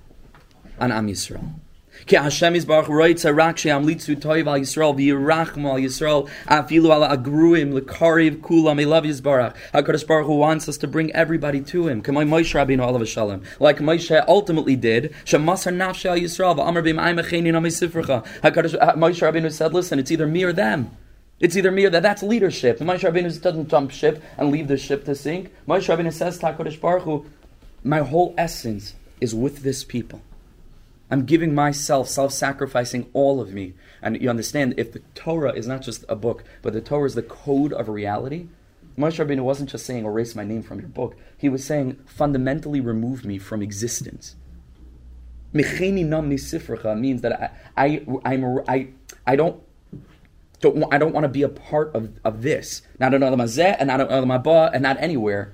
on 0.80 0.90
Am 0.92 1.08
Yisrael. 1.08 1.60
Ki 2.06 2.16
Hashem 2.16 2.56
is 2.56 2.64
Baruch 2.64 2.88
writes 2.88 3.26
a 3.26 3.34
rak 3.34 3.58
she'am 3.58 3.86
litzu 3.86 4.16
toiv 4.16 4.48
al 4.48 4.60
Yisrael 4.60 4.96
v'yirachmu 4.96 5.66
al 5.66 5.76
Yisrael 5.76 6.30
afilu 6.46 6.92
al 6.92 7.18
agruim 7.18 7.78
lekariv 7.78 8.40
kulam 8.40 8.80
elav 8.82 9.04
Yisbarach. 9.04 9.54
Hakadosh 9.74 10.08
Baruch 10.08 10.28
Hu 10.28 10.38
wants 10.38 10.70
us 10.70 10.78
to 10.78 10.88
bring 10.88 11.12
everybody 11.14 11.60
to 11.60 11.90
Him. 11.90 12.02
Kamay 12.02 12.26
Moshe 12.26 12.54
Rabbeinu 12.54 12.80
alav 12.80 13.06
shalom, 13.06 13.44
like 13.60 13.80
Moshe 13.80 14.24
ultimately 14.30 14.78
did. 14.78 15.14
Shemasar 15.26 15.76
nafshe 15.76 16.06
al 16.06 16.18
Yisrael 16.18 16.56
v'amar 16.56 16.86
b'im 16.86 17.02
aymechein 17.02 17.48
in 17.48 17.56
amisifrecha. 17.56 18.26
Hakadosh 18.42 18.78
uh, 18.80 18.94
Moshe 18.94 19.30
Rabbeinu 19.30 19.52
said, 19.52 19.74
"Listen, 19.74 20.00
it's 20.00 20.12
either 20.12 20.28
me 20.28 20.44
or 20.44 20.54
them." 20.54 20.96
It's 21.39 21.56
either 21.56 21.71
me 21.71 21.86
or 21.86 21.89
that. 21.91 22.02
That's 22.02 22.23
leadership. 22.23 22.80
Moshe 22.80 23.02
Rabbeinu 23.02 23.41
doesn't 23.41 23.69
jump 23.69 23.91
ship 23.91 24.23
and 24.38 24.52
leave 24.52 24.67
the 24.67 24.78
ship 24.78 25.06
to 25.06 25.15
sink. 25.15 25.54
Moshe 25.67 25.88
Rabbeinu 25.88 26.12
says, 26.12 26.39
Takodesh 26.39 26.82
Baruch 26.82 27.04
Hu, 27.04 27.26
my 27.84 28.00
whole 28.00 28.34
essence 28.38 28.95
is 29.21 29.36
with 29.36 29.62
this 29.62 29.84
people. 29.84 30.21
I'm 31.10 31.26
giving 31.26 31.54
myself, 31.56 32.10
self-sacrificing 32.10 33.10
all 33.13 33.39
of 33.39 33.54
me. 33.54 33.73
And 34.02 34.21
you 34.21 34.30
understand, 34.30 34.73
if 34.78 34.91
the 34.91 35.00
Torah 35.15 35.54
is 35.54 35.67
not 35.67 35.82
just 35.82 36.04
a 36.10 36.15
book, 36.15 36.43
but 36.62 36.73
the 36.73 36.82
Torah 36.82 37.06
is 37.06 37.15
the 37.15 37.21
code 37.21 37.71
of 37.71 37.88
reality, 37.88 38.47
Moshe 38.97 39.23
Rabbeinu 39.23 39.41
wasn't 39.41 39.69
just 39.69 39.86
saying, 39.86 40.06
erase 40.06 40.36
my 40.36 40.43
name 40.43 40.63
from 40.63 40.80
your 40.80 40.89
book. 40.89 41.15
He 41.38 41.50
was 41.50 41.63
saying, 41.63 42.00
fundamentally 42.06 42.82
remove 42.82 43.26
me 43.26 43.38
from 43.38 43.62
existence. 43.62 44.36
Mecheni 45.54 46.04
nam 46.04 46.30
means 47.00 47.21
that 47.21 47.54
I, 47.78 47.86
I, 47.86 48.06
I'm, 48.26 48.60
I, 48.67 48.88
I 49.26 49.36
don't 49.36 49.62
don't, 50.60 50.93
I 50.93 50.98
don't 50.98 51.13
want 51.13 51.24
to 51.24 51.30
be 51.30 51.43
a 51.43 51.50
part 51.50 51.96
of, 51.96 52.20
of 52.24 52.41
this. 52.41 52.82
Not 53.00 53.13
another 53.13 53.38
mazeh, 53.38 53.76
and 53.80 53.88
not 53.88 54.02
another 54.02 54.26
mabah, 54.26 54.72
and 54.74 54.84
not 54.84 54.98
anywhere, 55.00 55.54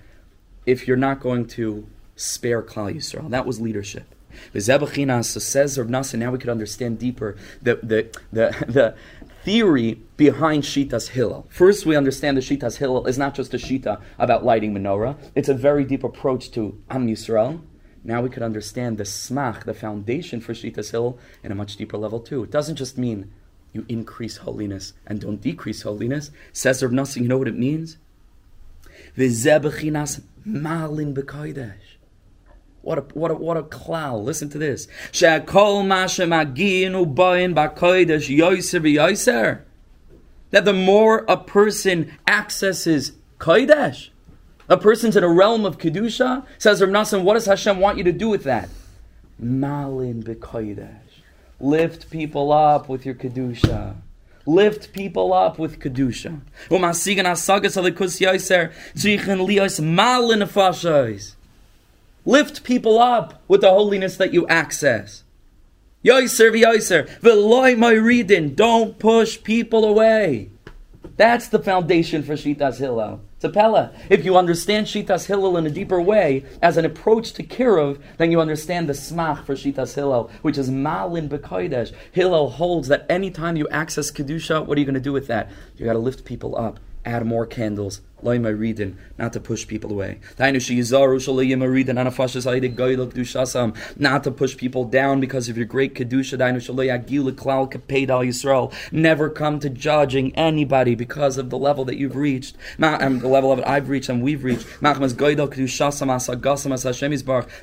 if 0.65 0.87
you're 0.87 0.97
not 0.97 1.19
going 1.19 1.47
to 1.47 1.87
spare 2.15 2.61
Klal 2.61 2.93
Yisrael. 2.93 3.29
That 3.29 3.45
was 3.45 3.59
leadership. 3.59 4.13
So 4.53 4.59
says 4.59 5.77
Rav 5.77 5.87
Nassan, 5.87 6.19
now 6.19 6.31
we 6.31 6.39
could 6.39 6.49
understand 6.49 6.99
deeper 6.99 7.35
the, 7.61 7.75
the, 7.83 8.19
the, 8.31 8.65
the 8.67 8.95
theory 9.43 9.99
behind 10.17 10.63
Shitas 10.63 11.09
Hillel. 11.09 11.45
First, 11.49 11.85
we 11.85 11.95
understand 11.95 12.37
the 12.37 12.41
Shitas 12.41 12.77
Hillel 12.77 13.05
is 13.05 13.17
not 13.17 13.35
just 13.35 13.53
a 13.53 13.57
Shita 13.57 14.01
about 14.17 14.43
lighting 14.43 14.73
menorah. 14.73 15.17
It's 15.35 15.49
a 15.49 15.53
very 15.53 15.83
deep 15.83 16.03
approach 16.03 16.51
to 16.51 16.81
Am 16.89 17.07
Yisrael. 17.07 17.61
Now 18.03 18.21
we 18.21 18.29
could 18.29 18.43
understand 18.43 18.97
the 18.97 19.03
smach, 19.03 19.63
the 19.63 19.73
foundation 19.73 20.41
for 20.41 20.53
Shitas 20.53 20.91
Hillel, 20.91 21.19
in 21.43 21.51
a 21.51 21.55
much 21.55 21.77
deeper 21.77 21.97
level 21.97 22.19
too. 22.19 22.43
It 22.43 22.51
doesn't 22.51 22.75
just 22.75 22.97
mean 22.97 23.31
you 23.73 23.85
increase 23.89 24.37
holiness 24.37 24.93
and 25.05 25.19
don't 25.19 25.41
decrease 25.41 25.81
holiness. 25.81 26.31
Says 26.53 26.81
Rav 26.81 26.91
Nassan, 26.91 27.23
you 27.23 27.27
know 27.27 27.37
what 27.37 27.47
it 27.47 27.57
means? 27.57 27.97
malin. 30.45 31.13
What 32.81 32.97
a 32.97 33.01
what 33.13 33.31
a 33.31 33.35
what 33.35 33.57
a 33.57 33.63
cloud! 33.63 34.23
Listen 34.23 34.49
to 34.49 34.57
this. 34.57 34.87
That 40.51 40.65
the 40.65 40.73
more 40.73 41.25
a 41.27 41.37
person 41.37 42.11
accesses 42.27 43.13
kodesh, 43.39 44.09
a 44.69 44.77
person's 44.77 45.15
in 45.15 45.23
a 45.23 45.29
realm 45.29 45.65
of 45.65 45.77
kedusha. 45.77 46.45
Says 46.57 46.81
Rav 46.81 46.89
Nassan, 46.89 47.23
what 47.23 47.35
does 47.35 47.45
Hashem 47.45 47.79
want 47.79 47.97
you 47.97 48.03
to 48.03 48.11
do 48.11 48.27
with 48.27 48.43
that? 48.43 48.69
Malin 49.39 50.21
b'kodesh. 50.21 51.12
Lift 51.63 52.09
people 52.09 52.51
up 52.51 52.89
with 52.89 53.05
your 53.05 53.15
Kedusha. 53.15 53.95
Lift 54.45 54.91
people 54.91 55.31
up 55.31 55.57
with 55.57 55.79
Kedusha. 55.79 56.41
Lift 62.25 62.63
people 62.65 62.99
up 62.99 63.41
with 63.47 63.61
the 63.61 63.69
holiness 63.69 64.17
that 64.17 64.33
you 64.33 64.45
access. 64.47 65.23
Yoiser 66.03 66.51
v'yoiser. 66.51 67.07
V'loi 67.21 67.77
my 67.77 67.93
reading. 67.93 68.55
Don't 68.55 68.99
push 68.99 69.41
people 69.41 69.85
away. 69.85 70.49
That's 71.15 71.47
the 71.47 71.59
foundation 71.59 72.23
for 72.23 72.33
Shitas 72.33 72.79
Hillel. 72.79 73.21
A 73.43 73.49
pella. 73.49 73.91
If 74.09 74.23
you 74.23 74.37
understand 74.37 74.87
Shitas 74.87 75.25
Hillel 75.25 75.57
in 75.57 75.65
a 75.65 75.69
deeper 75.69 76.01
way, 76.01 76.45
as 76.61 76.77
an 76.77 76.85
approach 76.85 77.33
to 77.33 77.43
Kirov, 77.43 77.99
then 78.17 78.31
you 78.31 78.39
understand 78.39 78.87
the 78.87 78.93
smach 78.93 79.45
for 79.45 79.55
Shitas 79.55 79.95
Hillel, 79.95 80.31
which 80.43 80.57
is 80.57 80.69
Malin 80.69 81.27
Bekodesh. 81.27 81.91
Hillel 82.13 82.51
holds 82.51 82.87
that 82.87 83.05
anytime 83.09 83.57
you 83.57 83.67
access 83.69 84.11
Kedusha, 84.11 84.65
what 84.65 84.77
are 84.77 84.79
you 84.79 84.85
going 84.85 84.93
to 84.95 85.01
do 85.01 85.11
with 85.11 85.27
that? 85.27 85.51
You 85.75 85.85
got 85.85 85.93
to 85.93 85.99
lift 85.99 86.23
people 86.23 86.55
up 86.55 86.79
add 87.05 87.25
more 87.25 87.45
candles, 87.45 88.01
loima 88.23 88.57
reading, 88.57 88.97
not 89.17 89.33
to 89.33 89.39
push 89.39 89.67
people 89.67 89.91
away. 89.91 90.19
Not 90.37 90.53
to 94.23 94.31
push 94.31 94.57
people 94.57 94.85
down 94.85 95.19
because 95.19 95.49
of 95.49 95.57
your 95.57 95.65
great 95.65 95.93
kedusha. 95.95 96.37
Never 98.91 99.29
come 99.29 99.59
to 99.59 99.69
judging 99.69 100.35
anybody 100.35 100.95
because 100.95 101.37
of 101.37 101.49
the 101.49 101.57
level 101.57 101.85
that 101.85 101.97
you've 101.97 102.15
reached, 102.15 102.55
and 102.77 103.03
um, 103.03 103.19
the 103.19 103.27
level 103.27 103.51
of 103.51 103.59
it 103.59 103.67
I've 103.67 103.89
reached 103.89 104.09
and 104.09 104.23
we've 104.23 104.43
reached. 104.43 104.65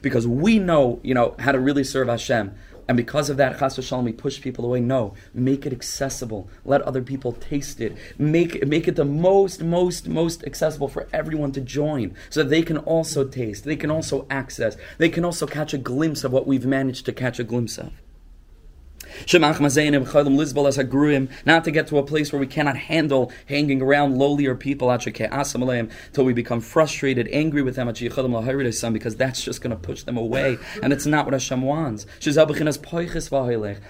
Because 0.02 0.26
we 0.26 0.58
know, 0.58 1.00
you 1.02 1.14
know, 1.14 1.34
how 1.38 1.52
to 1.52 1.60
really 1.60 1.84
serve 1.84 2.08
Hashem. 2.08 2.54
And 2.90 2.96
because 2.96 3.30
of 3.30 3.36
that, 3.36 3.56
chas 3.60 3.76
v'shalom, 3.76 4.02
we 4.02 4.12
push 4.12 4.40
people 4.40 4.64
away. 4.64 4.80
No, 4.80 5.14
make 5.32 5.64
it 5.64 5.72
accessible. 5.72 6.50
Let 6.64 6.82
other 6.82 7.02
people 7.02 7.34
taste 7.34 7.80
it. 7.80 7.96
Make 8.18 8.66
make 8.66 8.88
it 8.88 8.96
the 8.96 9.04
most, 9.04 9.62
most, 9.62 10.08
most 10.08 10.42
accessible 10.42 10.88
for 10.88 11.06
everyone 11.12 11.52
to 11.52 11.60
join, 11.60 12.16
so 12.30 12.42
they 12.42 12.62
can 12.62 12.78
also 12.78 13.22
taste, 13.22 13.62
they 13.62 13.76
can 13.76 13.92
also 13.92 14.26
access, 14.28 14.76
they 14.98 15.08
can 15.08 15.24
also 15.24 15.46
catch 15.46 15.72
a 15.72 15.78
glimpse 15.78 16.24
of 16.24 16.32
what 16.32 16.48
we've 16.48 16.66
managed 16.66 17.06
to 17.06 17.12
catch 17.12 17.38
a 17.38 17.44
glimpse 17.44 17.78
of. 17.78 17.92
Not 21.46 21.64
to 21.64 21.70
get 21.70 21.86
to 21.88 21.98
a 21.98 22.02
place 22.02 22.32
where 22.32 22.40
we 22.40 22.46
cannot 22.46 22.76
handle 22.76 23.32
hanging 23.46 23.82
around 23.82 24.16
lowlier 24.16 24.58
people 24.58 24.90
until 24.90 26.24
we 26.24 26.32
become 26.32 26.60
frustrated, 26.60 27.28
angry 27.32 27.62
with 27.62 27.76
them 27.76 27.88
because 28.92 29.16
that's 29.16 29.42
just 29.42 29.60
going 29.60 29.70
to 29.70 29.76
push 29.76 30.02
them 30.02 30.16
away, 30.16 30.58
and 30.82 30.92
it's 30.92 31.06
not 31.06 31.24
what 31.24 31.32
Hashem 31.32 31.62
wants. 31.62 32.06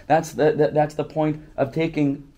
That's 0.06 0.32
the, 0.32 0.52
that, 0.52 0.74
that's 0.74 0.94
the 0.94 1.04
point 1.04 1.42
of 1.56 1.72
taking 1.72 2.30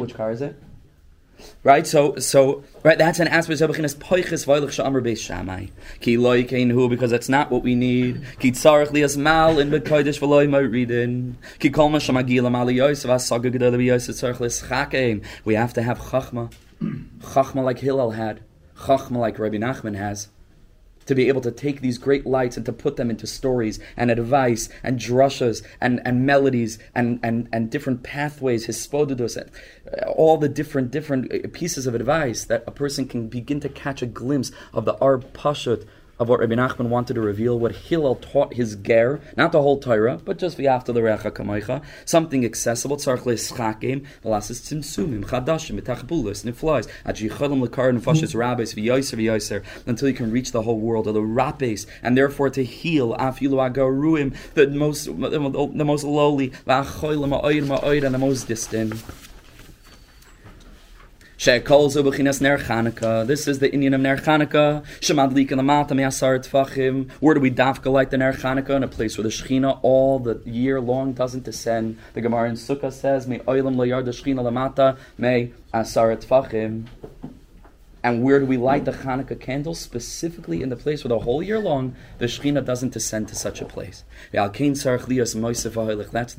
Which 0.00 0.14
car 0.14 0.30
is 0.30 0.40
it? 0.40 0.56
Right, 1.62 1.86
so 1.86 2.16
so 2.16 2.64
right, 2.82 2.98
that's 2.98 3.20
an 3.20 3.28
aspect 3.28 3.60
of 3.60 3.70
bechinas 3.70 3.96
poiches 3.96 4.46
voilich 4.46 4.74
shamar 4.76 5.02
beis 5.02 5.20
shamai. 5.20 5.70
Ki 6.00 6.16
loy 6.16 6.44
hu 6.44 6.88
because 6.88 7.10
that's 7.10 7.28
not 7.28 7.50
what 7.50 7.62
we 7.62 7.74
need. 7.74 8.22
Ki 8.38 8.52
tzarich 8.52 8.92
lias 8.92 9.16
mal 9.16 9.58
in 9.58 9.70
bekodesh 9.70 10.18
v'loy 10.18 10.48
mo 10.48 10.60
reading. 10.60 11.36
Ki 11.58 11.70
kol 11.70 11.88
ma 11.88 11.98
shamagila 11.98 12.50
mal 12.50 12.70
yosef 12.70 13.10
asaga 13.10 13.52
gedol 13.52 13.84
yosef 13.84 14.14
tzarich 14.16 14.40
lis 14.40 14.62
chakeim. 14.62 15.22
We 15.44 15.54
have 15.54 15.72
to 15.74 15.82
have 15.82 15.98
chachma, 15.98 16.52
chachma 16.80 17.64
like 17.64 17.78
Hillel 17.78 18.12
had, 18.12 18.40
chachma 18.78 19.16
like 19.16 19.38
Rabbi 19.38 19.58
Nachman 19.58 19.96
has 19.96 20.28
to 21.06 21.14
be 21.14 21.28
able 21.28 21.40
to 21.40 21.50
take 21.50 21.80
these 21.80 21.98
great 21.98 22.26
lights 22.26 22.56
and 22.56 22.66
to 22.66 22.72
put 22.72 22.96
them 22.96 23.10
into 23.10 23.26
stories 23.26 23.80
and 23.96 24.10
advice 24.10 24.68
and 24.82 24.98
drushas 24.98 25.62
and, 25.80 26.00
and 26.04 26.26
melodies 26.26 26.78
and, 26.94 27.18
and, 27.22 27.48
and 27.52 27.70
different 27.70 28.02
pathways, 28.02 28.66
hispodidus, 28.66 29.36
all 30.06 30.36
the 30.36 30.48
different 30.48 30.90
different 30.90 31.32
uh, 31.32 31.48
pieces 31.52 31.86
of 31.86 31.94
advice 31.94 32.44
that 32.44 32.64
a 32.66 32.70
person 32.70 33.06
can 33.06 33.28
begin 33.28 33.60
to 33.60 33.68
catch 33.68 34.02
a 34.02 34.06
glimpse 34.06 34.52
of 34.72 34.84
the 34.84 34.94
Arb 34.94 35.24
Pashut 35.32 35.86
of 36.20 36.28
what 36.28 36.38
Rabbi 36.38 36.54
Nachman 36.54 36.88
wanted 36.90 37.14
to 37.14 37.20
reveal, 37.20 37.58
what 37.58 37.74
Hillel 37.74 38.16
taught 38.16 38.52
his 38.54 38.76
ger, 38.76 39.20
not 39.38 39.52
the 39.52 39.62
whole 39.62 39.80
Torah, 39.80 40.20
but 40.22 40.38
just 40.38 40.58
the 40.58 40.68
after 40.68 40.92
the 40.92 41.00
Recha 41.00 41.30
Kamaycha, 41.30 41.82
something 42.04 42.44
accessible, 42.44 42.98
tzarch 42.98 43.20
le'schakim, 43.20 44.04
v'lasis 44.22 44.60
tzimsumim, 44.60 45.24
chadashim, 45.24 45.80
mitachbulis, 45.80 46.44
niflies, 46.44 46.86
ajichalim 47.06 47.66
lekar 47.66 47.98
nefashis 47.98 48.34
rabbis, 48.34 48.74
v'yoyser 48.74 49.16
v'yoyser, 49.16 49.64
until 49.86 50.08
you 50.08 50.14
can 50.14 50.30
reach 50.30 50.52
the 50.52 50.62
whole 50.62 50.78
world, 50.78 51.06
of 51.06 51.14
the 51.14 51.22
rappes, 51.22 51.86
and 52.02 52.18
therefore 52.18 52.50
to 52.50 52.62
heal, 52.62 53.16
afilu 53.16 53.72
agaruim, 53.72 54.36
the 54.52 54.66
most, 54.66 55.06
the 55.06 55.84
most 55.84 56.04
lowly, 56.04 56.50
v'achoylim 56.66 57.30
ma'oid 57.30 57.66
ma'oid, 57.66 58.04
and 58.04 58.14
the 58.14 58.18
most 58.18 58.46
distant. 58.46 58.92
Shekolzu 61.40 62.04
b'chinas 62.04 62.42
ner 62.42 62.58
Chanukah. 62.58 63.26
This 63.26 63.48
is 63.48 63.60
the 63.60 63.72
Indian 63.72 63.94
of 63.94 64.02
ner 64.02 64.18
Chanukah. 64.18 64.84
Shemadlik 65.00 65.50
in 65.50 65.56
the 65.56 65.62
mata 65.62 65.94
me'asar 65.94 66.38
tfachim. 66.38 67.10
Where 67.12 67.32
do 67.32 67.40
we 67.40 67.50
dafka 67.50 67.90
like 67.90 68.10
the 68.10 68.18
ner 68.18 68.34
Chanukah? 68.34 68.76
In 68.76 68.82
a 68.82 68.88
place 68.88 69.16
where 69.16 69.22
the 69.22 69.30
Shechina 69.30 69.80
all 69.80 70.18
the 70.18 70.42
year 70.44 70.82
long 70.82 71.14
doesn't 71.14 71.44
descend. 71.44 71.96
The 72.12 72.20
Gemara 72.20 72.50
in 72.50 72.56
Sukkah 72.56 72.92
says, 72.92 73.26
Me 73.26 73.38
oilam 73.38 73.76
layar 73.76 74.04
the 74.04 74.10
Shechina 74.10 74.42
lamata 74.42 74.98
me 75.16 75.54
asar 75.72 76.14
tfachim. 76.14 76.88
And 78.02 78.22
where 78.22 78.38
do 78.38 78.44
we 78.44 78.58
light 78.58 78.84
the 78.84 78.92
Hanukkah 78.92 79.40
candles? 79.40 79.80
Specifically 79.80 80.62
in 80.62 80.68
the 80.68 80.76
place 80.76 81.04
where 81.04 81.08
the 81.08 81.20
whole 81.20 81.42
year 81.42 81.58
long 81.58 81.96
the 82.18 82.26
Shekhinah 82.26 82.66
doesn't 82.66 82.92
descend 82.92 83.28
to 83.28 83.34
such 83.34 83.62
a 83.62 83.64
place. 83.64 84.04
That's 84.30 84.58
the 84.58 84.82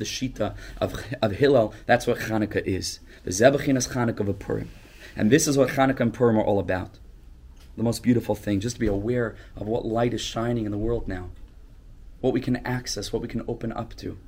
Shita 0.04 0.54
of, 0.80 1.04
of 1.20 1.32
Hillel. 1.32 1.74
That's 1.86 2.06
what 2.06 2.18
Hanukkah 2.18 2.64
is. 2.64 3.00
The 3.24 3.32
Zebachin 3.32 3.76
is 3.76 3.88
Hanukkah 3.88 4.28
of 4.28 4.38
Purim. 4.38 4.70
And 5.16 5.30
this 5.30 5.46
is 5.46 5.58
what 5.58 5.70
Hanukkah 5.70 6.00
and 6.00 6.14
Purim 6.14 6.36
are 6.38 6.44
all 6.44 6.58
about. 6.58 6.98
The 7.76 7.82
most 7.82 8.02
beautiful 8.02 8.34
thing, 8.34 8.60
just 8.60 8.76
to 8.76 8.80
be 8.80 8.86
aware 8.86 9.34
of 9.56 9.66
what 9.66 9.86
light 9.86 10.12
is 10.14 10.20
shining 10.20 10.66
in 10.66 10.70
the 10.70 10.78
world 10.78 11.08
now, 11.08 11.30
what 12.20 12.32
we 12.32 12.40
can 12.40 12.56
access, 12.66 13.12
what 13.12 13.22
we 13.22 13.28
can 13.28 13.42
open 13.48 13.72
up 13.72 13.94
to. 13.96 14.18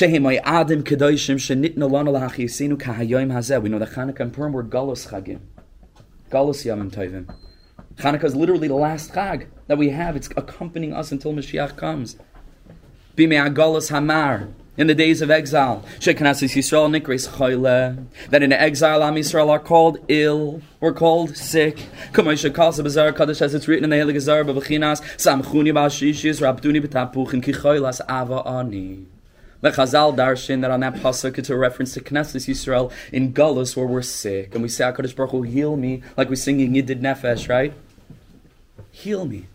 We 0.00 0.08
know 0.08 0.28
that 0.28 0.42
Hanukkah 3.94 4.20
and 4.20 4.32
Purim 4.32 4.52
were 4.52 4.64
Galus 4.64 5.08
Chagim. 5.08 5.40
Galus 6.30 6.64
Yamim 6.64 6.90
Tovim. 6.90 7.32
Hanukkah 7.96 8.24
is 8.24 8.34
literally 8.34 8.66
the 8.66 8.74
last 8.74 9.12
Chag 9.12 9.46
that 9.68 9.78
we 9.78 9.90
have. 9.90 10.16
It's 10.16 10.28
accompanying 10.36 10.92
us 10.92 11.12
until 11.12 11.32
Mashiach 11.32 11.76
comes. 11.76 12.16
Bimei 13.16 13.54
Galus 13.54 13.90
Hamar 13.90 14.48
in 14.76 14.86
the 14.86 14.94
days 14.94 15.22
of 15.22 15.30
exile. 15.30 15.84
That 16.00 16.20
in 18.42 18.52
exile, 18.52 19.02
Am 19.02 19.14
Yisrael 19.14 19.50
are 19.50 19.58
called 19.58 19.98
ill, 20.08 20.62
we're 20.80 20.92
called 20.92 21.36
sick. 21.36 21.86
As 22.16 22.44
it's 23.54 23.68
written 23.68 23.84
in 23.84 23.90
the 23.90 23.96
Helig 23.96 24.16
Azar 24.16 24.44
babachinas 24.44 25.00
samchuni 25.16 25.72
ba'ashishis 25.72 26.40
rabduni 26.40 26.80
b'tapuchin 26.84 27.42
ki 27.42 27.52
choylas 27.52 28.00
ava 28.08 28.42
ani. 28.48 29.06
The 29.60 29.70
Chazal 29.70 30.14
darshan 30.14 30.60
that 30.60 30.70
on 30.70 30.80
that 30.80 30.96
pasuk 30.96 31.38
it's 31.38 31.48
a 31.48 31.56
reference 31.56 31.94
to 31.94 32.00
Knesset 32.02 32.46
Yisrael 32.46 32.92
in 33.10 33.32
Gullus 33.32 33.74
where 33.74 33.86
we're 33.86 34.02
sick 34.02 34.52
and 34.54 34.62
we 34.62 34.68
say 34.68 34.84
Hakadosh 34.84 35.16
Baruch 35.16 35.30
Hu 35.30 35.40
heal 35.40 35.76
me 35.76 36.02
like 36.18 36.28
we 36.28 36.36
sing 36.36 36.60
in 36.60 36.74
Yidid 36.74 37.00
Nefesh 37.00 37.48
right. 37.48 37.72
Heal 38.90 39.24
me. 39.24 39.46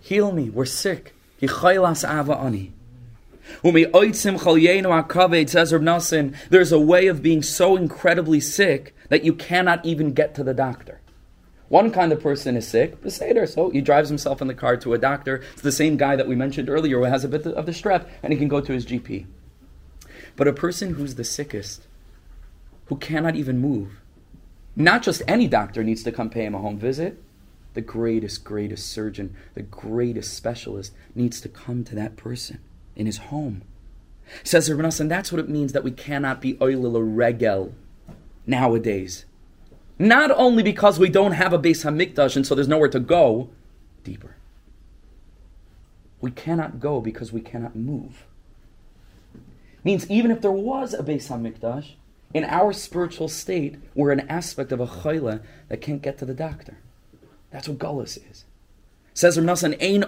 Heal 0.00 0.30
me. 0.30 0.48
We're 0.48 0.64
sick. 0.64 1.12
Yichaylas 1.42 2.08
ava 2.08 2.36
ani. 2.36 2.72
There's 6.50 6.72
a 6.72 6.80
way 6.80 7.06
of 7.06 7.22
being 7.22 7.42
so 7.42 7.76
incredibly 7.76 8.40
sick 8.40 8.94
that 9.08 9.24
you 9.24 9.34
cannot 9.34 9.84
even 9.84 10.12
get 10.12 10.34
to 10.34 10.44
the 10.44 10.54
doctor. 10.54 11.00
One 11.68 11.90
kind 11.90 12.12
of 12.12 12.20
person 12.20 12.56
is 12.56 12.68
sick, 12.68 13.02
Beseder, 13.02 13.48
so 13.48 13.70
he 13.70 13.80
drives 13.80 14.08
himself 14.08 14.40
in 14.40 14.46
the 14.46 14.54
car 14.54 14.76
to 14.76 14.94
a 14.94 14.98
doctor. 14.98 15.42
It's 15.52 15.62
the 15.62 15.72
same 15.72 15.96
guy 15.96 16.14
that 16.14 16.28
we 16.28 16.36
mentioned 16.36 16.70
earlier 16.70 16.98
who 16.98 17.04
has 17.04 17.24
a 17.24 17.28
bit 17.28 17.44
of 17.44 17.66
the 17.66 17.72
strep, 17.72 18.08
and 18.22 18.32
he 18.32 18.38
can 18.38 18.46
go 18.48 18.60
to 18.60 18.72
his 18.72 18.86
GP. 18.86 19.26
But 20.36 20.46
a 20.46 20.52
person 20.52 20.94
who's 20.94 21.16
the 21.16 21.24
sickest, 21.24 21.88
who 22.86 22.96
cannot 22.96 23.34
even 23.34 23.58
move, 23.58 24.00
not 24.76 25.02
just 25.02 25.22
any 25.26 25.48
doctor 25.48 25.82
needs 25.82 26.04
to 26.04 26.12
come 26.12 26.30
pay 26.30 26.44
him 26.44 26.54
a 26.54 26.58
home 26.58 26.78
visit. 26.78 27.20
The 27.74 27.80
greatest, 27.80 28.44
greatest 28.44 28.88
surgeon, 28.88 29.34
the 29.54 29.62
greatest 29.62 30.34
specialist 30.34 30.92
needs 31.14 31.40
to 31.40 31.48
come 31.48 31.82
to 31.84 31.94
that 31.96 32.16
person 32.16 32.60
in 32.96 33.06
his 33.06 33.18
home. 33.18 33.62
Says 34.42 34.70
Rabbi 34.70 34.90
and 34.98 35.10
that's 35.10 35.30
what 35.30 35.38
it 35.38 35.48
means 35.48 35.72
that 35.72 35.84
we 35.84 35.92
cannot 35.92 36.40
be 36.40 36.54
oilil 36.54 37.00
regel 37.04 37.72
nowadays. 38.46 39.24
Not 39.98 40.30
only 40.32 40.62
because 40.62 40.98
we 40.98 41.08
don't 41.08 41.32
have 41.32 41.52
a 41.52 41.58
Beis 41.58 41.84
Hamikdash 41.84 42.36
and 42.36 42.46
so 42.46 42.54
there's 42.54 42.68
nowhere 42.68 42.88
to 42.88 43.00
go, 43.00 43.50
deeper. 44.02 44.36
We 46.20 46.30
cannot 46.30 46.80
go 46.80 47.00
because 47.00 47.32
we 47.32 47.40
cannot 47.40 47.76
move. 47.76 48.24
Means 49.84 50.10
even 50.10 50.30
if 50.30 50.40
there 50.40 50.50
was 50.50 50.92
a 50.92 51.02
Beis 51.02 51.28
Hamikdash, 51.28 51.92
in 52.34 52.44
our 52.44 52.72
spiritual 52.72 53.28
state, 53.28 53.76
we're 53.94 54.10
an 54.10 54.28
aspect 54.28 54.72
of 54.72 54.80
a 54.80 54.86
chayla 54.86 55.42
that 55.68 55.80
can't 55.80 56.02
get 56.02 56.18
to 56.18 56.24
the 56.24 56.34
doctor. 56.34 56.78
That's 57.50 57.68
what 57.68 57.78
gullus 57.78 58.18
is. 58.30 58.44
Says 59.16 59.40
Rav 59.40 59.64
Ein 59.64 60.04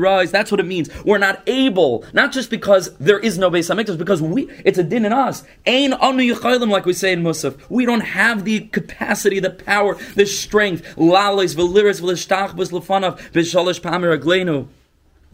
rise. 0.00 0.30
That's 0.30 0.50
what 0.50 0.60
it 0.60 0.66
means. 0.66 1.04
We're 1.04 1.18
not 1.18 1.42
able, 1.46 2.06
not 2.14 2.32
just 2.32 2.48
because 2.48 2.96
there 2.96 3.18
is 3.18 3.36
no 3.36 3.50
Beis 3.50 3.68
Hamikdash, 3.68 3.98
because 3.98 4.22
we, 4.22 4.50
it's 4.64 4.78
a 4.78 4.82
din 4.82 5.04
in 5.04 5.12
us. 5.12 5.44
Ein 5.66 5.92
anu 5.92 6.34
like 6.70 6.86
we 6.86 6.94
say 6.94 7.12
in 7.12 7.22
Musaf. 7.22 7.60
We 7.68 7.84
don't 7.84 8.00
have 8.00 8.46
the 8.46 8.60
capacity, 8.60 9.40
the 9.40 9.50
power, 9.50 9.98
the 10.14 10.24
strength. 10.24 10.96
Lalois 10.96 11.54
v'liris 11.54 12.00
v'lishtach 12.00 12.54
v'lefanav 12.54 13.20
v'shalish 13.32 13.82
pamir 13.82 14.18
aglenu. 14.18 14.66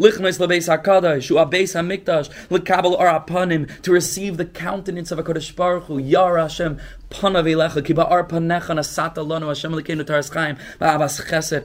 Lichnois 0.01 0.41
lebeis 0.41 0.69
HaKadosh, 0.69 1.29
Hu 1.29 1.37
abeis 1.37 1.77
HaMikdash, 1.77 2.29
Lekabel 2.49 2.99
or 2.99 3.07
apanim, 3.07 3.81
to 3.83 3.93
receive 3.93 4.37
the 4.37 4.45
countenance 4.45 5.13
of 5.13 5.21
HaKadosh 5.21 5.55
Baruch 5.55 5.85
Hu, 5.85 5.99
Yar 5.99 6.39
Hashem, 6.39 6.81
Panav 7.09 7.45
Elecha, 7.45 7.85
Ki 7.85 7.95
ba'ar 7.95 8.29
panecha 8.29 9.47
Hashem 9.47 9.73
Lekeinu 9.73 10.05
Taras 10.05 10.29
Chaim, 10.29 10.57
Ba'avas 10.81 11.25
Chesed. 11.25 11.65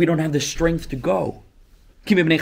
We 0.00 0.06
don't 0.06 0.18
have 0.18 0.32
the 0.32 0.40
strength 0.40 0.88
to 0.88 0.96
go. 0.96 1.42
We're 2.08 2.32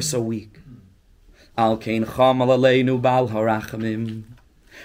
so 0.00 0.20
weak. 0.20 0.58
Al 1.56 1.76
kein 1.76 2.04
cham 2.04 2.38
aleinu 2.40 3.00
bal 3.00 3.28
harachamim. 3.28 4.24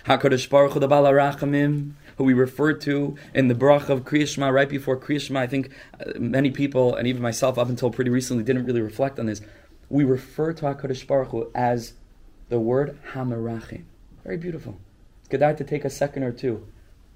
HaKadosh 0.05 0.47
Baruch 0.47 0.73
Hu, 0.73 0.79
the 0.79 0.87
bal 0.87 1.05
harachamim, 1.05 1.93
who 2.17 2.23
we 2.23 2.33
refer 2.33 2.73
to 2.73 3.15
in 3.33 3.47
the 3.47 3.55
brach 3.55 3.89
of 3.89 4.05
Kriyashma, 4.05 4.53
right 4.53 4.69
before 4.69 4.95
Kriyashma. 4.95 5.37
I 5.37 5.47
think 5.47 5.71
uh, 5.99 6.11
many 6.19 6.51
people, 6.51 6.93
and 6.93 7.07
even 7.07 7.23
myself 7.23 7.57
up 7.57 7.67
until 7.67 7.89
pretty 7.89 8.11
recently, 8.11 8.43
didn't 8.43 8.65
really 8.65 8.81
reflect 8.81 9.17
on 9.17 9.25
this. 9.25 9.41
We 9.89 10.03
refer 10.03 10.53
to 10.53 10.65
HaKadosh 10.65 11.07
Baruch 11.07 11.29
Hu 11.29 11.51
as 11.55 11.93
the 12.49 12.59
word 12.59 12.99
Hamarachim. 13.13 13.85
Very 14.23 14.37
beautiful. 14.37 14.77
It's 15.21 15.29
good 15.29 15.39
to 15.39 15.63
take 15.63 15.83
a 15.83 15.89
second 15.89 16.21
or 16.21 16.31
two, 16.31 16.67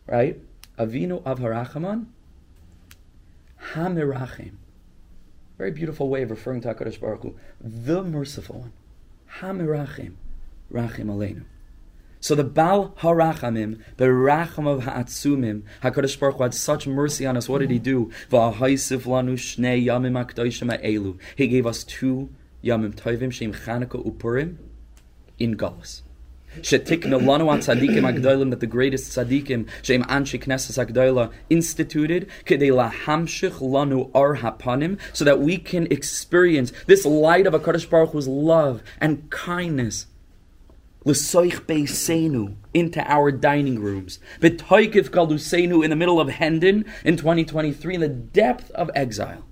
right? 0.08 0.40
Avinu 0.78 1.22
av 1.26 1.40
harachaman, 1.40 2.08
Hamirachim. 3.74 4.54
Very 5.58 5.72
beautiful 5.72 6.10
way 6.10 6.24
of 6.24 6.32
referring 6.32 6.62
to 6.62 6.74
HaKadosh 6.74 7.00
Baruch 7.00 7.24
Hu. 7.24 7.36
The 7.62 8.04
merciful 8.04 8.60
one. 8.60 8.74
Hamirachim. 9.40 10.14
Rachim 10.72 11.06
Aleinu. 11.06 11.44
So 12.20 12.36
the 12.36 12.44
Bal 12.44 12.96
Harachamim, 13.00 13.82
the 13.98 14.06
Racham 14.06 14.66
of 14.66 14.84
Ha'atzumim, 14.84 15.64
HaKadosh 15.84 16.20
Baruch 16.20 16.38
Hu 16.38 16.44
had 16.44 16.54
such 16.54 16.88
mercy 16.88 17.26
on 17.26 17.38
us. 17.38 17.48
What 17.48 17.60
did 17.60 17.70
He 17.70 17.80
do? 17.80 18.12
V'ahaisiv 18.30 19.04
lanu 19.04 19.34
shnei 19.34 19.86
yamim 19.86 20.26
akdoshim 20.26 20.82
elu. 20.84 21.20
He 21.36 21.48
gave 21.48 21.68
us 21.68 21.84
two 21.84 22.30
yamim 22.64 22.96
tovim, 22.96 23.32
shem 23.32 23.54
Chanukah 23.54 24.06
upurim, 24.06 24.58
in 25.38 25.56
Galus. 25.56 26.02
That 26.56 26.86
the 28.60 28.68
greatest 28.70 29.18
tzadikim 29.18 29.70
shem 29.82 30.04
anshi 30.04 30.44
knesses 30.44 30.78
agdola 30.84 31.32
instituted 31.50 32.30
kedei 32.46 32.72
lahamshich 32.72 33.60
lanu 33.60 34.10
ar 34.14 34.34
so 35.14 35.26
that 35.26 35.40
we 35.40 35.58
can 35.58 35.88
experience 35.92 36.72
this 36.88 37.06
light 37.06 37.48
of 37.48 37.54
a 37.54 37.60
Kadosh 37.60 37.90
Baruch 37.90 38.12
Hu's 38.12 38.28
love 38.28 38.84
and 39.00 39.30
kindness 39.30 40.08
L'soich 41.06 41.60
beisenu 41.66 42.56
into 42.74 43.04
our 43.12 43.30
dining 43.32 43.80
rooms. 43.80 44.20
V'toikiv 44.40 45.10
galusenu 45.10 45.84
in 45.84 45.90
the 45.90 45.96
middle 45.96 46.20
of 46.20 46.30
Hendon 46.30 46.86
in 47.04 47.18
2023 47.18 47.96
in 47.96 48.02
the 48.02 48.08
depth 48.08 48.72
of 48.72 48.90
exile. 48.96 49.44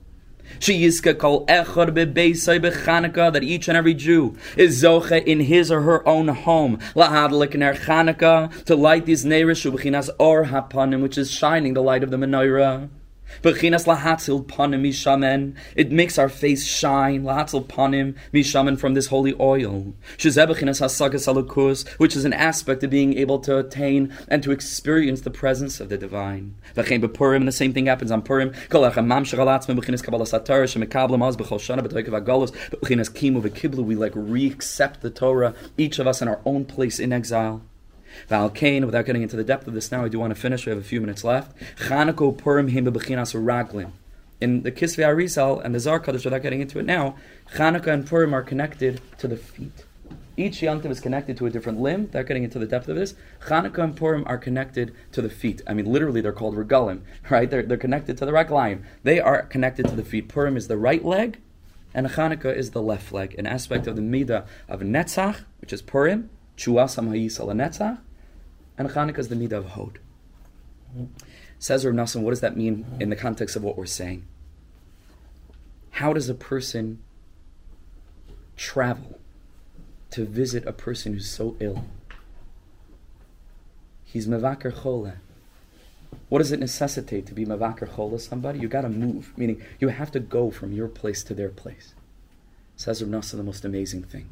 Sheyiska 0.61 1.17
kol 1.17 1.43
echad 1.47 1.89
bebeisai 1.89 2.59
bechanukah 2.59 3.33
that 3.33 3.41
each 3.41 3.67
and 3.67 3.75
every 3.75 3.95
Jew 3.95 4.37
is 4.55 4.83
zoche 4.83 5.23
in 5.25 5.39
his 5.39 5.71
or 5.71 5.81
her 5.81 6.07
own 6.07 6.27
home. 6.27 6.77
Lahadlik 6.93 7.55
ner 7.55 7.73
Chanukah 7.73 8.63
to 8.65 8.75
light 8.75 9.07
these 9.07 9.25
neiris 9.25 9.65
shubechinas 9.65 10.11
or 10.19 10.45
hapanim 10.45 11.01
which 11.01 11.17
is 11.17 11.31
shining 11.31 11.73
the 11.73 11.81
light 11.81 12.03
of 12.03 12.11
the 12.11 12.17
menorah. 12.17 12.89
It 15.75 15.91
makes 15.91 16.17
our 16.17 16.29
face 16.29 16.65
shine. 16.65 17.27
From 18.77 18.93
this 18.93 19.07
holy 19.07 19.35
oil. 19.39 19.93
Which 21.97 22.15
is 22.15 22.25
an 22.25 22.33
aspect 22.33 22.83
of 22.83 22.89
being 22.89 23.17
able 23.17 23.39
to 23.39 23.57
attain 23.57 24.13
and 24.27 24.43
to 24.43 24.51
experience 24.51 25.21
the 25.21 25.29
presence 25.31 25.79
of 25.79 25.89
the 25.89 25.97
divine. 25.97 26.55
And 26.75 27.47
the 27.47 27.51
same 27.51 27.73
thing 27.73 27.85
happens 27.85 28.11
on 28.11 28.21
Purim. 28.21 28.53
We 33.91 33.95
like 33.95 34.13
re-accept 34.15 35.01
the 35.01 35.09
Torah, 35.09 35.53
each 35.77 35.99
of 35.99 36.07
us 36.07 36.21
in 36.21 36.27
our 36.27 36.39
own 36.45 36.65
place 36.65 36.99
in 36.99 37.13
exile. 37.13 37.61
Without 38.23 38.53
getting 38.53 39.21
into 39.21 39.35
the 39.35 39.43
depth 39.43 39.67
of 39.67 39.73
this 39.73 39.91
now, 39.91 40.03
I 40.03 40.07
do 40.07 40.19
want 40.19 40.33
to 40.33 40.39
finish. 40.39 40.65
We 40.65 40.71
have 40.71 40.79
a 40.79 40.83
few 40.83 41.01
minutes 41.01 41.23
left. 41.23 41.57
Chanukah 41.77 42.37
Purim 42.37 42.69
him 42.69 42.85
bebechinas 42.85 43.33
raglim. 43.33 43.91
In 44.39 44.63
the 44.63 44.71
Kisvei 44.71 45.05
Arizal 45.05 45.63
and 45.63 45.75
the 45.75 45.79
Zar 45.79 45.99
Kaddish, 45.99 46.25
without 46.25 46.41
getting 46.41 46.61
into 46.61 46.79
it 46.79 46.85
now, 46.85 47.15
Chanukah 47.53 47.87
and 47.87 48.07
Purim 48.07 48.33
are 48.33 48.41
connected 48.41 48.99
to 49.19 49.27
the 49.27 49.37
feet. 49.37 49.85
Each 50.37 50.61
Yantiv 50.61 50.89
is 50.89 50.99
connected 50.99 51.37
to 51.37 51.45
a 51.45 51.49
different 51.49 51.79
limb. 51.79 52.03
Without 52.03 52.25
getting 52.25 52.43
into 52.43 52.57
the 52.57 52.65
depth 52.65 52.87
of 52.87 52.95
this, 52.95 53.13
Chanukah 53.47 53.83
and 53.83 53.95
Purim 53.95 54.23
are 54.25 54.37
connected 54.37 54.95
to 55.11 55.21
the 55.21 55.29
feet. 55.29 55.61
I 55.67 55.73
mean, 55.73 55.85
literally, 55.85 56.21
they're 56.21 56.31
called 56.31 56.55
regalim, 56.55 57.01
right? 57.29 57.49
They're, 57.49 57.63
they're 57.63 57.77
connected 57.77 58.17
to 58.17 58.25
the 58.25 58.31
raglayim. 58.31 58.83
They 59.03 59.19
are 59.19 59.43
connected 59.43 59.87
to 59.87 59.95
the 59.95 60.03
feet. 60.03 60.29
Purim 60.29 60.57
is 60.57 60.67
the 60.67 60.77
right 60.77 61.03
leg, 61.03 61.39
and 61.93 62.07
Chanukah 62.07 62.55
is 62.55 62.71
the 62.71 62.81
left 62.81 63.11
leg, 63.11 63.35
an 63.37 63.45
aspect 63.45 63.85
of 63.87 63.95
the 63.95 64.01
midah 64.01 64.45
of 64.69 64.79
Netzach, 64.79 65.41
which 65.59 65.73
is 65.73 65.81
Purim, 65.81 66.29
Chuasam 66.61 67.09
Hayisal 67.09 67.47
Netzach, 67.55 67.97
and 68.77 68.87
Chanukah 68.87 69.17
is 69.17 69.29
the 69.29 69.35
midah 69.35 69.53
of 69.53 69.65
Hod. 69.69 69.97
Says 71.57 71.83
Rav 71.83 71.95
Nassan, 71.95 72.21
what 72.21 72.29
does 72.29 72.41
that 72.41 72.55
mean 72.55 72.85
in 72.99 73.09
the 73.09 73.15
context 73.15 73.55
of 73.55 73.63
what 73.63 73.77
we're 73.77 73.87
saying? 73.87 74.25
How 75.91 76.13
does 76.13 76.29
a 76.29 76.35
person 76.35 76.99
travel 78.57 79.19
to 80.11 80.25
visit 80.25 80.67
a 80.67 80.71
person 80.71 81.13
who's 81.13 81.29
so 81.29 81.55
ill? 81.59 81.85
He's 84.05 84.27
mevaker 84.27 84.71
chole. 84.71 85.13
What 86.29 86.39
does 86.39 86.51
it 86.51 86.59
necessitate 86.59 87.25
to 87.25 87.33
be 87.33 87.43
mevaker 87.43 87.87
chole 87.87 88.19
somebody? 88.19 88.59
You 88.59 88.67
got 88.67 88.81
to 88.81 88.89
move, 88.89 89.33
meaning 89.35 89.63
you 89.79 89.87
have 89.87 90.11
to 90.11 90.19
go 90.19 90.51
from 90.51 90.73
your 90.73 90.87
place 90.87 91.23
to 91.23 91.33
their 91.33 91.49
place. 91.49 91.95
Says 92.75 93.01
Rav 93.01 93.11
Nassan, 93.11 93.37
the 93.37 93.43
most 93.43 93.65
amazing 93.65 94.03
thing. 94.03 94.29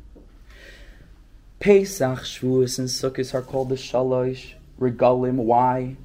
Pesach, 1.60 2.20
Shavuos, 2.20 2.80
and 2.80 2.88
Sukkot 2.88 3.34
are 3.34 3.41
called 3.41 3.68
the 3.68 3.76
Shalosh 3.76 4.53
Regalim. 4.80 5.36
Why? 5.36 5.97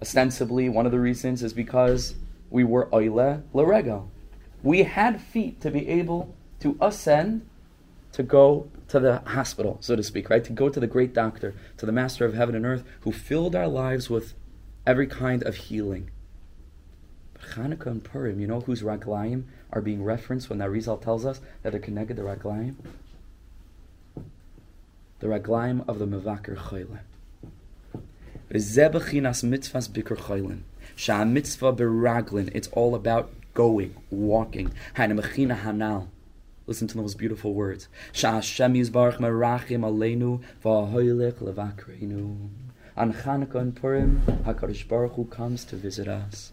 Ostensibly, 0.00 0.70
one 0.70 0.86
of 0.86 0.92
the 0.92 0.98
reasons 0.98 1.42
is 1.42 1.52
because 1.52 2.14
we 2.48 2.64
were 2.64 2.88
Oile 2.94 3.42
Laregal. 3.52 4.08
We 4.62 4.84
had 4.84 5.20
feet 5.20 5.60
to 5.60 5.70
be 5.70 5.86
able 5.88 6.34
to 6.60 6.78
ascend, 6.80 7.46
to 8.12 8.22
go 8.22 8.70
to 8.88 8.98
the 8.98 9.18
hospital, 9.26 9.76
so 9.80 9.94
to 9.94 10.02
speak, 10.02 10.30
right? 10.30 10.42
To 10.44 10.52
go 10.52 10.70
to 10.70 10.80
the 10.80 10.86
great 10.86 11.12
doctor, 11.12 11.54
to 11.76 11.84
the 11.84 11.92
master 11.92 12.24
of 12.24 12.32
heaven 12.32 12.54
and 12.54 12.64
earth, 12.64 12.82
who 13.00 13.12
filled 13.12 13.54
our 13.54 13.68
lives 13.68 14.08
with 14.08 14.32
every 14.86 15.06
kind 15.06 15.42
of 15.42 15.54
healing. 15.54 16.10
But 17.34 17.42
Chanukah 17.42 17.86
and 17.86 18.02
Purim, 18.02 18.40
you 18.40 18.46
know 18.46 18.60
whose 18.60 18.82
Raglayim 18.82 19.44
are 19.70 19.82
being 19.82 20.02
referenced 20.02 20.48
when 20.48 20.58
that 20.60 20.70
Rizal 20.70 20.96
tells 20.96 21.26
us 21.26 21.42
that 21.62 21.72
they're 21.72 21.80
connected 21.80 22.16
to 22.16 22.22
Raglayim? 22.22 22.76
The 25.20 25.28
raglaim 25.28 25.84
of 25.88 25.98
the 25.98 26.06
mevaker 26.06 26.56
choyle. 26.56 26.98
V'zebechinas 28.50 29.44
mitzvahs 29.44 29.88
bikr 29.88 30.16
choylin. 30.16 30.60
Sha 30.96 31.24
mitzvah 31.24 31.72
beraglin. 31.72 32.50
It's 32.54 32.68
all 32.68 32.94
about 32.94 33.30
going, 33.54 33.94
walking. 34.10 34.72
Hanamachina 34.96 35.60
hanal. 35.60 36.08
Listen 36.66 36.86
to 36.88 36.98
those 36.98 37.14
beautiful 37.14 37.54
words. 37.54 37.88
Sha 38.12 38.32
Hashem 38.32 38.74
yizbarach 38.74 39.18
merachim 39.18 39.80
aleinu 39.80 40.42
v'ahoylech 40.64 41.34
levakreinu. 41.34 42.48
On 42.96 43.12
Chanukah 43.12 43.54
and 43.56 43.76
Purim, 43.76 44.22
HaKadosh 44.44 44.88
Baruch 44.88 45.12
Hu 45.12 45.24
comes 45.26 45.64
to 45.66 45.76
visit 45.76 46.08
us. 46.08 46.52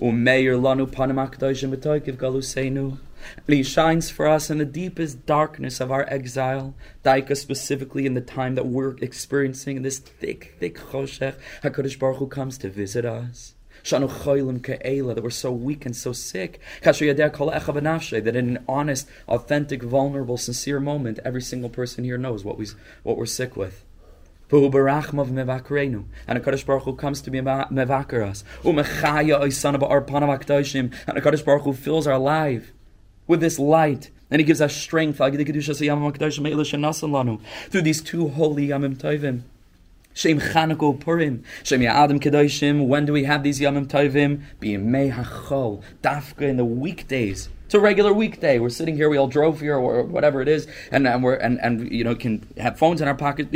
Umeir 0.00 0.58
lanu 0.60 0.86
panim 0.86 1.16
akdoshim 1.28 1.74
galuseinu. 1.76 2.98
And 3.46 3.56
he 3.56 3.62
shines 3.62 4.10
for 4.10 4.26
us 4.28 4.50
in 4.50 4.58
the 4.58 4.64
deepest 4.64 5.26
darkness 5.26 5.80
of 5.80 5.90
our 5.90 6.04
exile, 6.08 6.74
Daika 7.04 7.36
specifically 7.36 8.06
in 8.06 8.14
the 8.14 8.20
time 8.20 8.54
that 8.54 8.66
we're 8.66 8.96
experiencing 8.98 9.82
this 9.82 9.98
thick, 9.98 10.54
thick 10.60 10.78
choshech. 10.78 11.34
HaKadosh 11.62 11.98
Baruch 11.98 12.18
Hu 12.18 12.26
comes 12.28 12.58
to 12.58 12.68
visit 12.68 13.04
us. 13.04 13.54
That 13.88 15.20
we're 15.22 15.30
so 15.30 15.52
weak 15.52 15.86
and 15.86 15.96
so 15.96 16.12
sick. 16.12 16.60
That 16.82 17.00
in 17.00 18.56
an 18.56 18.64
honest, 18.68 19.08
authentic, 19.28 19.82
vulnerable, 19.82 20.36
sincere 20.36 20.80
moment, 20.80 21.20
every 21.24 21.42
single 21.42 21.70
person 21.70 22.04
here 22.04 22.18
knows 22.18 22.44
what, 22.44 22.58
we, 22.58 22.66
what 23.02 23.16
we're 23.16 23.26
sick 23.26 23.56
with. 23.56 23.84
And 24.50 24.72
HaKadosh 24.72 26.66
Baruch 26.66 26.84
Hu 26.84 26.94
comes 26.94 27.20
to 27.22 27.30
be 27.30 27.40
mevaker 27.40 28.24
us. 28.24 28.44
And 28.64 28.78
HaKadosh 31.18 31.44
Baruch 31.44 31.62
Hu 31.64 31.72
fills 31.72 32.06
our 32.06 32.18
life 32.18 32.72
with 33.26 33.40
this 33.40 33.58
light. 33.58 34.10
And 34.30 34.40
he 34.40 34.44
gives 34.44 34.60
us 34.60 34.74
strength 34.74 35.18
through 35.18 35.30
these 35.30 35.46
two 38.02 38.28
holy 38.28 38.68
Yamim 38.68 38.96
Tovim. 38.96 39.42
Shem 40.14 40.40
Chanukah 40.40 40.98
Purim. 40.98 41.44
Shem 41.62 41.80
Ya'adim 41.80 42.20
Kedoshim. 42.20 42.86
When 42.86 43.04
do 43.04 43.12
we 43.12 43.24
have 43.24 43.42
these 43.42 43.60
Yamim 43.60 43.86
Tovim? 43.86 44.42
B'yemei 44.60 45.12
HaChol. 45.12 45.82
Dafka 46.02 46.42
in 46.42 46.56
the 46.56 46.64
weekdays. 46.64 47.50
It's 47.66 47.74
a 47.74 47.80
regular 47.80 48.12
weekday. 48.12 48.60
We're 48.60 48.68
sitting 48.68 48.94
here. 48.94 49.08
We 49.08 49.16
all 49.16 49.26
drove 49.26 49.58
here, 49.58 49.74
or 49.74 50.04
whatever 50.04 50.40
it 50.40 50.46
is, 50.46 50.68
and, 50.92 51.04
and 51.04 51.24
we're 51.24 51.34
and, 51.34 51.60
and 51.60 51.90
you 51.90 52.04
know 52.04 52.14
can 52.14 52.46
have 52.58 52.78
phones 52.78 53.00
in 53.00 53.08
our 53.08 53.14
pockets. 53.16 53.50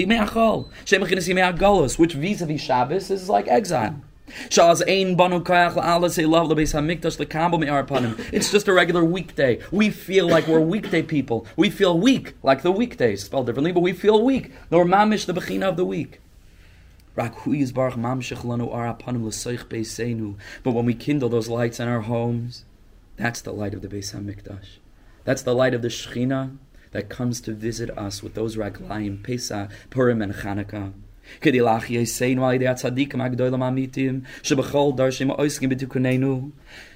Which 1.96 2.14
vis-a-vis 2.14 2.60
Shabbos 2.60 3.08
is 3.12 3.28
like 3.28 3.46
exile. 3.46 4.00
It's 8.32 8.50
just 8.50 8.66
a 8.68 8.72
regular 8.72 9.04
weekday. 9.04 9.60
We 9.70 9.90
feel 9.90 10.28
like 10.28 10.48
we're 10.48 10.58
weekday 10.58 11.02
people. 11.02 11.46
We 11.56 11.70
feel 11.70 11.96
weak, 11.96 12.34
like 12.42 12.62
the 12.62 12.72
weekdays, 12.72 13.22
spelled 13.22 13.46
differently, 13.46 13.70
but 13.70 13.80
we 13.80 13.92
feel 13.92 14.24
weak. 14.24 14.52
Nor 14.72 14.84
mamish 14.86 15.24
the 15.26 15.34
bechina 15.34 15.68
of 15.68 15.76
the 15.76 15.84
week. 15.84 16.20
But 17.14 17.34
when 20.74 20.86
we 20.86 20.94
kindle 20.94 21.28
those 21.28 21.48
lights 21.48 21.80
in 21.80 21.88
our 21.88 22.00
homes, 22.00 22.64
that's 23.20 23.42
the 23.42 23.52
light 23.52 23.74
of 23.74 23.82
the 23.82 23.88
Beis 23.88 24.14
Hamikdash. 24.14 24.78
That's 25.24 25.42
the 25.42 25.54
light 25.54 25.74
of 25.74 25.82
the 25.82 25.88
Shechina 25.88 26.56
that 26.92 27.08
comes 27.08 27.40
to 27.42 27.52
visit 27.52 27.90
us 27.90 28.22
with 28.22 28.34
those 28.34 28.56
raglayim, 28.56 29.22
Pesach, 29.22 29.70
Purim, 29.90 30.22
and 30.22 30.34
Chanukah. 30.34 30.92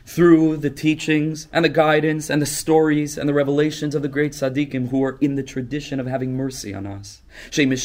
Through 0.07 0.57
the 0.57 0.71
teachings 0.71 1.49
and 1.53 1.65
the 1.65 1.69
guidance 1.69 2.31
and 2.31 2.43
the 2.43 2.47
stories 2.47 3.19
and 3.19 3.29
the 3.29 3.35
revelations 3.35 3.95
of 3.95 4.03
the 4.03 4.09
great 4.09 4.33
tzaddikim 4.33 4.89
who 4.89 5.05
are 5.05 5.19
in 5.21 5.37
the 5.37 5.45
tradition 5.45 6.01
of 6.01 6.07
having 6.07 6.37
mercy 6.37 6.75
on 6.75 6.87
us, 6.87 7.21
who 7.53 7.77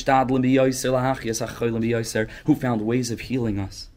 found 2.56 2.82
ways 2.82 3.12
of 3.12 3.20
healing 3.20 3.60
us. 3.60 3.90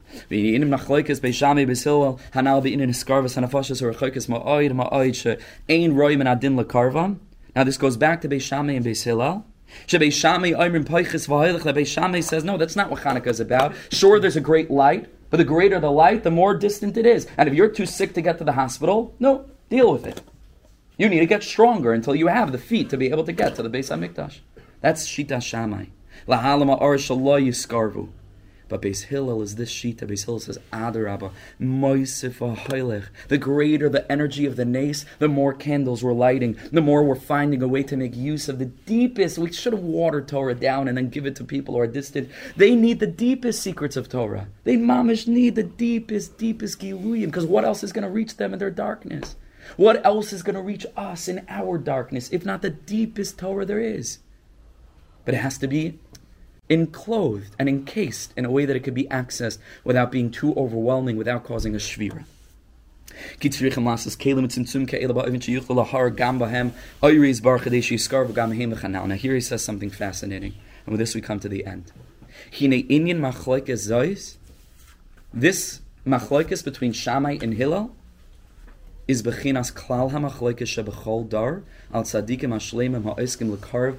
Now 7.55 7.65
this 7.65 7.77
goes 7.77 7.97
back 7.97 8.21
to 8.23 8.29
Beis 8.29 8.53
and 8.53 8.85
Beis 8.85 9.05
Hillel. 9.05 9.47
Shammai 11.85 12.21
says, 12.21 12.45
no, 12.45 12.57
that's 12.57 12.77
not 12.77 12.91
what 12.91 13.01
Hanukkah 13.01 13.27
is 13.27 13.41
about. 13.41 13.75
Sure, 13.91 14.21
there's 14.21 14.37
a 14.37 14.41
great 14.41 14.71
light, 14.71 15.09
but 15.31 15.39
the 15.39 15.45
greater 15.45 15.81
the 15.81 15.91
light, 15.91 16.23
the 16.25 16.31
more 16.31 16.55
distant 16.55 16.97
it 16.97 17.07
is. 17.07 17.27
And 17.37 17.49
if 17.49 17.55
you're 17.55 17.69
too 17.69 17.87
sick 17.87 18.15
to 18.15 18.23
get 18.23 18.39
to 18.39 18.45
the 18.45 18.53
hospital, 18.53 19.15
no, 19.19 19.47
deal 19.71 19.93
with 19.93 20.07
it. 20.07 20.21
You 20.99 21.09
need 21.09 21.21
to 21.21 21.27
get 21.27 21.43
stronger 21.43 21.93
until 21.93 22.15
you 22.15 22.27
have 22.27 22.53
the 22.53 22.59
feet 22.59 22.91
to 22.91 22.97
be 22.97 23.11
able 23.11 23.25
to 23.25 23.33
get 23.33 23.55
to 23.57 23.63
the 23.63 23.71
Beis 23.71 23.91
HaMikdash. 23.91 24.41
That's 24.81 25.09
Shita 25.09 25.43
Shammai. 25.43 25.87
Lahalama 26.29 26.81
Ar 26.81 26.97
Yiskarvu. 26.97 28.11
But 28.73 28.81
Beis 28.81 29.03
Hillel 29.03 29.43
is 29.43 29.57
this 29.57 29.69
sheet 29.69 29.99
Beis 29.99 30.25
Hillel 30.25 30.41
says, 30.41 30.59
Adarabba, 30.73 31.33
Moisif 31.61 32.39
Hailech. 32.39 33.09
The 33.29 33.37
greater 33.37 33.91
the 33.91 34.11
energy 34.11 34.47
of 34.47 34.57
the 34.57 34.65
nace, 34.65 35.05
the 35.19 35.29
more 35.29 35.53
candles 35.53 36.03
we're 36.03 36.15
lighting, 36.15 36.57
the 36.73 36.81
more 36.81 37.05
we're 37.05 37.15
finding 37.15 37.63
a 37.63 37.69
way 37.69 37.83
to 37.83 37.99
make 37.99 38.17
use 38.17 38.49
of 38.49 38.59
the 38.59 38.65
deepest. 38.65 39.37
We 39.37 39.53
should 39.53 39.75
have 39.75 39.83
watered 39.83 40.27
Torah 40.27 40.55
down 40.55 40.89
and 40.89 40.97
then 40.97 41.11
give 41.11 41.27
it 41.27 41.37
to 41.37 41.45
people 41.45 41.75
who 41.75 41.81
are 41.81 41.87
distant. 41.87 42.31
They 42.57 42.75
need 42.75 42.99
the 42.99 43.07
deepest 43.07 43.63
secrets 43.63 43.99
of 43.99 44.09
Torah. 44.09 44.49
They 44.65 44.79
mamish 44.79 45.29
need 45.29 45.55
the 45.55 45.65
deepest, 45.65 46.39
deepest 46.39 46.81
Giluyim, 46.81 47.27
because 47.27 47.45
what 47.45 47.67
else 47.67 47.85
is 47.85 47.93
going 47.93 48.05
to 48.05 48.11
reach 48.11 48.39
them 48.39 48.55
in 48.55 48.59
their 48.59 48.71
darkness? 48.71 49.37
What 49.77 50.03
else 50.03 50.33
is 50.33 50.43
going 50.43 50.57
to 50.57 50.63
reach 50.63 50.87
us 50.97 51.29
in 51.29 51.45
our 51.51 51.77
darkness, 51.77 52.31
if 52.33 52.47
not 52.47 52.63
the 52.63 52.71
deepest 52.71 53.39
Torah 53.39 53.67
there 53.67 53.81
is? 53.81 54.21
But 55.27 55.35
it 55.35 55.43
has 55.43 55.59
to 55.59 55.69
be 55.69 55.99
enclosed 56.73 57.55
and 57.59 57.69
encased 57.69 58.33
in 58.37 58.45
a 58.45 58.51
way 58.51 58.65
that 58.65 58.75
it 58.75 58.81
could 58.81 58.95
be 58.95 59.05
accessed 59.05 59.59
without 59.85 60.11
being 60.11 60.31
too 60.31 60.55
overwhelming, 60.55 61.17
without 61.17 61.45
causing 61.45 61.75
a 61.75 61.79
shvira. 61.79 62.25
Now 69.07 69.15
here 69.15 69.35
he 69.35 69.41
says 69.41 69.63
something 69.63 69.91
fascinating, 69.91 70.55
and 70.87 70.93
with 70.93 70.99
this 70.99 71.15
we 71.15 71.21
come 71.21 71.39
to 71.41 71.49
the 71.49 71.67
end. 71.67 71.93
This 75.35 75.81
machlokes 76.07 76.65
between 76.65 76.93
Shammai 76.93 77.39
and 77.43 77.55
Hillel 77.55 77.95
is 79.09 79.23
bechinas 79.23 79.73
klal 79.73 80.11
shebechol 80.11 81.29
dar 81.29 81.63
al 81.93 82.03
tzadikim 82.03 82.51
hashleimim 82.51 83.03
lekarv 83.57 83.99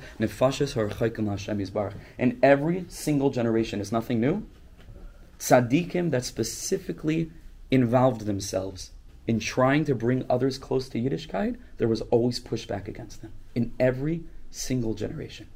Hashem. 1.30 2.00
In 2.18 2.40
every 2.42 2.86
single 2.88 3.30
generation 3.30 3.82
is 3.82 3.92
nothing 3.92 4.20
new. 4.22 4.46
Tzadikim 5.40 6.12
that 6.12 6.24
specifically 6.24 7.32
involved 7.70 8.22
themselves 8.22 8.92
in 9.28 9.40
trying 9.40 9.86
to 9.86 9.96
bring 9.96 10.26
others 10.30 10.58
close 10.58 10.90
to 10.90 11.00
Yiddishkeit, 11.00 11.58
there 11.78 11.88
was 11.88 12.02
always 12.02 12.40
pushback 12.40 12.88
against 12.88 13.22
them 13.22 13.32
in 13.56 13.74
every 13.80 14.24
single 14.50 14.94
generation. 14.94 15.48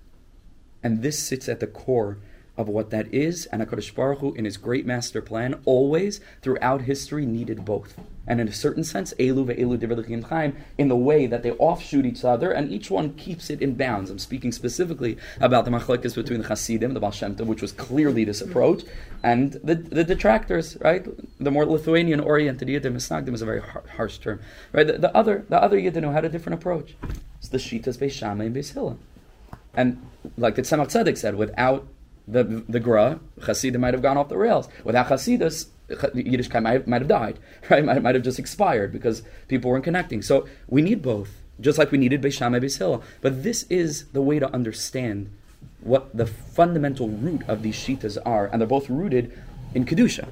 And 0.84 1.02
this 1.02 1.20
sits 1.20 1.50
at 1.50 1.60
the 1.60 1.68
core 1.68 2.18
of 2.58 2.68
what 2.68 2.90
that 2.90 3.14
is, 3.14 3.46
and 3.48 3.62
HaKadosh 3.62 3.94
Baruch 3.94 4.20
Hu, 4.20 4.34
in 4.34 4.46
his 4.46 4.58
great 4.58 4.86
master 4.86 5.22
plan, 5.22 5.62
always, 5.66 6.20
throughout 6.42 6.82
history, 6.82 7.26
needed 7.26 7.64
both. 7.64 8.00
And 8.26 8.42
in 8.42 8.48
a 8.48 8.54
certain 8.54 8.84
sense, 8.84 9.14
Elu 9.20 9.46
ve'elu 9.46 9.78
divrei 9.78 10.24
chaim, 10.26 10.58
in 10.78 10.90
the 10.90 10.98
way 10.98 11.28
that 11.28 11.44
they 11.44 11.52
offshoot 11.52 12.06
each 12.06 12.26
other, 12.26 12.52
and 12.52 12.72
each 12.72 12.92
one 12.92 13.14
keeps 13.14 13.50
it 13.50 13.62
in 13.62 13.76
bounds. 13.76 14.10
I'm 14.10 14.20
speaking 14.20 14.52
specifically 14.52 15.18
about 15.40 15.66
the 15.66 15.72
machlekes 15.72 16.16
between 16.16 16.42
the 16.42 16.48
Hasidim, 16.48 16.94
the 16.94 17.00
Baal 17.00 17.12
Tov, 17.12 17.46
which 17.46 17.62
was 17.62 17.72
clearly 17.72 18.26
this 18.26 18.42
mm-hmm. 18.42 18.50
approach, 18.50 18.84
and 19.24 19.54
the, 19.64 19.76
the 19.76 20.04
detractors, 20.04 20.78
right? 20.82 21.06
The 21.40 21.52
more 21.52 21.66
Lithuanian-oriented 21.66 22.68
Yiddim, 22.68 22.94
Misnagdim 22.94 23.34
is 23.34 23.42
a 23.42 23.46
very 23.46 23.62
harsh 23.62 24.18
term, 24.18 24.42
right? 24.74 24.88
The, 24.88 24.98
the 24.98 25.16
other, 25.16 25.46
the 25.48 25.62
other 25.62 25.80
Yiddim 25.80 26.04
who 26.04 26.12
had 26.12 26.26
a 26.26 26.30
different 26.30 26.60
approach. 26.60 26.96
It's 27.40 27.50
the 27.50 27.60
Shitas 27.60 27.98
Beis 27.98 28.12
Shammai 28.12 28.46
and 28.46 28.56
Beis 28.56 28.74
Hillel. 28.74 29.00
And 29.74 30.02
like 30.38 30.56
the 30.56 30.64
Tzemach 30.64 30.88
Tzedek 30.88 31.18
said, 31.18 31.36
without 31.36 31.88
the 32.28 32.44
the 32.68 32.80
Gra, 32.80 33.20
Hasidim 33.42 33.82
might 33.82 33.94
have 33.94 34.04
gone 34.04 34.18
off 34.18 34.30
the 34.30 34.38
rails. 34.38 34.68
Without 34.84 35.08
Hasidus, 35.08 35.68
Yiddishkeit 35.90 36.62
might, 36.62 36.88
might 36.88 37.02
have 37.02 37.08
died, 37.08 37.40
right? 37.70 37.84
Might, 37.84 38.02
might 38.02 38.16
have 38.16 38.24
just 38.24 38.40
expired 38.40 38.92
because 38.92 39.24
people 39.48 39.72
weren't 39.72 39.84
connecting. 39.84 40.22
So 40.22 40.48
we 40.68 40.82
need 40.82 41.02
both, 41.02 41.42
just 41.60 41.78
like 41.78 41.92
we 41.92 41.98
needed 41.98 42.22
Beis 42.22 42.34
Shammai, 42.34 42.60
Beis. 42.60 43.04
But 43.22 43.44
this 43.44 43.64
is 43.64 44.06
the 44.08 44.22
way 44.22 44.40
to 44.40 44.54
understand 44.54 45.30
what 45.82 46.16
the 46.16 46.26
fundamental 46.26 47.08
root 47.08 47.44
of 47.48 47.62
these 47.62 47.76
shitas 47.76 48.18
are, 48.26 48.48
and 48.48 48.62
they're 48.62 48.68
both 48.68 48.90
rooted 48.90 49.32
in 49.74 49.86
kedusha. 49.86 50.28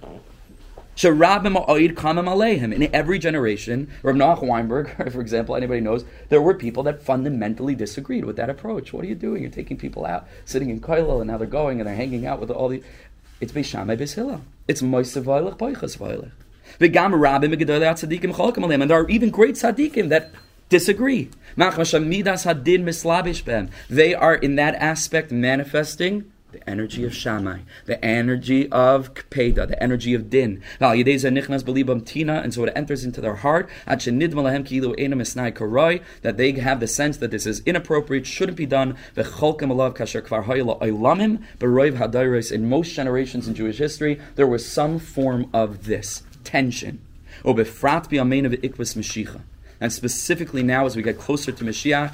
In 1.04 2.90
every 2.94 3.20
generation, 3.20 3.92
Rav 4.02 4.16
Noach 4.16 4.42
Weinberg, 4.42 4.96
for 5.12 5.22
example, 5.22 5.56
anybody 5.56 5.82
knows, 5.82 6.06
there 6.30 6.42
were 6.42 6.54
people 6.54 6.84
that 6.84 7.02
fundamentally 7.02 7.76
disagreed 7.76 8.26
with 8.26 8.38
that 8.38 8.50
approach. 8.50 8.94
What 8.94 9.04
are 9.04 9.08
you 9.08 9.16
doing? 9.16 9.42
You're 9.42 9.52
taking 9.52 9.78
people 9.78 10.06
out, 10.06 10.28
sitting 10.46 10.70
in 10.70 10.80
Koilel, 10.80 11.20
and 11.20 11.30
now 11.30 11.38
they're 11.38 11.48
going 11.48 11.80
and 11.80 11.88
they're 11.88 11.96
hanging 11.96 12.26
out 12.26 12.40
with 12.40 12.50
all 12.50 12.70
the. 12.70 12.82
It's 13.42 13.52
Beis 13.52 13.66
Shammai 13.66 13.98
Beis 13.98 14.16
Hillel. 14.16 14.42
It's 14.68 14.82
Moise 14.82 15.16
Veilich, 15.16 15.58
Poiches 15.58 15.98
Veilich. 15.98 16.32
V'gam 16.80 17.14
Rabbim 17.14 17.54
Megedolei 17.54 17.92
Tzadikim 17.92 18.34
Cholkim 18.34 18.64
Aleim. 18.64 18.82
And 18.82 18.90
there 18.90 19.00
are 19.00 19.10
even 19.10 19.30
great 19.30 19.56
tzaddikim 19.56 20.10
that 20.10 20.32
disagree. 20.70 21.30
They 21.58 21.66
are 24.16 24.36
in 24.36 24.56
that 24.56 24.76
aspect 24.76 25.32
manifesting 25.32 26.32
the 26.56 26.70
energy 26.70 27.04
of 27.04 27.14
Shammai, 27.14 27.60
the 27.86 28.04
energy 28.04 28.72
of 28.72 29.14
Kpeda, 29.14 29.68
the 29.68 29.84
energy 29.84 30.14
of 30.14 30.30
Din. 30.30 30.62
And 30.80 32.54
so 32.54 32.64
it 32.64 32.74
enters 32.76 33.04
into 33.04 33.20
their 33.20 33.36
heart 33.36 33.70
that 33.86 34.00
they 36.38 36.52
have 36.54 36.80
the 36.80 36.88
sense 36.88 37.18
that 37.18 37.32
this 37.32 37.46
is 37.46 37.62
inappropriate, 37.66 38.26
shouldn't 38.26 38.58
be 38.58 38.66
done. 38.66 38.96
In 42.52 42.70
most 42.70 42.94
generations 42.94 43.48
in 43.48 43.56
Jewish 43.56 43.78
history, 43.78 44.22
there 44.36 44.48
was 44.48 44.66
some 44.66 45.00
form 45.00 45.50
of 45.54 45.86
this 45.86 46.24
tension. 46.46 47.02
And 49.82 49.92
specifically 49.92 50.64
now, 50.64 50.86
as 50.86 50.96
we 50.96 51.02
get 51.02 51.18
closer 51.18 51.52
to 51.52 51.64
Mashiach, 51.64 52.14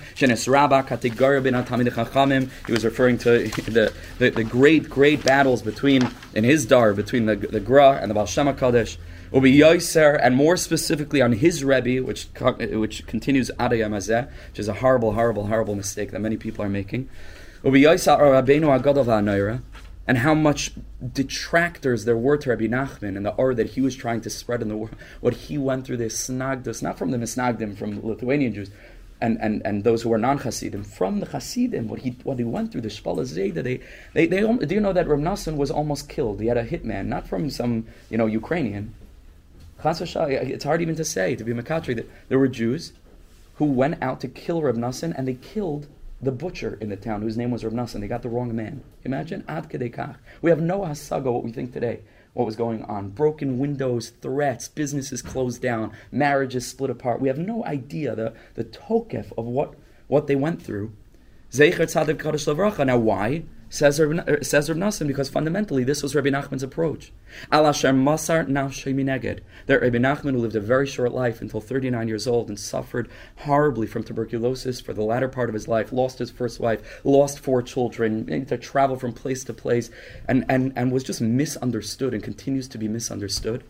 Chachamim, 1.91 2.49
he 2.65 2.71
was 2.71 2.85
referring 2.85 3.17
to 3.19 3.29
the, 3.47 3.93
the, 4.17 4.29
the, 4.31 4.43
great, 4.43 4.89
great 4.89 5.23
battles 5.23 5.61
between, 5.61 6.09
in 6.33 6.43
his 6.43 6.65
dar, 6.65 6.93
between 6.93 7.25
the, 7.25 7.35
the 7.35 7.59
Gra 7.59 7.99
and 8.01 8.09
the 8.09 8.15
Baal 8.15 8.25
Shem 8.25 8.47
HaKadosh. 8.47 8.97
Ubi 9.33 9.57
Yoiser, 9.57 10.19
and 10.21 10.35
more 10.35 10.57
specifically 10.57 11.21
on 11.21 11.31
his 11.31 11.63
Rebbe, 11.63 12.03
which 12.05 12.27
which 12.37 13.07
continues 13.07 13.49
Adayam 13.51 13.91
Azeh, 13.91 14.27
which 14.49 14.59
is 14.59 14.67
a 14.67 14.73
horrible, 14.73 15.13
horrible, 15.13 15.47
horrible 15.47 15.73
mistake 15.73 16.11
that 16.11 16.19
many 16.19 16.35
people 16.35 16.65
are 16.65 16.69
making. 16.69 17.07
Ubi 17.63 17.83
Yoiser 17.83 18.19
Rabbeinu 18.19 18.67
Va'anoira, 18.81 19.61
and 20.07 20.19
how 20.19 20.33
much 20.33 20.71
detractors 21.13 22.05
there 22.05 22.17
were 22.17 22.37
to 22.37 22.49
Rabbi 22.49 22.65
Nachman 22.65 23.15
and 23.15 23.25
the 23.25 23.33
aura 23.35 23.55
that 23.55 23.71
he 23.71 23.81
was 23.81 23.95
trying 23.95 24.21
to 24.21 24.29
spread 24.29 24.61
in 24.61 24.69
the 24.69 24.75
world, 24.75 24.95
what 25.19 25.33
he 25.33 25.57
went 25.57 25.85
through, 25.85 25.97
this 25.97 26.27
snagdus, 26.27 26.81
not 26.81 26.97
from 26.97 27.11
the 27.11 27.17
misnagdim, 27.17 27.77
from 27.77 28.05
Lithuanian 28.05 28.53
Jews, 28.53 28.71
and, 29.21 29.39
and, 29.39 29.61
and 29.63 29.83
those 29.83 30.01
who 30.01 30.09
were 30.09 30.17
non-Hasidim, 30.17 30.83
from 30.83 31.19
the 31.19 31.27
Hasidim, 31.27 31.87
what 31.87 31.99
he 31.99 32.15
what 32.23 32.39
he 32.39 32.43
went 32.43 32.71
through, 32.71 32.81
the 32.81 32.89
Shpala 32.89 33.21
Zayda, 33.21 33.61
they, 33.63 33.79
they, 34.13 34.25
they, 34.25 34.41
do 34.41 34.73
you 34.73 34.81
know 34.81 34.93
that 34.93 35.07
Rav 35.07 35.19
Nassan 35.19 35.57
was 35.57 35.69
almost 35.69 36.09
killed? 36.09 36.41
He 36.41 36.47
had 36.47 36.57
a 36.57 36.65
hitman, 36.65 37.05
not 37.05 37.27
from 37.27 37.51
some, 37.51 37.85
you 38.09 38.17
know, 38.17 38.25
Ukrainian. 38.25 38.95
It's 39.83 40.63
hard 40.63 40.81
even 40.81 40.95
to 40.95 41.05
say, 41.05 41.35
to 41.35 41.43
be 41.43 41.53
Makatri, 41.53 41.95
that 41.95 42.09
there 42.29 42.39
were 42.39 42.47
Jews 42.47 42.93
who 43.55 43.65
went 43.65 44.01
out 44.01 44.19
to 44.21 44.27
kill 44.27 44.61
Nassan, 44.61 45.13
and 45.15 45.27
they 45.27 45.35
killed 45.35 45.87
the 46.21 46.31
butcher 46.31 46.77
in 46.79 46.89
the 46.89 46.95
town 46.95 47.21
whose 47.21 47.37
name 47.37 47.51
was 47.51 47.65
Rav. 47.65 47.91
They 47.93 48.07
got 48.07 48.21
the 48.21 48.29
wrong 48.29 48.55
man. 48.55 48.83
Imagine 49.03 49.43
ad 49.47 49.69
kedekach. 49.69 50.17
We 50.41 50.49
have 50.49 50.61
no 50.61 50.81
hasaga 50.81 51.31
what 51.31 51.43
we 51.43 51.51
think 51.51 51.73
today. 51.73 52.01
what 52.33 52.45
was 52.45 52.55
going 52.55 52.83
on. 52.83 53.09
Broken 53.09 53.59
windows, 53.59 54.09
threats, 54.21 54.67
businesses 54.67 55.21
closed 55.21 55.61
down, 55.61 55.91
marriages 56.11 56.67
split 56.67 56.89
apart. 56.89 57.19
We 57.21 57.27
have 57.27 57.37
no 57.37 57.65
idea 57.65 58.15
the, 58.15 58.33
the 58.53 58.63
tokef 58.63 59.31
of 59.37 59.45
what, 59.45 59.75
what 60.07 60.27
they 60.27 60.35
went 60.35 60.61
through. 60.61 60.93
Now, 61.53 62.97
why? 62.97 63.43
Says 63.71 64.01
Rav, 64.01 64.27
er, 64.27 64.43
says 64.43 64.67
Nassan, 64.67 65.07
because 65.07 65.29
fundamentally 65.29 65.85
this 65.85 66.03
was 66.03 66.13
Rabbi 66.13 66.27
Nachman's 66.27 66.61
approach. 66.61 67.13
Al 67.53 67.63
Masar 67.63 68.45
Mineged. 68.45 69.39
That 69.67 69.81
Rabbi 69.81 69.97
Nachman, 69.97 70.33
who 70.33 70.39
lived 70.39 70.57
a 70.57 70.59
very 70.59 70.85
short 70.85 71.13
life 71.13 71.39
until 71.39 71.61
39 71.61 72.09
years 72.09 72.27
old 72.27 72.49
and 72.49 72.59
suffered 72.59 73.09
horribly 73.37 73.87
from 73.87 74.03
tuberculosis 74.03 74.81
for 74.81 74.91
the 74.91 75.03
latter 75.03 75.29
part 75.29 75.47
of 75.47 75.53
his 75.53 75.69
life, 75.69 75.93
lost 75.93 76.19
his 76.19 76.29
first 76.29 76.59
wife, 76.59 76.99
lost 77.05 77.39
four 77.39 77.61
children, 77.61 78.27
had 78.27 78.49
to 78.49 78.57
travel 78.57 78.97
from 78.97 79.13
place 79.13 79.45
to 79.45 79.53
place, 79.53 79.89
and, 80.27 80.43
and, 80.49 80.73
and 80.75 80.91
was 80.91 81.05
just 81.05 81.21
misunderstood 81.21 82.13
and 82.13 82.21
continues 82.21 82.67
to 82.67 82.77
be 82.77 82.89
misunderstood 82.89 83.63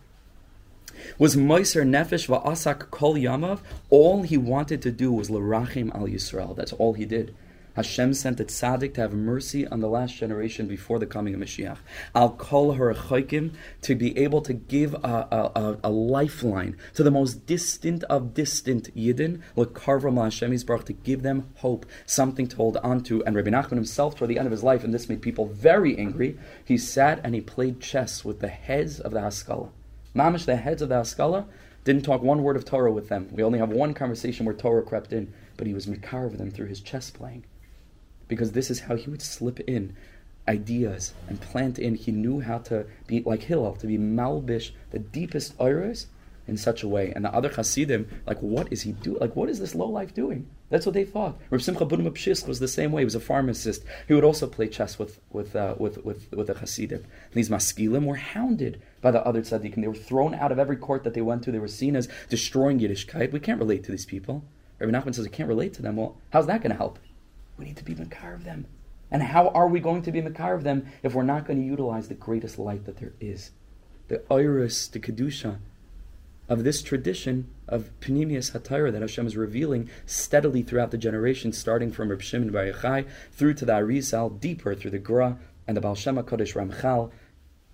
was 1.18 1.36
Moiser 1.36 1.84
Nefesh 1.84 2.28
Va'asak 2.28 2.90
Kol 2.90 3.14
Yamav. 3.14 3.60
All 3.90 4.22
he 4.22 4.36
wanted 4.36 4.82
to 4.82 4.90
do 4.90 5.12
was 5.12 5.30
L'rachim 5.30 5.90
al 5.94 6.06
Yisrael. 6.06 6.54
That's 6.54 6.72
all 6.74 6.92
he 6.92 7.04
did. 7.04 7.34
Hashem 7.74 8.12
sent 8.12 8.38
a 8.38 8.44
tzaddik 8.44 8.92
to 8.94 9.00
have 9.00 9.14
mercy 9.14 9.66
on 9.66 9.80
the 9.80 9.88
last 9.88 10.14
generation 10.16 10.66
before 10.66 10.98
the 10.98 11.06
coming 11.06 11.32
of 11.32 11.40
Mashiach. 11.40 11.78
I'll 12.14 12.30
call 12.30 12.72
her 12.72 12.90
a 12.90 12.94
chaykim 12.94 13.52
to 13.80 13.94
be 13.94 14.16
able 14.18 14.42
to 14.42 14.52
give 14.52 14.92
a, 14.92 15.50
a, 15.54 15.78
a, 15.82 15.90
lifeline 15.90 16.76
to 16.94 17.02
the 17.02 17.10
most 17.10 17.46
distant 17.46 18.04
of 18.04 18.34
distant 18.34 18.94
Yidden, 18.94 19.40
Lekarvam 19.56 20.22
Hashem 20.22 20.52
Yisbarach, 20.52 20.84
to 20.84 20.92
give 20.92 21.22
them 21.22 21.48
hope, 21.56 21.86
something 22.04 22.46
to 22.48 22.56
hold 22.56 22.76
on 22.78 23.02
to. 23.04 23.24
And 23.24 23.34
Rabbi 23.34 23.48
Nachman 23.48 23.76
himself, 23.76 24.16
toward 24.16 24.28
the 24.28 24.38
end 24.38 24.46
of 24.46 24.52
his 24.52 24.62
life, 24.62 24.84
and 24.84 24.92
this 24.92 25.08
made 25.08 25.22
people 25.22 25.46
very 25.46 25.96
angry, 25.96 26.38
he 26.62 26.76
sat 26.76 27.20
and 27.24 27.34
he 27.34 27.40
played 27.40 27.80
chess 27.80 28.22
with 28.22 28.40
the 28.40 28.48
heads 28.48 29.00
of 29.00 29.12
the 29.12 29.22
Haskalah. 29.22 29.70
Mamish, 30.14 30.44
the 30.44 30.56
heads 30.56 30.82
of 30.82 30.90
the 30.90 30.96
Haskalah, 30.96 31.46
didn't 31.84 32.02
talk 32.02 32.20
one 32.20 32.42
word 32.42 32.56
of 32.56 32.66
Torah 32.66 32.92
with 32.92 33.08
them. 33.08 33.28
We 33.32 33.42
only 33.42 33.58
have 33.58 33.70
one 33.70 33.94
conversation 33.94 34.44
where 34.44 34.54
Torah 34.54 34.82
crept 34.82 35.12
in, 35.14 35.32
but 35.56 35.66
he 35.66 35.72
was 35.72 35.86
Mikar 35.86 36.28
with 36.28 36.38
them 36.38 36.50
through 36.50 36.66
his 36.66 36.80
chess 36.80 37.10
playing 37.10 37.44
because 38.32 38.52
this 38.52 38.70
is 38.70 38.80
how 38.80 38.96
he 38.96 39.10
would 39.10 39.20
slip 39.20 39.60
in 39.60 39.94
ideas 40.48 41.12
and 41.28 41.38
plant 41.38 41.78
in. 41.78 41.94
He 41.96 42.12
knew 42.12 42.40
how 42.40 42.58
to 42.60 42.86
be 43.06 43.20
like 43.20 43.42
Hillel, 43.42 43.76
to 43.76 43.86
be 43.86 43.98
malbish, 43.98 44.70
the 44.90 44.98
deepest 44.98 45.52
iris 45.60 46.06
in 46.48 46.56
such 46.56 46.82
a 46.82 46.88
way. 46.88 47.12
And 47.14 47.26
the 47.26 47.34
other 47.34 47.50
Hasidim, 47.50 48.08
like, 48.26 48.40
what 48.40 48.72
is 48.72 48.80
he 48.82 48.92
doing? 48.92 49.20
Like, 49.20 49.36
what 49.36 49.50
is 49.50 49.60
this 49.60 49.74
low 49.74 49.86
life 49.86 50.14
doing? 50.14 50.48
That's 50.70 50.86
what 50.86 50.94
they 50.94 51.04
thought. 51.04 51.38
Rav 51.50 51.62
Simcha 51.62 51.84
Bunim 51.84 52.48
was 52.48 52.58
the 52.58 52.68
same 52.68 52.90
way. 52.90 53.02
He 53.02 53.04
was 53.04 53.14
a 53.14 53.20
pharmacist. 53.20 53.84
He 54.08 54.14
would 54.14 54.24
also 54.24 54.46
play 54.46 54.66
chess 54.66 54.98
with 54.98 55.20
with 55.30 55.54
uh, 55.54 55.74
with, 55.76 56.02
with 56.06 56.32
with 56.32 56.46
the 56.46 56.54
Hasidim. 56.54 57.00
And 57.00 57.34
these 57.34 57.50
maskilim 57.50 58.06
were 58.06 58.16
hounded 58.16 58.80
by 59.02 59.10
the 59.10 59.22
other 59.26 59.42
tzaddikim. 59.42 59.82
They 59.82 59.88
were 59.88 59.94
thrown 59.94 60.34
out 60.34 60.52
of 60.52 60.58
every 60.58 60.76
court 60.76 61.04
that 61.04 61.12
they 61.12 61.20
went 61.20 61.42
to. 61.42 61.52
They 61.52 61.58
were 61.58 61.68
seen 61.68 61.96
as 61.96 62.08
destroying 62.30 62.80
Yiddishkeit. 62.80 63.30
We 63.30 63.40
can't 63.40 63.60
relate 63.60 63.84
to 63.84 63.90
these 63.90 64.06
people. 64.06 64.42
Rabbi 64.78 64.98
Nachman 64.98 65.14
says 65.14 65.26
we 65.26 65.30
can't 65.30 65.50
relate 65.50 65.74
to 65.74 65.82
them. 65.82 65.96
Well, 65.96 66.16
how's 66.30 66.46
that 66.46 66.62
going 66.62 66.70
to 66.70 66.78
help? 66.78 66.98
We 67.58 67.64
need 67.64 67.76
to 67.76 67.84
be 67.84 67.94
Makar 67.94 68.34
of 68.34 68.44
them. 68.44 68.66
And 69.10 69.22
how 69.22 69.48
are 69.48 69.68
we 69.68 69.80
going 69.80 70.02
to 70.02 70.12
be 70.12 70.20
Makar 70.20 70.54
of 70.54 70.64
them 70.64 70.86
if 71.02 71.14
we're 71.14 71.22
not 71.22 71.46
going 71.46 71.58
to 71.58 71.64
utilize 71.64 72.08
the 72.08 72.14
greatest 72.14 72.58
light 72.58 72.86
that 72.86 72.96
there 72.96 73.12
is? 73.20 73.50
The 74.08 74.22
iris, 74.30 74.88
the 74.88 75.00
Kedusha 75.00 75.58
of 76.48 76.64
this 76.64 76.82
tradition 76.82 77.48
of 77.68 77.90
Panemius 78.00 78.52
Hatayra 78.52 78.92
that 78.92 79.00
Hashem 79.00 79.26
is 79.26 79.36
revealing 79.36 79.88
steadily 80.06 80.62
throughout 80.62 80.90
the 80.90 80.98
generations, 80.98 81.56
starting 81.56 81.92
from 81.92 82.10
Reb 82.10 82.20
Shimon 82.20 82.50
Bar 82.50 82.64
Yochai 82.64 83.06
through 83.32 83.54
to 83.54 83.64
the 83.64 83.72
Arizal, 83.72 84.40
deeper 84.40 84.74
through 84.74 84.90
the 84.90 84.98
Gra 84.98 85.38
and 85.66 85.76
the 85.76 85.80
Baal 85.80 85.94
Shem 85.94 86.16
Ramchal, 86.16 87.10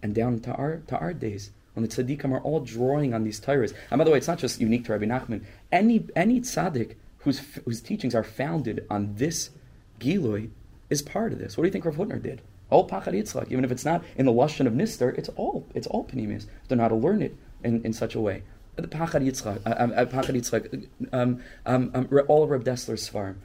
and 0.03 0.15
down 0.15 0.41
to 0.41 0.53
our, 0.53 0.77
to 0.87 0.99
our 0.99 1.13
days 1.13 1.51
when 1.75 1.85
the 1.85 1.89
tzaddikim 1.89 2.33
are 2.33 2.41
all 2.41 2.61
drawing 2.61 3.15
on 3.15 3.25
these 3.25 3.41
Torahs. 3.41 3.73
And 3.91 3.99
by 3.99 4.05
the 4.05 4.11
way, 4.11 4.19
it's 4.19 4.29
not 4.29 4.39
just 4.39 4.61
unique 4.61 4.85
to 4.87 4.93
Rabbi 4.93 5.07
Nachman. 5.07 5.45
Any, 5.71 6.07
any 6.17 6.41
tzaddik 6.41 6.95
whose, 7.19 7.41
whose 7.65 7.81
teachings 7.81 8.15
are 8.15 8.25
founded 8.25 8.87
on 8.91 9.15
this 9.15 9.51
Gilui 9.99 10.51
is 10.91 11.03
part 11.03 11.33
of 11.33 11.39
this. 11.39 11.57
What 11.57 11.63
do 11.63 11.69
you 11.69 11.73
think 11.73 11.85
Rav 11.85 11.97
Hutner 11.97 12.23
did? 12.23 12.43
All 12.71 12.89
Pachad 12.89 13.15
Yitzchak, 13.15 13.51
even 13.51 13.65
if 13.65 13.71
it's 13.71 13.85
not 13.85 14.05
in 14.17 14.27
the 14.27 14.33
Lashon 14.33 14.67
of 14.67 14.75
Nister, 14.75 15.17
it's 15.17 15.29
all 15.31 15.67
it's 15.75 15.87
all 15.87 16.05
Panemius. 16.05 16.47
They're 16.69 16.77
not 16.77 16.89
to 16.89 16.95
learn 16.95 17.23
it 17.23 17.37
in, 17.65 17.83
in 17.85 17.93
such 17.93 18.15
a 18.15 18.21
way. 18.21 18.43
The 18.77 18.87
Pachad 18.87 19.25
Yitzchak, 19.25 19.63
um, 19.81 19.93
Yitzchak 19.93 20.87
um, 21.13 21.41
um, 21.67 21.91
um, 21.95 22.09
all 22.29 22.45
of 22.45 22.51
Reb 22.51 22.65
Dessler's 22.65 23.09
farm, 23.09 23.41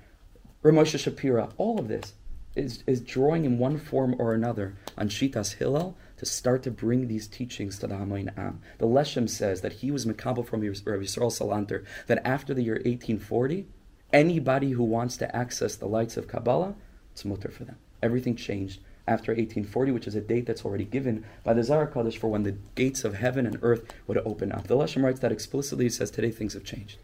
Ramosha 0.63 0.97
Shapira, 0.97 1.51
all 1.57 1.79
of 1.79 1.87
this 1.87 2.13
is, 2.55 2.83
is 2.85 3.01
drawing 3.01 3.45
in 3.45 3.57
one 3.57 3.77
form 3.79 4.15
or 4.19 4.33
another 4.33 4.75
on 4.97 5.09
Shitas 5.09 5.55
Hillel 5.55 5.97
to 6.17 6.25
start 6.25 6.63
to 6.63 6.71
bring 6.71 7.07
these 7.07 7.27
teachings 7.27 7.79
to 7.79 7.87
the 7.87 7.95
Hamoin 7.95 8.37
Am. 8.37 8.61
The 8.77 8.87
Leshem 8.87 9.29
says 9.29 9.61
that 9.61 9.73
he 9.73 9.91
was 9.91 10.05
Makabal 10.05 10.45
from 10.45 10.61
Rav 10.61 10.71
Yisrael 10.71 11.31
Salanter, 11.31 11.85
that 12.07 12.25
after 12.25 12.53
the 12.53 12.63
year 12.63 12.75
1840, 12.75 13.67
Anybody 14.13 14.71
who 14.71 14.83
wants 14.83 15.17
to 15.17 15.35
access 15.35 15.75
the 15.75 15.87
lights 15.87 16.17
of 16.17 16.27
Kabbalah, 16.27 16.75
it's 17.11 17.25
mutter 17.25 17.49
for 17.49 17.65
them. 17.65 17.77
Everything 18.03 18.35
changed 18.35 18.79
after 19.07 19.31
1840, 19.31 19.91
which 19.91 20.07
is 20.07 20.15
a 20.15 20.21
date 20.21 20.45
that's 20.45 20.63
already 20.63 20.85
given 20.85 21.25
by 21.43 21.53
the 21.53 21.63
Zohar 21.63 21.87
Kodesh 21.87 22.17
for 22.17 22.27
when 22.27 22.43
the 22.43 22.55
gates 22.75 23.03
of 23.03 23.15
heaven 23.15 23.47
and 23.47 23.57
earth 23.63 23.91
would 24.05 24.19
open 24.19 24.51
up. 24.51 24.67
The 24.67 24.77
Leshem 24.77 25.03
writes 25.03 25.19
that 25.21 25.31
explicitly. 25.31 25.85
He 25.85 25.89
says 25.89 26.11
today 26.11 26.31
things 26.31 26.53
have 26.53 26.63
changed. 26.63 26.99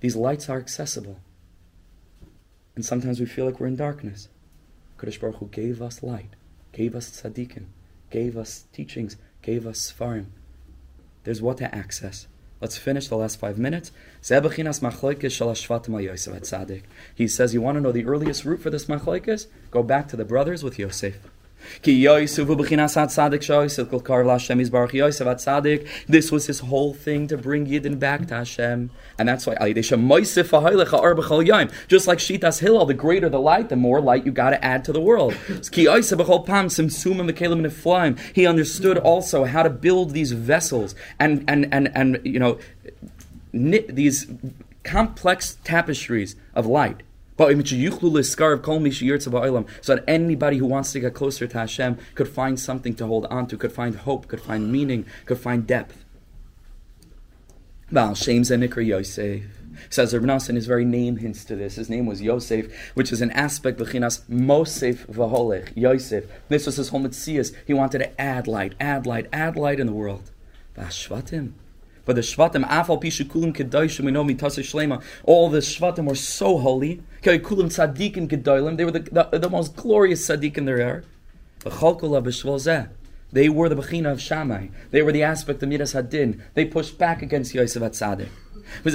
These 0.00 0.14
lights 0.14 0.48
are 0.48 0.58
accessible. 0.58 1.20
And 2.76 2.84
sometimes 2.84 3.18
we 3.18 3.26
feel 3.26 3.46
like 3.46 3.58
we're 3.58 3.66
in 3.66 3.76
darkness. 3.76 4.28
Kodesh 4.98 5.20
Baruch 5.20 5.36
Hu 5.36 5.46
gave 5.48 5.80
us 5.80 6.02
light, 6.02 6.30
gave 6.72 6.94
us 6.94 7.10
tzaddikim, 7.10 7.64
gave 8.10 8.36
us 8.36 8.66
teachings, 8.72 9.16
gave 9.40 9.66
us 9.66 9.92
svarim. 9.92 10.26
There's 11.24 11.42
what 11.42 11.58
to 11.58 11.74
access. 11.74 12.26
Let's 12.62 12.78
finish 12.78 13.08
the 13.08 13.16
last 13.16 13.40
five 13.40 13.58
minutes. 13.58 13.90
He 14.22 14.28
says, 17.28 17.54
You 17.54 17.60
want 17.60 17.76
to 17.76 17.80
know 17.80 17.90
the 17.90 18.04
earliest 18.04 18.44
root 18.44 18.62
for 18.62 18.70
this 18.70 18.84
machlokes? 18.84 19.46
Go 19.72 19.82
back 19.82 20.06
to 20.08 20.16
the 20.16 20.24
brothers 20.24 20.62
with 20.62 20.78
Yosef. 20.78 21.31
This 26.08 26.32
was 26.32 26.46
his 26.46 26.60
whole 26.60 26.94
thing 26.94 27.26
to 27.28 27.36
bring 27.36 27.66
Yidden 27.66 27.98
back 27.98 28.26
to 28.28 28.34
Hashem. 28.34 28.90
And 29.18 29.28
that's 29.28 29.46
why 29.46 29.56
just 31.88 32.06
like 32.06 32.18
Shitas 32.18 32.60
Hillel, 32.60 32.86
the 32.86 32.94
greater 32.94 33.28
the 33.28 33.40
light, 33.40 33.68
the 33.68 33.76
more 33.76 34.00
light 34.00 34.26
you 34.26 34.32
gotta 34.32 34.62
add 34.64 34.84
to 34.84 34.92
the 34.92 35.00
world. 35.00 35.34
He 38.34 38.46
understood 38.46 38.98
also 38.98 39.44
how 39.44 39.62
to 39.62 39.70
build 39.70 40.10
these 40.12 40.32
vessels 40.32 40.94
and 41.18 41.44
and 41.48 41.72
and, 41.72 41.90
and 41.94 42.20
you 42.24 42.38
know 42.38 42.58
knit 43.52 43.94
these 43.94 44.26
complex 44.82 45.58
tapestries 45.64 46.36
of 46.54 46.66
light. 46.66 47.02
So 49.82 49.94
that 49.94 50.04
anybody 50.06 50.58
who 50.58 50.66
wants 50.66 50.92
to 50.92 51.00
get 51.00 51.14
closer 51.14 51.46
to 51.46 51.58
Hashem 51.58 51.98
could 52.14 52.28
find 52.28 52.58
something 52.58 52.94
to 52.94 53.06
hold 53.06 53.26
on 53.26 53.46
to, 53.48 53.56
could 53.56 53.72
find 53.72 53.96
hope, 53.96 54.28
could 54.28 54.40
find 54.40 54.70
meaning, 54.70 55.06
could 55.24 55.38
find 55.38 55.66
depth. 55.66 56.04
Baal 57.90 58.14
Shem 58.14 58.42
Zenikr 58.42 58.84
Yosef. 58.84 59.42
Says 59.90 60.14
Rabbi 60.14 60.38
his 60.54 60.66
very 60.66 60.84
name 60.84 61.16
hints 61.16 61.44
to 61.46 61.56
this. 61.56 61.74
His 61.76 61.90
name 61.90 62.06
was 62.06 62.22
Yosef, 62.22 62.72
which 62.94 63.10
is 63.10 63.20
an 63.20 63.30
aspect 63.32 63.80
of 63.80 63.88
Chinas 63.88 64.20
Mosef 64.28 65.06
Vaholech, 65.08 65.72
Yosef. 65.74 66.24
This 66.48 66.66
was 66.66 66.76
his 66.76 66.90
whole 66.90 67.00
Metzias. 67.00 67.54
He 67.66 67.74
wanted 67.74 67.98
to 67.98 68.20
add 68.20 68.46
light, 68.46 68.74
add 68.78 69.06
light, 69.06 69.26
add 69.32 69.56
light 69.56 69.80
in 69.80 69.86
the 69.86 69.92
world. 69.92 70.30
Vashvatim. 70.76 71.52
But 72.04 72.16
the 72.16 72.22
Shvatim, 72.22 72.68
Afal 72.68 73.00
Pishu 73.00 73.26
Kulim 73.26 73.54
Kedoshim, 73.54 74.04
we 74.04 74.10
know 74.10 74.24
Mitasa 74.24 74.60
Shlema, 74.60 75.02
all 75.24 75.48
the 75.48 75.58
Shvatim 75.58 76.06
were 76.06 76.14
so 76.14 76.58
holy. 76.58 77.02
Kulim 77.22 77.68
Tzadikim 77.68 78.28
Kedolim, 78.28 78.76
they 78.76 78.84
were 78.84 78.90
the, 78.90 79.28
the, 79.30 79.38
the 79.38 79.50
most 79.50 79.76
glorious 79.76 80.28
Tzadikim 80.28 80.66
there 80.66 80.86
are. 80.86 81.04
They 83.32 83.48
were 83.48 83.68
the 83.68 83.76
Bechina 83.76 84.10
of 84.10 84.20
Shammai. 84.20 84.68
They 84.90 85.00
were 85.00 85.12
the 85.12 85.22
aspect 85.22 85.62
of 85.62 85.68
Midas 85.68 85.94
Hadin. 85.94 86.42
They 86.54 86.64
pushed 86.64 86.98
back 86.98 87.22
against 87.22 87.54
Yosef 87.54 87.82
Atzadik. 87.82 88.28
What 88.82 88.92
does 88.92 88.94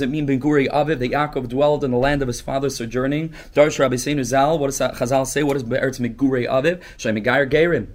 it 0.00 0.08
mean, 0.08 0.26
Begurei 0.26 0.68
Aviv? 0.68 0.98
That 0.98 1.10
Yaakov 1.10 1.48
dwelled 1.48 1.84
in 1.84 1.90
the 1.90 1.96
land 1.96 2.22
of 2.22 2.28
his 2.28 2.40
father, 2.40 2.70
sojourning. 2.70 3.30
Darsh 3.54 3.78
Rabbi 3.78 3.96
Zal, 3.96 4.58
what 4.58 4.68
does 4.68 4.78
Chazal 4.78 5.26
say? 5.26 5.42
What 5.42 5.54
does 5.54 5.62
Be'eretz 5.62 6.00
Megurei 6.00 6.48
Aviv? 6.48 6.82
Shem 6.96 7.16
Megayer 7.16 7.50
Gerim. 7.50 7.88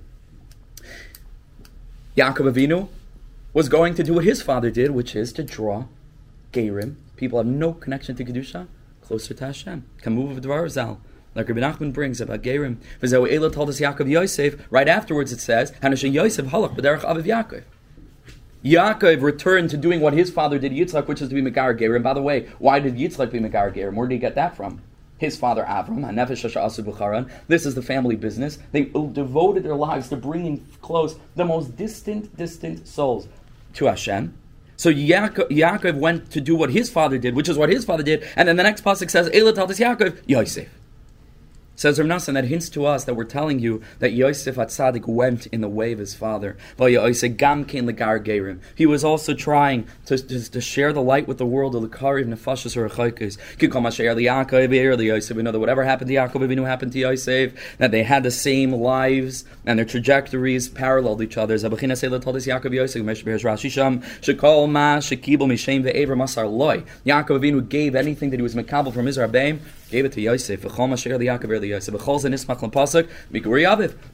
Yaakov 2.19 2.51
Avinu 2.51 2.89
was 3.53 3.69
going 3.69 3.95
to 3.95 4.03
do 4.03 4.15
what 4.15 4.25
his 4.25 4.41
father 4.41 4.69
did, 4.69 4.91
which 4.91 5.15
is 5.15 5.31
to 5.31 5.41
draw 5.41 5.85
Gerim. 6.51 6.97
People 7.15 7.39
have 7.39 7.47
no 7.47 7.71
connection 7.71 8.13
to 8.17 8.25
Kedusha, 8.25 8.67
closer 9.01 9.33
to 9.33 9.45
Hashem. 9.45 9.85
Kamuv 10.01 10.41
Dvar 10.41 10.69
Zal. 10.69 10.99
Like 11.33 11.47
Rabbi 11.47 11.61
Nachman 11.61 11.93
brings 11.93 12.19
about 12.19 12.41
Gerim. 12.41 12.75
V'zeu 13.01 13.33
Ela 13.33 13.49
told 13.49 13.69
us 13.69 13.79
Yaakov 13.79 14.09
Yosef. 14.09 14.59
Right 14.69 14.89
afterwards 14.89 15.31
it 15.31 15.39
says, 15.39 15.71
Hanashe 15.81 16.11
Yosef 16.11 16.47
halach 16.47 16.75
b'derech 16.75 17.05
aviv 17.05 17.23
Yaakov. 17.23 17.63
Yaakov 18.65 19.21
returned 19.21 19.69
to 19.69 19.77
doing 19.77 20.01
what 20.01 20.11
his 20.11 20.29
father 20.29 20.59
did, 20.59 20.73
Yitzchak, 20.73 21.07
which 21.07 21.21
is 21.21 21.29
to 21.29 21.35
be 21.35 21.41
Megar 21.41 21.79
Gerim. 21.79 22.03
By 22.03 22.13
the 22.13 22.21
way, 22.21 22.49
why 22.59 22.81
did 22.81 22.95
Yitzchak 22.95 23.31
be 23.31 23.39
Megar 23.39 23.73
Gerim? 23.73 23.93
Where 23.93 24.07
did 24.07 24.15
he 24.15 24.19
get 24.19 24.35
that 24.35 24.57
from? 24.57 24.81
His 25.19 25.37
father 25.37 25.63
Avram, 25.63 25.99
Hanefesh 25.99 26.49
Asu 26.55 26.83
Bukharan. 26.83 27.29
This 27.47 27.65
is 27.65 27.75
the 27.75 27.83
family 27.83 28.15
business. 28.15 28.57
They 28.71 28.85
devoted 28.85 29.63
their 29.63 29.75
lives 29.75 30.09
to 30.09 30.15
bringing 30.15 30.65
close 30.81 31.17
the 31.35 31.45
most 31.45 31.77
distant, 31.77 32.35
distant 32.35 32.87
souls 32.87 33.27
to 33.73 33.85
Hashem. 33.85 34.33
So 34.77 34.91
Yaakov, 34.91 35.97
went 35.97 36.31
to 36.31 36.39
do 36.39 36.55
what 36.55 36.71
his 36.71 36.89
father 36.89 37.17
did, 37.17 37.35
which 37.35 37.49
is 37.49 37.57
what 37.57 37.69
his 37.69 37.83
father 37.83 38.01
did, 38.01 38.25
and 38.37 38.47
then 38.47 38.55
the 38.55 38.63
next 38.63 38.81
pasuk 38.83 39.11
says, 39.11 39.29
"Eila 39.29 39.53
Taltis 39.53 39.77
Yaakov 39.77 40.21
Yosef." 40.25 40.69
Says 41.79 41.97
Rav 41.97 42.09
Nassan, 42.09 42.33
that 42.33 42.43
hints 42.43 42.67
to 42.71 42.85
us 42.85 43.05
that 43.05 43.13
we're 43.13 43.23
telling 43.23 43.59
you 43.59 43.81
that 43.99 44.11
Yosef 44.11 44.57
Atzadik 44.57 45.07
went 45.07 45.45
in 45.45 45.61
the 45.61 45.69
way 45.69 45.93
of 45.93 45.99
his 45.99 46.13
father. 46.13 46.57
He 46.77 46.97
was 48.85 49.03
also 49.05 49.33
trying 49.33 49.87
to, 50.05 50.17
to, 50.17 50.51
to 50.51 50.59
share 50.59 50.91
the 50.91 51.01
light 51.01 51.25
with 51.25 51.37
the 51.37 51.45
world 51.45 51.75
of 51.75 51.81
the 51.81 51.87
Kariv 51.87 52.25
Nefashis 52.25 52.75
or 52.75 52.89
We 55.35 55.41
know 55.41 55.51
that 55.51 55.59
whatever 55.59 55.85
happened 55.85 56.09
to 56.09 56.15
Yaakov 56.15 56.53
knew 56.53 56.65
happened 56.65 56.91
to 56.91 56.99
Yosef, 56.99 57.77
that 57.77 57.91
they 57.91 58.03
had 58.03 58.23
the 58.23 58.31
same 58.31 58.73
lives 58.73 59.45
and 59.65 59.79
their 59.79 59.85
trajectories 59.85 60.67
paralleled 60.67 61.21
each 61.21 61.37
other. 61.37 61.55
Yaakov 61.55 61.79
Avinu 67.39 67.69
gave 67.69 67.95
anything 67.95 68.31
that 68.31 68.37
he 68.37 68.43
was 68.43 68.55
makabel 68.55 68.93
from 68.93 69.05
his 69.05 69.17
Rabbeim 69.17 69.59
gave 69.89 70.05
it 70.05 70.11
to 70.13 70.21
Yosef. 70.21 70.61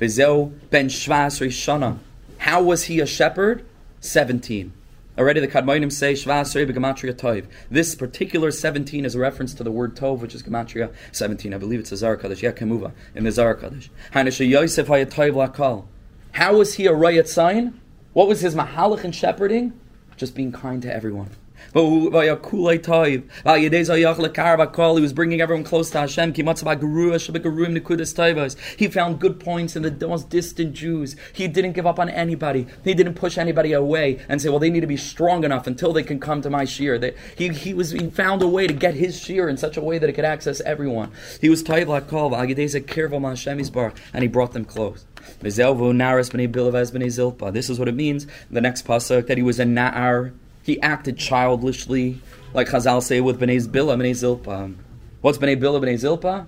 Vizeu 0.00 0.52
ben 0.70 0.88
Shvas 0.88 1.40
Rishana. 1.40 1.98
How 2.38 2.62
was 2.62 2.84
he 2.84 3.00
a 3.00 3.06
shepherd? 3.06 3.64
17. 4.00 4.72
Already 5.16 5.38
the 5.38 5.46
Kadmonim 5.46 5.92
say 5.92 6.14
Shvas 6.14 6.54
Gematria 6.54 7.14
Tov. 7.14 7.46
This 7.70 7.94
particular 7.94 8.50
17 8.50 9.04
is 9.04 9.14
a 9.14 9.20
reference 9.20 9.54
to 9.54 9.62
the 9.62 9.70
word 9.70 9.94
Tov, 9.94 10.18
which 10.18 10.34
is 10.34 10.42
Gematria 10.42 10.92
17. 11.12 11.54
I 11.54 11.58
believe 11.58 11.78
it's 11.78 11.92
a 11.92 11.96
Zar 11.96 12.16
Kaddish. 12.16 12.42
Yeah, 12.42 12.50
Kemuva, 12.50 12.90
in 13.14 13.22
the 13.22 13.30
Zar 13.30 13.54
Kaddish. 13.54 13.90
Lakal. 15.30 15.86
How 16.32 16.56
was 16.56 16.74
he 16.74 16.86
a 16.86 16.92
Rayat 16.92 17.28
sign? 17.28 17.80
What 18.12 18.26
was 18.26 18.40
his 18.40 18.56
Mahalach 18.56 19.04
in 19.04 19.12
shepherding? 19.12 19.72
Just 20.16 20.34
being 20.34 20.50
kind 20.50 20.82
to 20.82 20.92
everyone. 20.92 21.30
He 21.74 21.80
was 21.80 22.10
bringing 25.12 25.40
everyone 25.40 25.64
close 25.64 25.90
to 25.90 25.98
Hashem. 25.98 26.34
He 26.34 26.42
found 28.88 29.18
good 29.18 29.40
points 29.40 29.74
in 29.74 29.82
the 29.82 30.06
most 30.06 30.30
distant 30.30 30.74
Jews. 30.74 31.16
He 31.32 31.48
didn't 31.48 31.72
give 31.72 31.84
up 31.84 31.98
on 31.98 32.08
anybody. 32.08 32.68
He 32.84 32.94
didn't 32.94 33.14
push 33.14 33.36
anybody 33.36 33.72
away 33.72 34.20
and 34.28 34.40
say, 34.40 34.50
well, 34.50 34.60
they 34.60 34.70
need 34.70 34.82
to 34.82 34.86
be 34.86 34.96
strong 34.96 35.42
enough 35.42 35.66
until 35.66 35.92
they 35.92 36.04
can 36.04 36.20
come 36.20 36.42
to 36.42 36.50
my 36.50 36.64
shear. 36.64 36.96
he, 37.36 37.48
he, 37.48 37.74
was, 37.74 37.90
he 37.90 38.08
found 38.08 38.40
a 38.42 38.48
way 38.48 38.68
to 38.68 38.72
get 38.72 38.94
his 38.94 39.20
shear 39.20 39.48
in 39.48 39.56
such 39.56 39.76
a 39.76 39.80
way 39.80 39.98
that 39.98 40.08
it 40.08 40.12
could 40.12 40.24
access 40.24 40.60
everyone. 40.60 41.10
He 41.40 41.48
was 41.48 41.64
and 44.12 44.22
he 44.22 44.28
brought 44.28 44.52
them 44.52 44.64
close. 44.64 45.04
This 45.40 45.58
is 45.58 45.64
what 47.78 47.88
it 47.88 47.94
means. 47.94 48.26
The 48.50 48.60
next 48.60 48.86
pasuk 48.86 49.26
that 49.26 49.36
he 49.36 49.42
was 49.42 49.58
a 49.58 49.64
Na'ar 49.64 50.32
he 50.64 50.80
acted 50.80 51.18
childishly, 51.18 52.20
like 52.54 52.68
Chazal 52.68 53.02
say 53.02 53.20
with 53.20 53.38
Bnei 53.38 53.60
Zbillah, 53.60 53.98
Bnei 53.98 54.12
Zilpa. 54.12 54.74
What's 55.20 55.36
Bnei 55.36 55.60
Billah, 55.60 55.78
Bnei 55.78 55.94
Zilpa? 55.94 56.46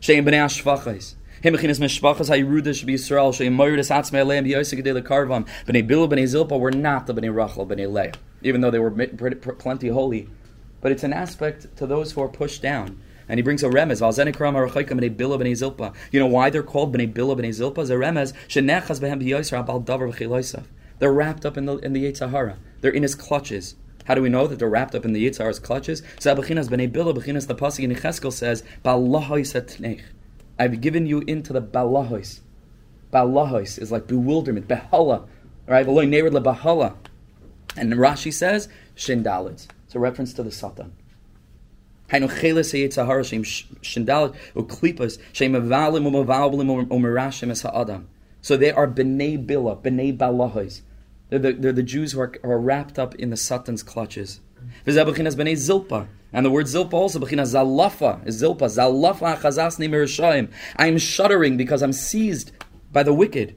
Shein 0.00 0.24
Bnei 0.24 0.40
Ashvachais. 0.40 1.14
Him 1.42 1.54
mechinas 1.54 1.78
mishpachas 1.78 2.30
hayrudish 2.30 2.86
b'Yisrael 2.86 3.32
shein 3.34 3.54
moyrdis 3.54 3.90
atzmei 3.90 4.24
leim 4.24 4.46
b'yosek 4.46 4.82
gedei 4.82 4.98
lekarvam. 4.98 5.46
Bnei 5.66 5.86
Billah, 5.86 6.08
Bnei 6.08 6.24
Zilpa 6.24 6.58
were 6.58 6.70
not 6.70 7.06
the 7.06 7.12
Bnei 7.12 7.34
Rachel, 7.34 7.66
Bnei 7.66 7.92
Leah, 7.92 8.12
even 8.40 8.62
though 8.62 8.70
they 8.70 8.78
were 8.78 8.90
plenty 8.90 9.88
holy. 9.88 10.26
But 10.80 10.92
it's 10.92 11.04
an 11.04 11.12
aspect 11.12 11.76
to 11.76 11.86
those 11.86 12.12
who 12.12 12.22
are 12.22 12.28
pushed 12.28 12.62
down. 12.62 12.98
And 13.28 13.38
he 13.38 13.42
brings 13.42 13.62
a 13.62 13.68
remez. 13.68 14.00
You 16.10 16.20
know 16.20 16.26
why 16.26 16.50
they're 16.50 16.62
called 16.62 16.96
bnei 16.96 17.12
bila 17.12 17.36
bnei 17.38 17.50
zilpa? 17.50 17.82
As 17.82 17.90
a 17.90 17.94
remez, 17.94 18.32
shenechas 18.48 19.00
behem 19.00 19.22
b'yoyser 19.22 19.62
abal 19.62 19.84
davar 19.84 20.10
They're 21.00 21.12
wrapped 21.12 21.44
up 21.44 21.56
in 21.56 21.64
the 21.64 21.78
in 21.78 21.94
the 21.94 22.04
Yitzhahara. 22.04 22.56
They're 22.80 22.92
in 22.92 23.02
his 23.02 23.14
clutches. 23.14 23.74
How 24.04 24.14
do 24.14 24.22
we 24.22 24.28
know 24.28 24.46
that 24.46 24.58
they're 24.58 24.68
wrapped 24.68 24.94
up 24.94 25.04
in 25.04 25.12
the 25.12 25.26
Yitzhar's 25.28 25.58
clutches? 25.58 26.02
Zabachinas 26.18 26.68
b'nei 26.68 26.90
bila 26.90 27.16
b'chinas 27.16 27.46
the 27.46 27.54
pasuk 27.54 27.84
in 27.84 27.90
Yecheskel 27.90 28.32
says, 28.32 28.62
"Balahois 28.84 30.00
I've 30.58 30.80
given 30.82 31.06
you 31.06 31.20
into 31.20 31.54
the 31.54 31.62
balahois. 31.62 32.40
Balahois 33.12 33.80
is 33.80 33.90
like 33.90 34.06
bewilderment, 34.06 34.68
behala, 34.68 35.26
right? 35.66 35.86
V'loy 35.86 36.06
nered 36.06 36.32
lebahala. 36.32 36.94
And 37.76 37.94
Rashi 37.94 38.32
says, 38.32 38.68
"Shindalid." 38.94 39.68
It's 39.86 39.94
a 39.94 39.98
reference 39.98 40.34
to 40.34 40.42
the 40.42 40.52
Satan. 40.52 40.92
Hainu 42.10 42.28
cheles 42.28 42.74
Yitzhahara 42.74 43.24
shem 43.24 43.42
shindalid 43.44 44.36
uklipas 44.54 45.18
shem 45.32 45.52
avalim 45.52 46.10
umavalim 46.10 46.88
umerashim 46.88 47.50
es 47.50 47.62
ha'adam. 47.62 48.06
So 48.42 48.58
they 48.58 48.70
are 48.70 48.86
b'nei 48.86 49.42
bila, 49.46 49.80
b'nei 49.80 50.16
balahois. 50.16 50.82
They're 51.30 51.38
the, 51.38 51.52
they're 51.52 51.72
the 51.72 51.82
Jews 51.82 52.12
who 52.12 52.20
are, 52.20 52.34
are, 52.42 52.58
wrapped 52.58 52.98
up 52.98 53.14
in 53.14 53.30
the 53.30 53.36
Satan's 53.36 53.82
clutches. 53.82 54.40
zilpa. 54.86 56.08
And 56.32 56.46
the 56.46 56.50
word 56.50 56.66
zilpa 56.66 56.92
also, 56.92 57.20
zalafa, 57.20 58.26
is 58.26 58.42
zilpa. 58.42 58.66
Zalafa 58.66 59.36
achazasni 59.36 59.88
mirashayim. 59.88 60.50
I 60.76 60.88
am 60.88 60.98
shuddering 60.98 61.56
because 61.56 61.82
I'm 61.82 61.92
seized 61.92 62.50
by 62.92 63.04
the 63.04 63.14
wicked. 63.14 63.56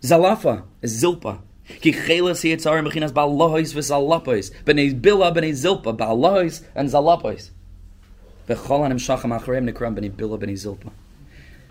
Zalafa 0.00 0.64
is 0.80 1.02
zilpa. 1.02 1.42
Ki 1.80 1.92
chelas 1.92 2.42
yitzarim 2.42 2.90
bechinas 2.90 3.12
ba'alois 3.12 3.74
v'zalapois. 3.74 4.50
B'nei 4.64 4.98
bila, 4.98 5.32
b'nei 5.34 5.52
zilpa, 5.52 5.96
ba'alois 5.96 6.64
and 6.74 6.88
zalapois. 6.88 7.50
V'chol 8.48 8.90
shacham 8.94 9.38
acharem 9.38 9.70
nekram 9.70 9.94
b'nei 9.96 10.10
bila, 10.10 10.38
b'nei 10.38 10.54
zilpa. 10.54 10.90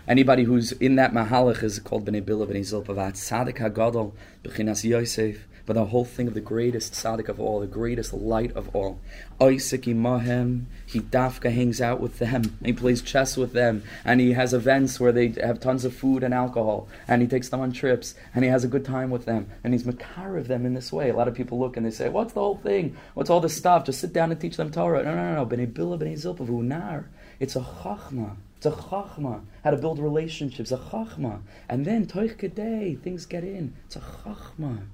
Anybody 0.08 0.44
who's 0.44 0.72
in 0.72 0.96
that 0.96 1.12
mahalach 1.12 1.62
is 1.62 1.78
called 1.78 2.04
Bnei 2.06 2.22
Bila 2.22 2.46
Bnei 2.46 2.60
Zilpa 2.60 2.94
Vat 2.94 3.16
Sadik 3.16 3.56
Hagadol 3.56 4.12
Bechinas 4.42 4.84
Yosef 4.84 5.46
but 5.66 5.74
the 5.74 5.86
whole 5.86 6.04
thing 6.04 6.26
of 6.28 6.34
the 6.34 6.40
greatest 6.40 6.92
tzaddik 6.92 7.28
of 7.28 7.40
all, 7.40 7.60
the 7.60 7.66
greatest 7.66 8.12
light 8.12 8.52
of 8.56 8.74
all. 8.74 9.00
Isaac 9.40 9.82
Imahem, 9.82 10.64
he 10.86 11.00
dafka 11.00 11.52
hangs 11.52 11.80
out 11.80 12.00
with 12.00 12.18
them, 12.18 12.58
he 12.64 12.72
plays 12.72 13.02
chess 13.02 13.36
with 13.36 13.52
them, 13.52 13.82
and 14.04 14.20
he 14.20 14.32
has 14.32 14.52
events 14.52 14.98
where 14.98 15.12
they 15.12 15.28
have 15.28 15.60
tons 15.60 15.84
of 15.84 15.94
food 15.94 16.22
and 16.22 16.34
alcohol, 16.34 16.88
and 17.06 17.22
he 17.22 17.28
takes 17.28 17.48
them 17.48 17.60
on 17.60 17.72
trips, 17.72 18.14
and 18.34 18.44
he 18.44 18.50
has 18.50 18.64
a 18.64 18.68
good 18.68 18.84
time 18.84 19.10
with 19.10 19.24
them, 19.24 19.48
and 19.62 19.72
he's 19.72 19.84
makar 19.84 20.36
of 20.36 20.48
them 20.48 20.66
in 20.66 20.74
this 20.74 20.92
way. 20.92 21.10
A 21.10 21.16
lot 21.16 21.28
of 21.28 21.34
people 21.34 21.58
look 21.58 21.76
and 21.76 21.86
they 21.86 21.90
say, 21.90 22.08
What's 22.08 22.32
the 22.32 22.40
whole 22.40 22.58
thing? 22.58 22.96
What's 23.14 23.30
all 23.30 23.40
this 23.40 23.56
stuff? 23.56 23.84
Just 23.84 24.00
sit 24.00 24.12
down 24.12 24.30
and 24.30 24.40
teach 24.40 24.56
them 24.56 24.70
Torah. 24.70 25.02
No, 25.02 25.14
no, 25.14 25.34
no, 25.34 25.44
no. 25.44 25.46
B'nai 25.46 25.72
Bila, 25.72 25.98
B'nai 25.98 26.14
Zilpa, 26.14 26.48
Nar. 26.48 27.08
It's 27.38 27.56
a 27.56 27.60
chachma. 27.60 28.36
It's 28.64 28.78
a 28.78 28.80
chachma. 28.80 29.42
How 29.64 29.72
to 29.72 29.76
build 29.76 29.98
relationships. 29.98 30.70
A 30.70 30.76
chachma. 30.76 31.40
And 31.68 31.84
then, 31.84 32.06
toich 32.06 32.36
kedei, 32.36 32.96
things 33.02 33.26
get 33.26 33.42
in. 33.42 33.74
It's 33.86 33.96
a 33.96 34.00
chachma. 34.00 34.86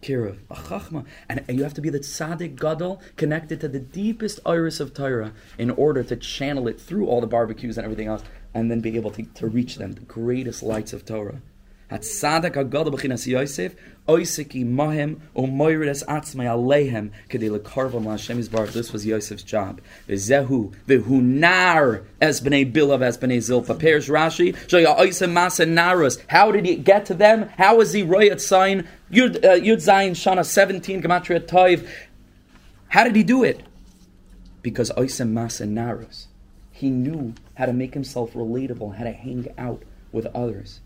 Kirav, 0.00 0.38
a 0.48 0.54
chachma. 0.54 1.04
And, 1.28 1.44
and 1.48 1.58
you 1.58 1.64
have 1.64 1.74
to 1.74 1.80
be 1.80 1.90
the 1.90 1.98
tzaddik 1.98 2.54
gadol 2.54 3.02
connected 3.16 3.60
to 3.62 3.68
the 3.68 3.80
deepest 3.80 4.38
iris 4.46 4.78
of 4.78 4.94
Torah 4.94 5.32
in 5.58 5.70
order 5.72 6.04
to 6.04 6.14
channel 6.14 6.68
it 6.68 6.80
through 6.80 7.08
all 7.08 7.20
the 7.20 7.26
barbecues 7.26 7.76
and 7.76 7.84
everything 7.84 8.06
else 8.06 8.22
and 8.54 8.70
then 8.70 8.78
be 8.80 8.94
able 8.94 9.10
to, 9.10 9.24
to 9.24 9.48
reach 9.48 9.74
them, 9.74 9.94
the 9.94 10.02
greatest 10.02 10.62
lights 10.62 10.92
of 10.92 11.04
Torah. 11.04 11.42
Hatzadak 11.90 12.52
agada 12.52 12.86
b'chinas 12.86 13.26
Yosef, 13.26 13.74
oisiki 14.06 14.64
mahem, 14.64 15.20
o 15.34 15.46
moirides 15.46 16.04
atzmai 16.06 16.46
alehem, 16.46 17.10
kedei 17.28 17.50
lekarvam 17.50 18.04
Hashem 18.04 18.38
Yisbarach. 18.38 18.72
This 18.72 18.92
was 18.92 19.04
Yosef's 19.04 19.42
job. 19.42 19.80
V'zehu, 20.08 20.72
v'hu 20.86 21.20
nar, 21.20 22.02
es 22.20 22.40
b'nei 22.40 22.70
bilav, 22.70 23.02
es 23.02 23.18
b'nei 23.18 23.38
zilpa. 23.38 23.76
Pairs 23.78 24.08
Rashi, 24.08 24.54
shoya 24.68 24.96
oisem 24.98 25.32
masa 25.32 25.68
narus. 25.68 26.22
How 26.28 26.52
did 26.52 26.64
he 26.64 26.76
get 26.76 27.06
to 27.06 27.14
them? 27.14 27.48
How 27.58 27.76
was 27.76 27.92
he 27.92 28.04
royat 28.04 28.40
sign? 28.40 28.86
Yud, 29.10 29.44
uh, 29.44 29.58
Yud 29.58 29.78
Zayin 29.78 30.12
Shana 30.12 30.44
17, 30.44 31.02
Gematria 31.02 31.40
Toiv. 31.40 31.88
How 32.88 33.02
did 33.02 33.16
he 33.16 33.24
do 33.24 33.42
it? 33.42 33.64
Because 34.62 34.92
oisem 34.92 35.32
masa 35.32 35.68
narus. 35.68 36.26
He 36.70 36.88
knew 36.88 37.34
how 37.54 37.66
to 37.66 37.72
make 37.72 37.94
himself 37.94 38.34
relatable, 38.34 38.94
how 38.94 39.04
to 39.04 39.12
hang 39.12 39.48
out 39.58 39.82
with 40.12 40.26
others. 40.26 40.80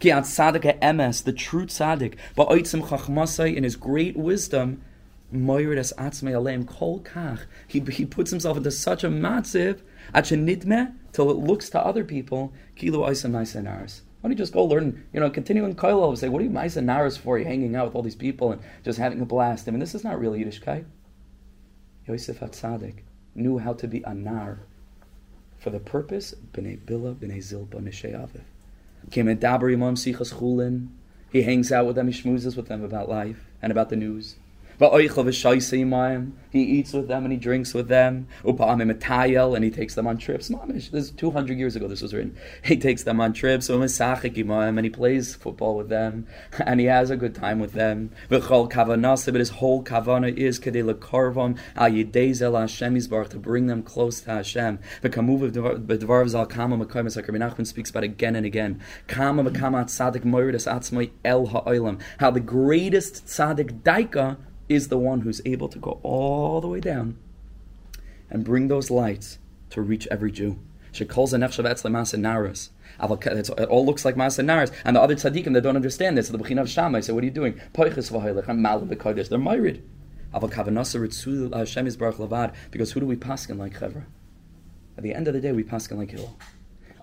Ki 0.00 0.10
at 0.10 0.24
tzaddik 0.24 1.24
the 1.24 1.32
true 1.32 1.66
tzaddik, 1.66 2.14
but 2.36 2.48
oitzim 2.48 2.86
chachmasai 2.86 3.54
in 3.54 3.64
his 3.64 3.76
great 3.76 4.16
wisdom, 4.16 4.82
moyridas 5.34 5.92
atzmei 5.94 6.32
aleim 6.32 6.66
kol 6.66 7.00
kach. 7.00 7.40
He, 7.66 7.80
he 7.80 8.04
puts 8.04 8.30
himself 8.30 8.56
into 8.56 8.70
such 8.70 9.04
a 9.04 9.08
matziv, 9.08 9.80
achenidme, 10.14 10.94
till 11.12 11.30
it 11.30 11.36
looks 11.36 11.68
to 11.70 11.80
other 11.80 12.04
people, 12.04 12.52
kilo 12.76 13.08
oisim 13.08 13.32
naris. 13.32 14.02
Why 14.20 14.28
don't 14.28 14.32
you 14.32 14.38
just 14.38 14.52
go 14.52 14.64
learn, 14.64 15.04
you 15.12 15.20
know, 15.20 15.30
continuing 15.30 15.76
koilel 15.76 16.08
and 16.08 16.18
say, 16.18 16.28
what 16.28 16.42
are 16.42 16.44
you 16.44 16.50
Maisa 16.50 16.82
Naras 16.82 17.16
for? 17.16 17.38
You're 17.38 17.46
hanging 17.46 17.76
out 17.76 17.86
with 17.86 17.94
all 17.94 18.02
these 18.02 18.16
people 18.16 18.50
and 18.50 18.60
just 18.84 18.98
having 18.98 19.20
a 19.20 19.24
blast. 19.24 19.68
I 19.68 19.70
mean, 19.70 19.78
this 19.78 19.94
is 19.94 20.02
not 20.02 20.18
really 20.18 20.44
Yiddishkeit. 20.44 20.84
Yosef 22.04 22.40
HaTzadik 22.40 23.02
knew 23.36 23.58
how 23.58 23.74
to 23.74 23.86
be 23.86 24.02
a 24.02 24.14
nar 24.14 24.58
for 25.56 25.70
the 25.70 25.78
purpose, 25.78 26.34
b'nei 26.52 26.80
bila, 26.80 27.14
b'nei 27.14 28.44
zilpa, 29.08 29.38
nishei 29.38 30.14
aviv. 30.14 30.88
He 31.30 31.42
hangs 31.42 31.70
out 31.70 31.86
with 31.86 31.96
them, 31.96 32.08
he 32.08 32.22
schmoozes 32.22 32.56
with 32.56 32.68
them 32.68 32.82
about 32.82 33.08
life 33.08 33.46
and 33.60 33.70
about 33.70 33.90
the 33.90 33.96
news. 33.96 34.36
He 36.50 36.62
eats 36.62 36.92
with 36.92 37.08
them 37.08 37.24
and 37.24 37.32
he 37.32 37.38
drinks 37.38 37.74
with 37.74 37.88
them. 37.88 38.28
And 38.44 39.64
he 39.64 39.70
takes 39.70 39.94
them 39.94 40.06
on 40.06 40.18
trips. 40.18 40.48
This 40.48 40.92
is 40.92 41.10
200 41.10 41.58
years 41.58 41.74
ago 41.74 41.88
this 41.88 42.00
was 42.00 42.14
written. 42.14 42.36
He 42.62 42.76
takes 42.76 43.02
them 43.02 43.20
on 43.20 43.32
trips 43.32 43.68
and 43.68 43.82
he 43.88 44.90
plays 44.90 45.34
football 45.34 45.76
with 45.76 45.88
them 45.88 46.28
and 46.64 46.78
he 46.78 46.86
has 46.86 47.10
a 47.10 47.16
good 47.16 47.34
time 47.34 47.58
with 47.58 47.72
them. 47.72 48.12
But 48.28 48.42
his 48.42 49.50
whole 49.50 49.82
kavana 49.82 50.36
is 50.36 50.60
to 50.60 50.70
bring 53.38 53.66
them 53.66 53.82
close 53.82 54.20
to 54.20 54.30
Hashem. 54.30 54.78
Nachman 57.38 57.66
speaks 57.66 57.90
about 57.90 58.04
again 58.04 58.36
and 58.36 58.46
again. 58.46 58.80
How 59.08 59.32
the 62.30 62.40
greatest 62.40 63.26
tzaddik 63.26 63.82
daika 63.82 64.36
is 64.68 64.88
the 64.88 64.98
one 64.98 65.20
who's 65.20 65.40
able 65.44 65.68
to 65.68 65.78
go 65.78 66.00
all 66.02 66.60
the 66.60 66.68
way 66.68 66.80
down 66.80 67.16
and 68.30 68.44
bring 68.44 68.68
those 68.68 68.90
lights 68.90 69.38
to 69.70 69.80
reach 69.80 70.06
every 70.10 70.30
Jew. 70.30 70.58
She 70.92 71.04
calls 71.04 71.32
a 71.32 71.38
nefshavetz 71.38 71.82
naras. 71.84 72.70
It 73.00 73.68
all 73.68 73.86
looks 73.86 74.04
like 74.04 74.16
Naras. 74.16 74.72
And 74.84 74.96
the 74.96 75.00
other 75.00 75.14
tzaddikim 75.14 75.52
that 75.54 75.60
don't 75.60 75.76
understand 75.76 76.18
this, 76.18 76.28
the 76.28 76.38
Bechina 76.38 76.62
of 76.62 76.70
Shammai 76.70 77.00
say, 77.00 77.12
What 77.12 77.22
are 77.22 77.26
you 77.26 77.32
doing? 77.32 77.60
Poiches 77.72 78.10
v'hoylech, 78.10 78.48
I'm 78.48 78.62
b'kodesh. 78.62 79.28
They're 79.28 79.38
married. 79.38 79.82
Aval 80.34 80.52
kavanasa 80.52 81.00
ritzul 81.00 81.54
uh, 81.54 81.58
Hashem 81.58 81.86
is 81.86 81.96
baruch 81.96 82.16
lavad. 82.16 82.54
Because 82.70 82.92
who 82.92 83.00
do 83.00 83.06
we 83.06 83.16
paskin 83.16 83.58
like 83.58 83.78
Chevra? 83.78 84.04
At 84.96 85.04
the 85.04 85.14
end 85.14 85.28
of 85.28 85.34
the 85.34 85.40
day, 85.40 85.52
we 85.52 85.62
paskin 85.62 85.96
like 85.96 86.10
Hillel. 86.10 86.36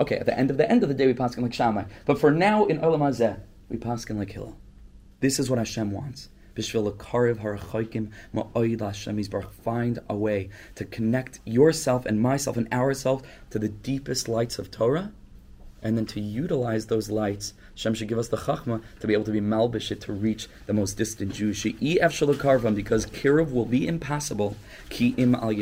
Okay, 0.02 0.18
at 0.18 0.26
the 0.26 0.38
end 0.38 0.52
of 0.52 0.58
the 0.58 0.70
end 0.70 0.84
of 0.84 0.90
the 0.90 0.96
day, 0.96 1.08
we 1.08 1.14
paskin 1.14 1.42
like 1.42 1.54
Shammai. 1.54 1.86
But 2.06 2.20
for 2.20 2.30
now, 2.30 2.66
in 2.66 2.80
Olam 2.80 3.00
Hazeh, 3.00 3.40
we 3.70 3.78
paskin 3.78 4.18
like 4.18 4.32
Hillel. 4.32 4.58
This 5.22 5.40
is 5.40 5.50
what 5.50 5.60
Hashem 5.60 5.92
wants. 5.92 6.30
Find 9.64 10.00
a 10.10 10.16
way 10.16 10.50
to 10.76 10.86
connect 10.86 11.40
yourself 11.46 12.06
and 12.06 12.22
myself 12.22 12.58
and 12.58 12.74
ourselves 12.74 13.24
to 13.50 13.60
the 13.60 13.70
deepest 13.70 14.28
lights 14.30 14.58
of 14.58 14.72
Torah, 14.72 15.12
and 15.84 15.98
then 15.98 16.06
to 16.08 16.20
utilize 16.20 16.88
those 16.88 17.12
lights. 17.12 17.54
Shem 17.76 17.94
should 17.94 18.08
give 18.08 18.18
us 18.18 18.30
the 18.30 18.38
chachma 18.38 18.82
to 19.00 19.08
be 19.08 19.14
able 19.14 19.26
to 19.26 19.32
be 19.32 19.42
malbishit 19.42 20.00
to 20.02 20.14
reach 20.14 20.48
the 20.66 20.74
most 20.74 20.98
distant 20.98 21.34
Jews. 21.34 21.62
because 21.62 23.06
kiruv 23.06 23.52
will 23.52 23.66
be 23.66 23.88
impossible 23.88 24.56
ki 24.90 25.14
im 25.18 25.36
al 25.36 25.54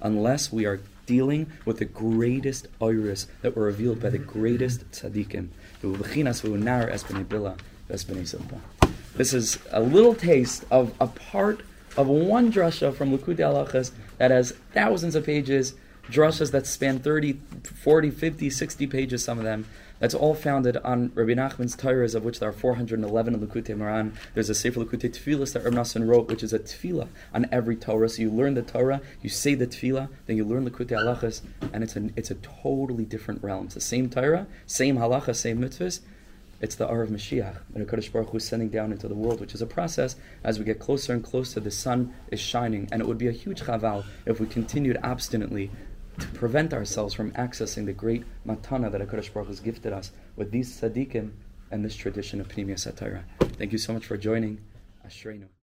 unless 0.00 0.52
we 0.52 0.64
are 0.64 0.80
dealing 1.06 1.52
with 1.64 1.78
the 1.78 1.84
greatest 1.84 2.66
iris 2.80 3.26
that 3.42 3.54
were 3.54 3.64
revealed 3.64 4.00
by 4.00 4.10
the 4.10 4.18
greatest 4.18 4.90
tzaddikim. 4.90 5.50
This 9.16 9.32
is 9.32 9.60
a 9.70 9.80
little 9.80 10.14
taste 10.14 10.64
of 10.72 10.92
a 11.00 11.06
part 11.06 11.60
of 11.96 12.08
one 12.08 12.52
drasha 12.52 12.92
from 12.92 13.16
Likutei 13.16 13.38
Halachas 13.38 13.92
that 14.18 14.32
has 14.32 14.52
thousands 14.72 15.14
of 15.14 15.24
pages, 15.24 15.74
drashas 16.10 16.50
that 16.50 16.66
span 16.66 16.98
30, 16.98 17.34
40, 17.62 18.10
50, 18.10 18.50
60 18.50 18.86
pages, 18.88 19.22
some 19.22 19.38
of 19.38 19.44
them. 19.44 19.66
That's 20.00 20.14
all 20.14 20.34
founded 20.34 20.76
on 20.78 21.12
Rabbi 21.14 21.34
Nachman's 21.34 21.76
Torahs, 21.76 22.16
of 22.16 22.24
which 22.24 22.40
there 22.40 22.48
are 22.48 22.52
411 22.52 23.34
in 23.34 23.40
Likutei 23.40 23.76
Moharan. 23.76 24.16
There's 24.34 24.50
a 24.50 24.54
Sefer 24.54 24.80
Likutei 24.80 25.10
Tefillah 25.14 25.52
that 25.52 25.62
Rabbi 25.62 25.76
Nassan 25.76 26.08
wrote, 26.08 26.28
which 26.28 26.42
is 26.42 26.52
a 26.52 26.58
tefillah 26.58 27.06
on 27.32 27.46
every 27.52 27.76
Torah. 27.76 28.08
So 28.08 28.20
you 28.20 28.30
learn 28.30 28.54
the 28.54 28.62
Torah, 28.62 29.00
you 29.22 29.30
say 29.30 29.54
the 29.54 29.68
tefillah, 29.68 30.08
then 30.26 30.36
you 30.36 30.44
learn 30.44 30.68
Likutei 30.68 30.98
Halachas, 30.98 31.42
and 31.72 31.84
it's 31.84 31.94
a, 31.94 32.10
it's 32.16 32.32
a 32.32 32.34
totally 32.34 33.04
different 33.04 33.44
realm. 33.44 33.66
It's 33.66 33.74
the 33.74 33.80
same 33.80 34.10
Torah, 34.10 34.48
same 34.66 34.96
halacha, 34.96 35.36
same 35.36 35.60
mitzvahs, 35.60 36.00
it's 36.64 36.76
the 36.76 36.88
hour 36.88 37.02
of 37.02 37.10
Mashiach, 37.10 37.58
when 37.72 37.84
HaKadosh 37.84 38.10
Baruch 38.10 38.30
Hu 38.30 38.38
is 38.38 38.48
sending 38.48 38.70
down 38.70 38.90
into 38.90 39.06
the 39.06 39.14
world, 39.14 39.38
which 39.38 39.54
is 39.54 39.60
a 39.60 39.66
process 39.66 40.16
as 40.44 40.58
we 40.58 40.64
get 40.64 40.78
closer 40.78 41.12
and 41.12 41.22
closer, 41.22 41.60
the 41.60 41.70
sun 41.70 42.14
is 42.28 42.40
shining. 42.40 42.88
And 42.90 43.02
it 43.02 43.06
would 43.06 43.18
be 43.18 43.28
a 43.28 43.32
huge 43.32 43.60
chaval 43.60 44.02
if 44.24 44.40
we 44.40 44.46
continued 44.46 44.96
obstinately 45.02 45.70
to 46.20 46.26
prevent 46.28 46.72
ourselves 46.72 47.12
from 47.12 47.32
accessing 47.32 47.84
the 47.84 47.92
great 47.92 48.24
matana 48.46 48.90
that 48.90 49.02
HaKadosh 49.02 49.30
Baruch 49.34 49.48
Hu 49.48 49.52
has 49.52 49.60
gifted 49.60 49.92
us 49.92 50.10
with 50.36 50.52
these 50.52 50.80
tzaddikim 50.80 51.32
and 51.70 51.84
this 51.84 51.96
tradition 51.96 52.40
of 52.40 52.48
Pnimiyas 52.48 53.22
Thank 53.58 53.72
you 53.72 53.78
so 53.78 53.92
much 53.92 54.06
for 54.06 54.16
joining. 54.16 54.58
Ashreinu. 55.06 55.53